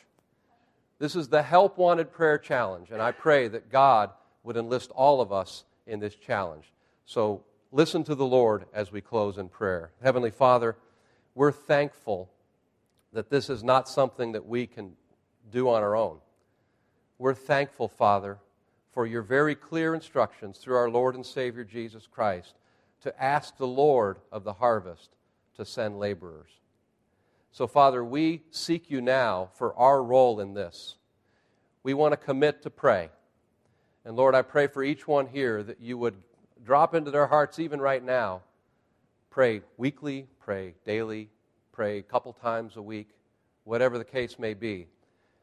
This 0.98 1.16
is 1.16 1.28
the 1.28 1.42
help 1.42 1.78
wanted 1.78 2.12
prayer 2.12 2.36
challenge, 2.36 2.90
and 2.90 3.00
I 3.00 3.12
pray 3.12 3.48
that 3.48 3.70
God 3.70 4.10
would 4.42 4.56
enlist 4.56 4.90
all 4.90 5.20
of 5.20 5.32
us 5.32 5.64
in 5.86 5.98
this 5.98 6.14
challenge. 6.14 6.72
So 7.06 7.42
listen 7.72 8.04
to 8.04 8.14
the 8.14 8.26
Lord 8.26 8.66
as 8.74 8.92
we 8.92 9.00
close 9.00 9.38
in 9.38 9.48
prayer. 9.48 9.92
Heavenly 10.02 10.30
Father, 10.30 10.76
we're 11.34 11.52
thankful 11.52 12.30
that 13.12 13.30
this 13.30 13.48
is 13.48 13.64
not 13.64 13.88
something 13.88 14.32
that 14.32 14.46
we 14.46 14.66
can 14.66 14.92
do 15.50 15.68
on 15.68 15.82
our 15.82 15.96
own. 15.96 16.18
We're 17.18 17.34
thankful, 17.34 17.88
Father, 17.88 18.38
for 18.92 19.06
your 19.06 19.22
very 19.22 19.54
clear 19.54 19.94
instructions 19.94 20.58
through 20.58 20.76
our 20.76 20.90
Lord 20.90 21.14
and 21.14 21.24
Savior 21.24 21.64
Jesus 21.64 22.06
Christ 22.06 22.54
to 23.02 23.22
ask 23.22 23.56
the 23.56 23.66
Lord 23.66 24.18
of 24.30 24.44
the 24.44 24.54
harvest 24.54 25.10
to 25.56 25.64
send 25.64 25.98
laborers. 25.98 26.50
So, 27.52 27.66
Father, 27.66 28.04
we 28.04 28.42
seek 28.50 28.90
you 28.90 29.00
now 29.00 29.50
for 29.54 29.74
our 29.74 30.02
role 30.02 30.40
in 30.40 30.54
this. 30.54 30.96
We 31.82 31.94
want 31.94 32.12
to 32.12 32.16
commit 32.16 32.62
to 32.62 32.70
pray. 32.70 33.10
And 34.04 34.16
Lord, 34.16 34.34
I 34.34 34.42
pray 34.42 34.66
for 34.66 34.82
each 34.82 35.08
one 35.08 35.26
here 35.26 35.62
that 35.62 35.80
you 35.80 35.98
would 35.98 36.16
drop 36.64 36.94
into 36.94 37.10
their 37.10 37.26
hearts 37.26 37.58
even 37.58 37.80
right 37.80 38.04
now. 38.04 38.42
Pray 39.30 39.62
weekly, 39.76 40.26
pray 40.40 40.74
daily, 40.84 41.28
pray 41.72 41.98
a 41.98 42.02
couple 42.02 42.32
times 42.32 42.76
a 42.76 42.82
week, 42.82 43.08
whatever 43.64 43.98
the 43.98 44.04
case 44.04 44.38
may 44.38 44.54
be. 44.54 44.86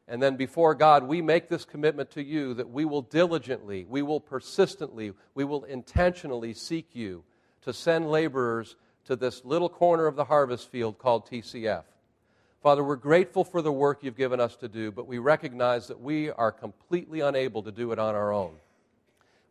And 0.06 0.22
then 0.22 0.36
before 0.36 0.74
God, 0.74 1.04
we 1.04 1.20
make 1.20 1.48
this 1.48 1.66
commitment 1.66 2.10
to 2.12 2.22
you 2.22 2.54
that 2.54 2.70
we 2.70 2.86
will 2.86 3.02
diligently, 3.02 3.84
we 3.84 4.00
will 4.00 4.20
persistently, 4.20 5.12
we 5.34 5.44
will 5.44 5.64
intentionally 5.64 6.54
seek 6.54 6.94
you 6.94 7.24
to 7.62 7.72
send 7.72 8.10
laborers 8.10 8.76
to 9.04 9.16
this 9.16 9.44
little 9.44 9.68
corner 9.68 10.06
of 10.06 10.16
the 10.16 10.24
harvest 10.24 10.70
field 10.70 10.98
called 10.98 11.26
TCF. 11.26 11.84
Father, 12.62 12.82
we're 12.82 12.96
grateful 12.96 13.44
for 13.44 13.62
the 13.62 13.72
work 13.72 14.00
you've 14.02 14.16
given 14.16 14.40
us 14.40 14.56
to 14.56 14.68
do, 14.68 14.90
but 14.90 15.06
we 15.06 15.18
recognize 15.18 15.86
that 15.86 16.00
we 16.00 16.30
are 16.30 16.52
completely 16.52 17.20
unable 17.20 17.62
to 17.62 17.70
do 17.70 17.92
it 17.92 17.98
on 17.98 18.14
our 18.14 18.32
own. 18.32 18.54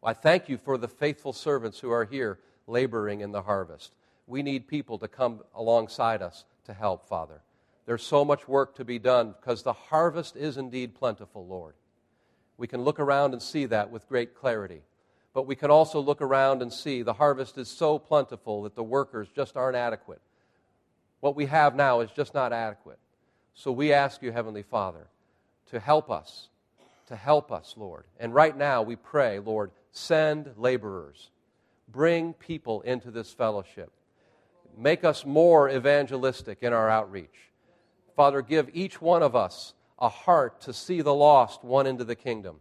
I 0.03 0.13
thank 0.13 0.47
you 0.47 0.57
for 0.57 0.77
the 0.77 0.87
faithful 0.87 1.33
servants 1.33 1.79
who 1.79 1.89
are 1.89 2.05
here 2.05 2.39
laboring 2.67 3.21
in 3.21 3.31
the 3.31 3.41
harvest. 3.41 3.93
We 4.27 4.43
need 4.43 4.67
people 4.67 4.99
to 4.99 5.07
come 5.07 5.41
alongside 5.55 6.21
us 6.21 6.45
to 6.65 6.73
help, 6.73 7.07
Father. 7.07 7.41
There's 7.85 8.03
so 8.03 8.25
much 8.25 8.47
work 8.47 8.75
to 8.75 8.85
be 8.85 8.99
done 8.99 9.33
because 9.39 9.63
the 9.63 9.73
harvest 9.73 10.35
is 10.35 10.57
indeed 10.57 10.93
plentiful, 10.93 11.47
Lord. 11.47 11.75
We 12.57 12.67
can 12.67 12.83
look 12.83 12.99
around 12.99 13.33
and 13.33 13.41
see 13.41 13.65
that 13.67 13.89
with 13.89 14.09
great 14.09 14.35
clarity 14.35 14.81
but 15.37 15.45
we 15.45 15.55
can 15.55 15.69
also 15.69 15.99
look 15.99 16.19
around 16.19 16.63
and 16.63 16.73
see 16.73 17.03
the 17.03 17.13
harvest 17.13 17.59
is 17.59 17.69
so 17.69 17.99
plentiful 17.99 18.63
that 18.63 18.73
the 18.73 18.81
workers 18.81 19.27
just 19.35 19.55
aren't 19.55 19.77
adequate. 19.77 20.19
What 21.19 21.35
we 21.35 21.45
have 21.45 21.75
now 21.75 21.99
is 21.99 22.09
just 22.09 22.33
not 22.33 22.51
adequate. 22.51 22.97
So 23.53 23.71
we 23.71 23.93
ask 23.93 24.23
you, 24.23 24.31
Heavenly 24.31 24.63
Father, 24.63 25.05
to 25.69 25.79
help 25.79 26.09
us, 26.09 26.49
to 27.05 27.15
help 27.15 27.51
us, 27.51 27.75
Lord. 27.77 28.05
And 28.19 28.33
right 28.33 28.57
now 28.57 28.81
we 28.81 28.95
pray, 28.95 29.37
Lord, 29.37 29.69
send 29.91 30.53
laborers, 30.57 31.29
bring 31.87 32.33
people 32.33 32.81
into 32.81 33.11
this 33.11 33.31
fellowship, 33.31 33.91
make 34.75 35.03
us 35.03 35.23
more 35.23 35.69
evangelistic 35.69 36.63
in 36.63 36.73
our 36.73 36.89
outreach. 36.89 37.51
Father, 38.15 38.41
give 38.41 38.71
each 38.73 38.99
one 38.99 39.21
of 39.21 39.35
us 39.35 39.75
a 39.99 40.09
heart 40.09 40.61
to 40.61 40.73
see 40.73 41.01
the 41.01 41.13
lost 41.13 41.63
won 41.63 41.85
into 41.85 42.05
the 42.05 42.15
kingdom. 42.15 42.55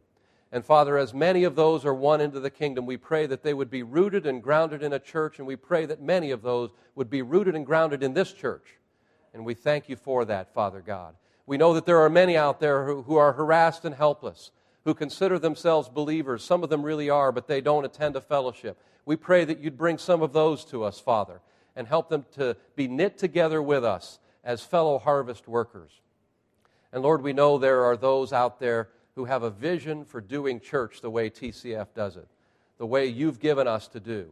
And 0.52 0.64
Father, 0.64 0.96
as 0.96 1.12
many 1.12 1.44
of 1.44 1.56
those 1.56 1.84
are 1.84 1.94
won 1.94 2.20
into 2.20 2.40
the 2.40 2.50
kingdom, 2.50 2.86
we 2.86 2.96
pray 2.96 3.26
that 3.26 3.42
they 3.42 3.52
would 3.52 3.70
be 3.70 3.82
rooted 3.82 4.26
and 4.26 4.42
grounded 4.42 4.82
in 4.82 4.92
a 4.92 4.98
church, 4.98 5.38
and 5.38 5.46
we 5.46 5.56
pray 5.56 5.86
that 5.86 6.00
many 6.00 6.30
of 6.30 6.42
those 6.42 6.70
would 6.94 7.10
be 7.10 7.22
rooted 7.22 7.56
and 7.56 7.66
grounded 7.66 8.02
in 8.02 8.14
this 8.14 8.32
church. 8.32 8.76
And 9.34 9.44
we 9.44 9.54
thank 9.54 9.88
you 9.88 9.96
for 9.96 10.24
that, 10.24 10.54
Father 10.54 10.80
God. 10.80 11.14
We 11.46 11.58
know 11.58 11.74
that 11.74 11.84
there 11.84 12.00
are 12.00 12.08
many 12.08 12.36
out 12.36 12.60
there 12.60 12.86
who, 12.86 13.02
who 13.02 13.16
are 13.16 13.32
harassed 13.32 13.84
and 13.84 13.94
helpless, 13.94 14.50
who 14.84 14.94
consider 14.94 15.38
themselves 15.38 15.88
believers. 15.88 16.44
Some 16.44 16.62
of 16.62 16.70
them 16.70 16.82
really 16.82 17.10
are, 17.10 17.32
but 17.32 17.48
they 17.48 17.60
don't 17.60 17.84
attend 17.84 18.16
a 18.16 18.20
fellowship. 18.20 18.78
We 19.04 19.16
pray 19.16 19.44
that 19.44 19.60
you'd 19.60 19.76
bring 19.76 19.98
some 19.98 20.22
of 20.22 20.32
those 20.32 20.64
to 20.66 20.84
us, 20.84 20.98
Father, 20.98 21.40
and 21.74 21.86
help 21.86 22.08
them 22.08 22.24
to 22.36 22.56
be 22.76 22.88
knit 22.88 23.18
together 23.18 23.60
with 23.60 23.84
us 23.84 24.20
as 24.42 24.62
fellow 24.62 24.98
harvest 24.98 25.46
workers. 25.48 25.90
And 26.92 27.02
Lord, 27.02 27.22
we 27.22 27.32
know 27.32 27.58
there 27.58 27.84
are 27.84 27.96
those 27.96 28.32
out 28.32 28.58
there 28.58 28.88
who 29.16 29.24
have 29.24 29.42
a 29.42 29.50
vision 29.50 30.04
for 30.04 30.20
doing 30.20 30.60
church 30.60 31.00
the 31.00 31.10
way 31.10 31.28
TCF 31.28 31.88
does 31.94 32.16
it, 32.16 32.28
the 32.78 32.86
way 32.86 33.06
you've 33.06 33.40
given 33.40 33.66
us 33.66 33.88
to 33.88 33.98
do, 33.98 34.30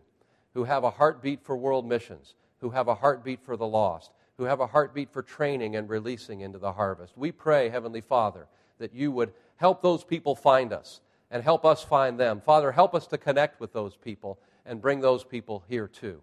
who 0.53 0.65
have 0.65 0.85
a 0.85 0.91
heartbeat 0.91 1.43
for 1.43 1.57
world 1.57 1.87
missions, 1.87 2.35
who 2.61 2.71
have 2.71 2.87
a 2.87 2.95
heartbeat 2.95 3.43
for 3.43 3.57
the 3.57 3.67
lost, 3.67 4.13
who 4.37 4.45
have 4.45 4.61
a 4.61 4.67
heartbeat 4.67 5.11
for 5.11 5.23
training 5.23 5.75
and 5.75 5.89
releasing 5.89 6.41
into 6.41 6.59
the 6.59 6.73
harvest. 6.73 7.17
We 7.17 7.33
pray, 7.33 7.71
Heavenly 7.71 8.03
Father, 8.03 8.47
that 8.79 8.95
you 8.95 9.11
would 9.11 9.33
help 9.57 9.81
those 9.81 10.05
people 10.05 10.35
find 10.35 10.73
us 10.73 11.01
and 11.31 11.43
help 11.43 11.65
us 11.65 11.83
find 11.83 12.21
them. 12.21 12.43
Father, 12.45 12.71
help 12.71 12.95
us 12.95 13.07
to 13.09 13.19
connect 13.19 13.61
with 13.61 13.73
those 13.73 13.97
people 13.97 14.39
and 14.67 14.83
bring 14.83 15.01
those 15.01 15.25
people 15.25 15.65
here 15.69 15.89
too. 15.89 16.21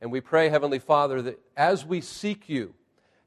And 0.00 0.12
we 0.12 0.20
pray, 0.20 0.50
Heavenly 0.50 0.78
Father, 0.78 1.22
that 1.22 1.40
as 1.56 1.86
we 1.86 2.02
seek 2.02 2.48
you, 2.48 2.74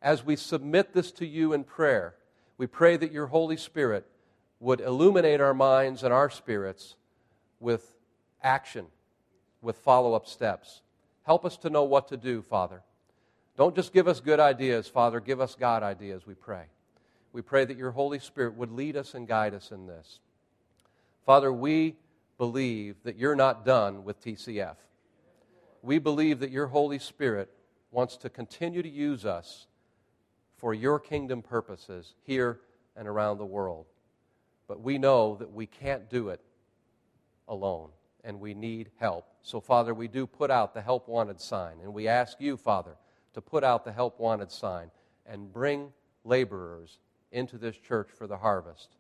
as 0.01 0.24
we 0.24 0.36
submit 0.36 0.93
this 0.93 1.12
to 1.14 1.26
you 1.26 1.51
in 1.53 1.64
prayer, 1.64 2.16
we 2.57 2.68
pray 2.68 2.95
that 2.97 3.12
your 3.12 3.28
Holy 3.28 3.57
Spirit 3.57 4.05
would 4.62 4.80
illuminate 4.80 5.41
our 5.41 5.55
minds 5.55 6.03
and 6.03 6.14
our 6.14 6.30
spirits 6.30 6.95
with 7.59 7.91
action, 8.41 8.86
with 9.62 9.76
follow 9.78 10.14
up 10.14 10.28
steps. 10.28 10.82
Help 11.24 11.43
us 11.43 11.57
to 11.57 11.70
know 11.70 11.84
what 11.84 12.07
to 12.07 12.16
do, 12.16 12.41
Father. 12.41 12.84
Don't 13.57 13.76
just 13.76 13.91
give 13.91 14.07
us 14.07 14.22
good 14.22 14.39
ideas, 14.39 14.88
Father. 14.88 15.20
Give 15.20 15.41
us 15.41 15.55
God 15.59 15.84
ideas, 15.84 16.26
we 16.26 16.36
pray. 16.36 16.66
We 17.34 17.41
pray 17.41 17.66
that 17.66 17.78
your 17.78 17.91
Holy 17.91 18.20
Spirit 18.20 18.55
would 18.55 18.72
lead 18.72 18.95
us 18.95 19.16
and 19.16 19.28
guide 19.28 19.53
us 19.53 19.72
in 19.72 19.88
this. 19.88 20.20
Father, 21.26 21.51
we 21.51 21.95
believe 22.38 22.95
that 23.03 23.18
you're 23.18 23.36
not 23.36 23.66
done 23.66 24.03
with 24.03 24.24
TCF. 24.24 24.76
We 25.82 25.97
believe 25.97 26.39
that 26.39 26.51
your 26.51 26.68
Holy 26.68 26.99
Spirit 26.99 27.49
wants 27.89 28.16
to 28.18 28.30
continue 28.30 28.84
to 28.84 28.89
use 28.89 29.26
us 29.26 29.68
for 30.57 30.74
your 30.74 30.99
kingdom 30.99 31.41
purposes 31.41 32.14
here 32.24 32.59
and 32.95 33.07
around 33.07 33.38
the 33.38 33.45
world. 33.45 33.86
But 34.72 34.80
we 34.80 34.97
know 34.97 35.36
that 35.36 35.51
we 35.51 35.65
can't 35.65 36.09
do 36.09 36.30
it 36.30 36.39
alone 37.49 37.89
and 38.24 38.39
we 38.39 38.53
need 38.53 38.89
help. 39.01 39.26
So, 39.41 39.59
Father, 39.59 39.93
we 39.93 40.07
do 40.07 40.26
put 40.26 40.49
out 40.49 40.74
the 40.74 40.82
help 40.82 41.09
wanted 41.09 41.41
sign. 41.41 41.74
And 41.84 41.93
we 41.93 42.07
ask 42.07 42.39
you, 42.39 42.55
Father, 42.55 42.95
to 43.34 43.41
put 43.41 43.65
out 43.65 43.84
the 43.84 43.91
help 43.91 44.17
wanted 44.17 44.49
sign 44.49 44.89
and 45.26 45.51
bring 45.51 45.91
laborers 46.24 46.99
into 47.34 47.57
this 47.57 47.76
church 47.76 48.11
for 48.17 48.28
the 48.28 48.38
harvest. 48.38 48.95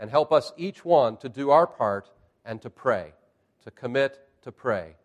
And 0.00 0.10
help 0.10 0.32
us 0.32 0.52
each 0.56 0.84
one 0.84 1.16
to 1.18 1.28
do 1.28 1.50
our 1.50 1.68
part 1.68 2.10
and 2.44 2.60
to 2.60 2.68
pray, 2.68 3.12
to 3.62 3.70
commit 3.70 4.18
to 4.42 4.50
pray. 4.50 4.96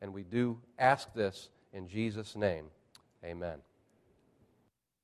And 0.00 0.14
we 0.14 0.22
do 0.22 0.60
ask 0.78 1.12
this 1.14 1.48
in 1.72 1.88
Jesus' 1.88 2.36
name. 2.36 2.66
Amen. 3.24 3.58